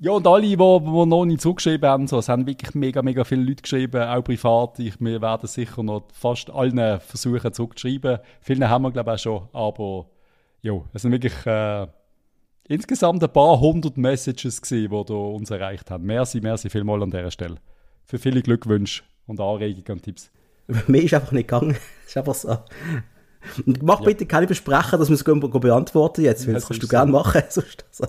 Ja, 0.04 0.14
und 0.14 0.26
alle, 0.26 0.42
die, 0.42 0.58
die 0.58 1.06
noch 1.06 1.26
nicht 1.26 1.42
zugeschrieben 1.42 1.88
haben, 1.88 2.08
so, 2.08 2.18
es 2.18 2.28
haben 2.28 2.48
wirklich 2.48 2.74
mega, 2.74 3.04
mega 3.04 3.24
viele 3.24 3.44
Leute 3.44 3.62
geschrieben, 3.62 4.02
auch 4.02 4.24
privat. 4.24 4.80
Ich, 4.80 5.00
wir 5.00 5.22
werden 5.22 5.46
sicher 5.46 5.84
noch 5.84 6.08
fast 6.12 6.50
allen 6.50 7.00
versuchen 7.00 7.54
zurückzuschreiben. 7.54 8.18
Vielen 8.42 8.68
haben 8.68 8.82
wir, 8.82 8.92
glaube 8.92 9.12
ich, 9.12 9.14
auch 9.14 9.20
schon. 9.20 9.48
Aber 9.54 10.08
ja, 10.64 10.74
es 10.92 11.04
sind 11.04 11.12
wirklich 11.12 11.46
äh, 11.46 11.86
insgesamt 12.68 13.24
ein 13.24 13.32
paar 13.32 13.60
hundert 13.60 13.96
Messages 13.98 14.60
gewesen, 14.64 15.06
die 15.06 15.14
uns 15.14 15.52
erreicht 15.52 15.92
haben. 15.92 16.04
Merci, 16.04 16.42
merci 16.42 16.72
vielmal 16.72 17.04
an 17.04 17.12
dieser 17.12 17.30
Stelle. 17.30 17.58
Für 18.04 18.18
viele 18.18 18.42
Glückwünsche 18.42 19.04
und 19.28 19.40
Anregungen 19.40 19.92
und 19.92 20.02
Tipps. 20.02 20.32
Mir 20.88 21.04
ist 21.04 21.14
einfach 21.14 21.32
nicht 21.32 21.48
gegangen. 21.48 21.78
ist 22.08 22.18
einfach 22.18 22.34
so. 22.34 22.58
Und 23.68 23.84
mach 23.84 24.00
ja. 24.00 24.08
bitte 24.08 24.26
keine 24.26 24.48
Versprechen, 24.48 24.98
dass 24.98 25.10
wir 25.10 25.14
es 25.14 25.24
beantworten 25.24 26.24
jetzt, 26.24 26.48
weil 26.48 26.56
das 26.56 26.66
kannst 26.66 26.82
du 26.82 26.88
so. 26.88 26.90
gerne 26.90 27.12
machen. 27.12 27.44
Sonst 27.50 27.86
so. 27.92 28.08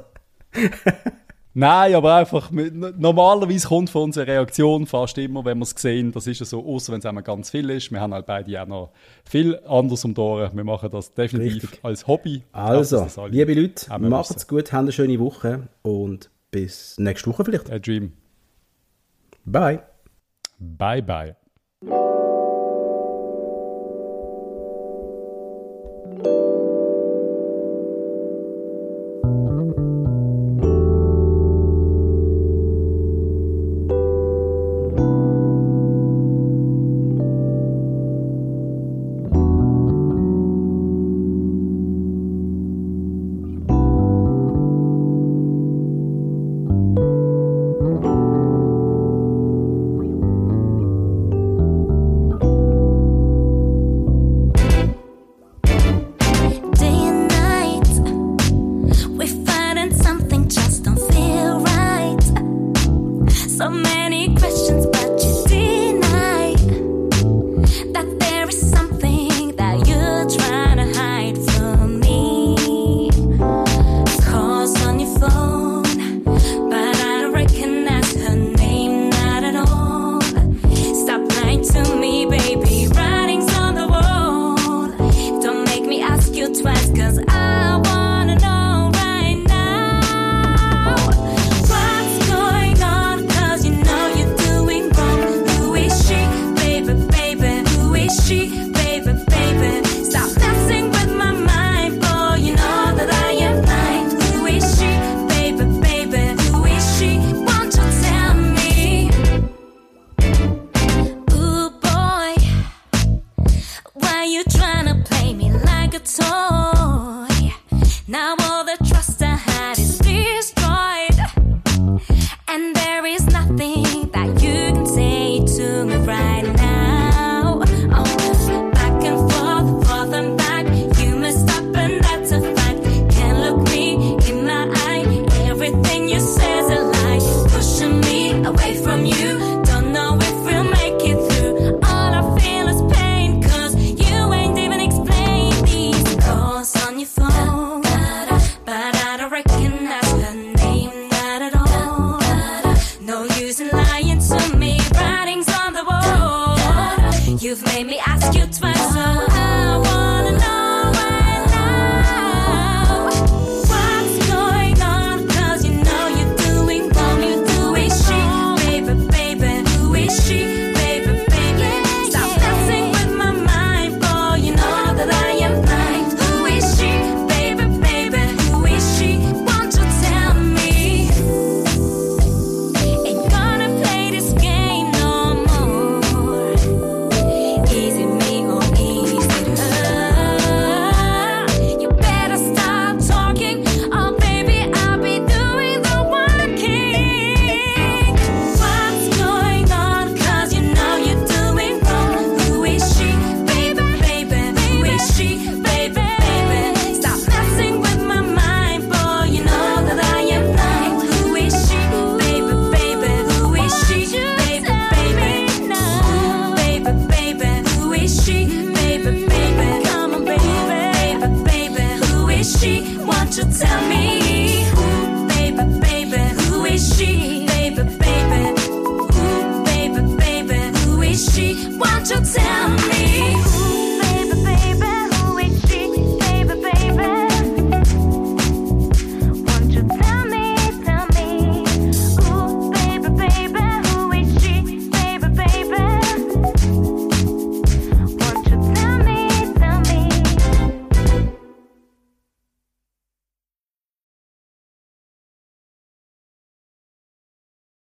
Nein, 1.55 1.95
aber 1.95 2.15
einfach, 2.15 2.51
normalerweise 2.51 3.69
kommt 3.69 3.91
von 3.91 4.05
unserer 4.05 4.27
Reaktion 4.27 4.87
fast 4.87 5.19
immer, 5.19 5.45
wenn 5.45 5.59
wir 5.59 5.65
es 5.65 5.75
sehen, 5.77 6.11
das 6.11 6.27
ist 6.27 6.41
ja 6.41 6.47
so, 6.47 6.65
außer 6.65 6.93
wenn 6.93 7.01
es 7.01 7.07
einmal 7.07 7.23
ganz 7.23 7.51
viel 7.51 7.69
ist. 7.69 7.91
Wir 7.93 8.01
haben 8.01 8.15
halt 8.15 8.25
beide 8.25 8.62
auch 8.62 8.67
noch 8.67 8.93
viel 9.25 9.59
anderes 9.67 10.05
um 10.05 10.15
die 10.15 10.21
Ohren. 10.21 10.57
Wir 10.57 10.65
machen 10.65 10.88
das 10.91 11.12
definitiv 11.12 11.65
Richtig. 11.65 11.85
als 11.85 12.07
Hobby. 12.07 12.43
Also, 12.53 13.07
liebe 13.27 13.53
Leute, 13.53 13.99
macht's 13.99 14.49
gut, 14.49 14.73
habt 14.73 14.83
eine 14.83 14.93
schöne 14.93 15.19
Woche 15.19 15.69
und 15.83 16.31
bis 16.51 16.97
nächste 16.99 17.29
Woche 17.31 17.45
vielleicht. 17.45 17.71
A 17.71 17.79
dream. 17.79 18.12
Bye. 19.45 19.83
Bye, 20.59 21.03
bye. 21.03 21.37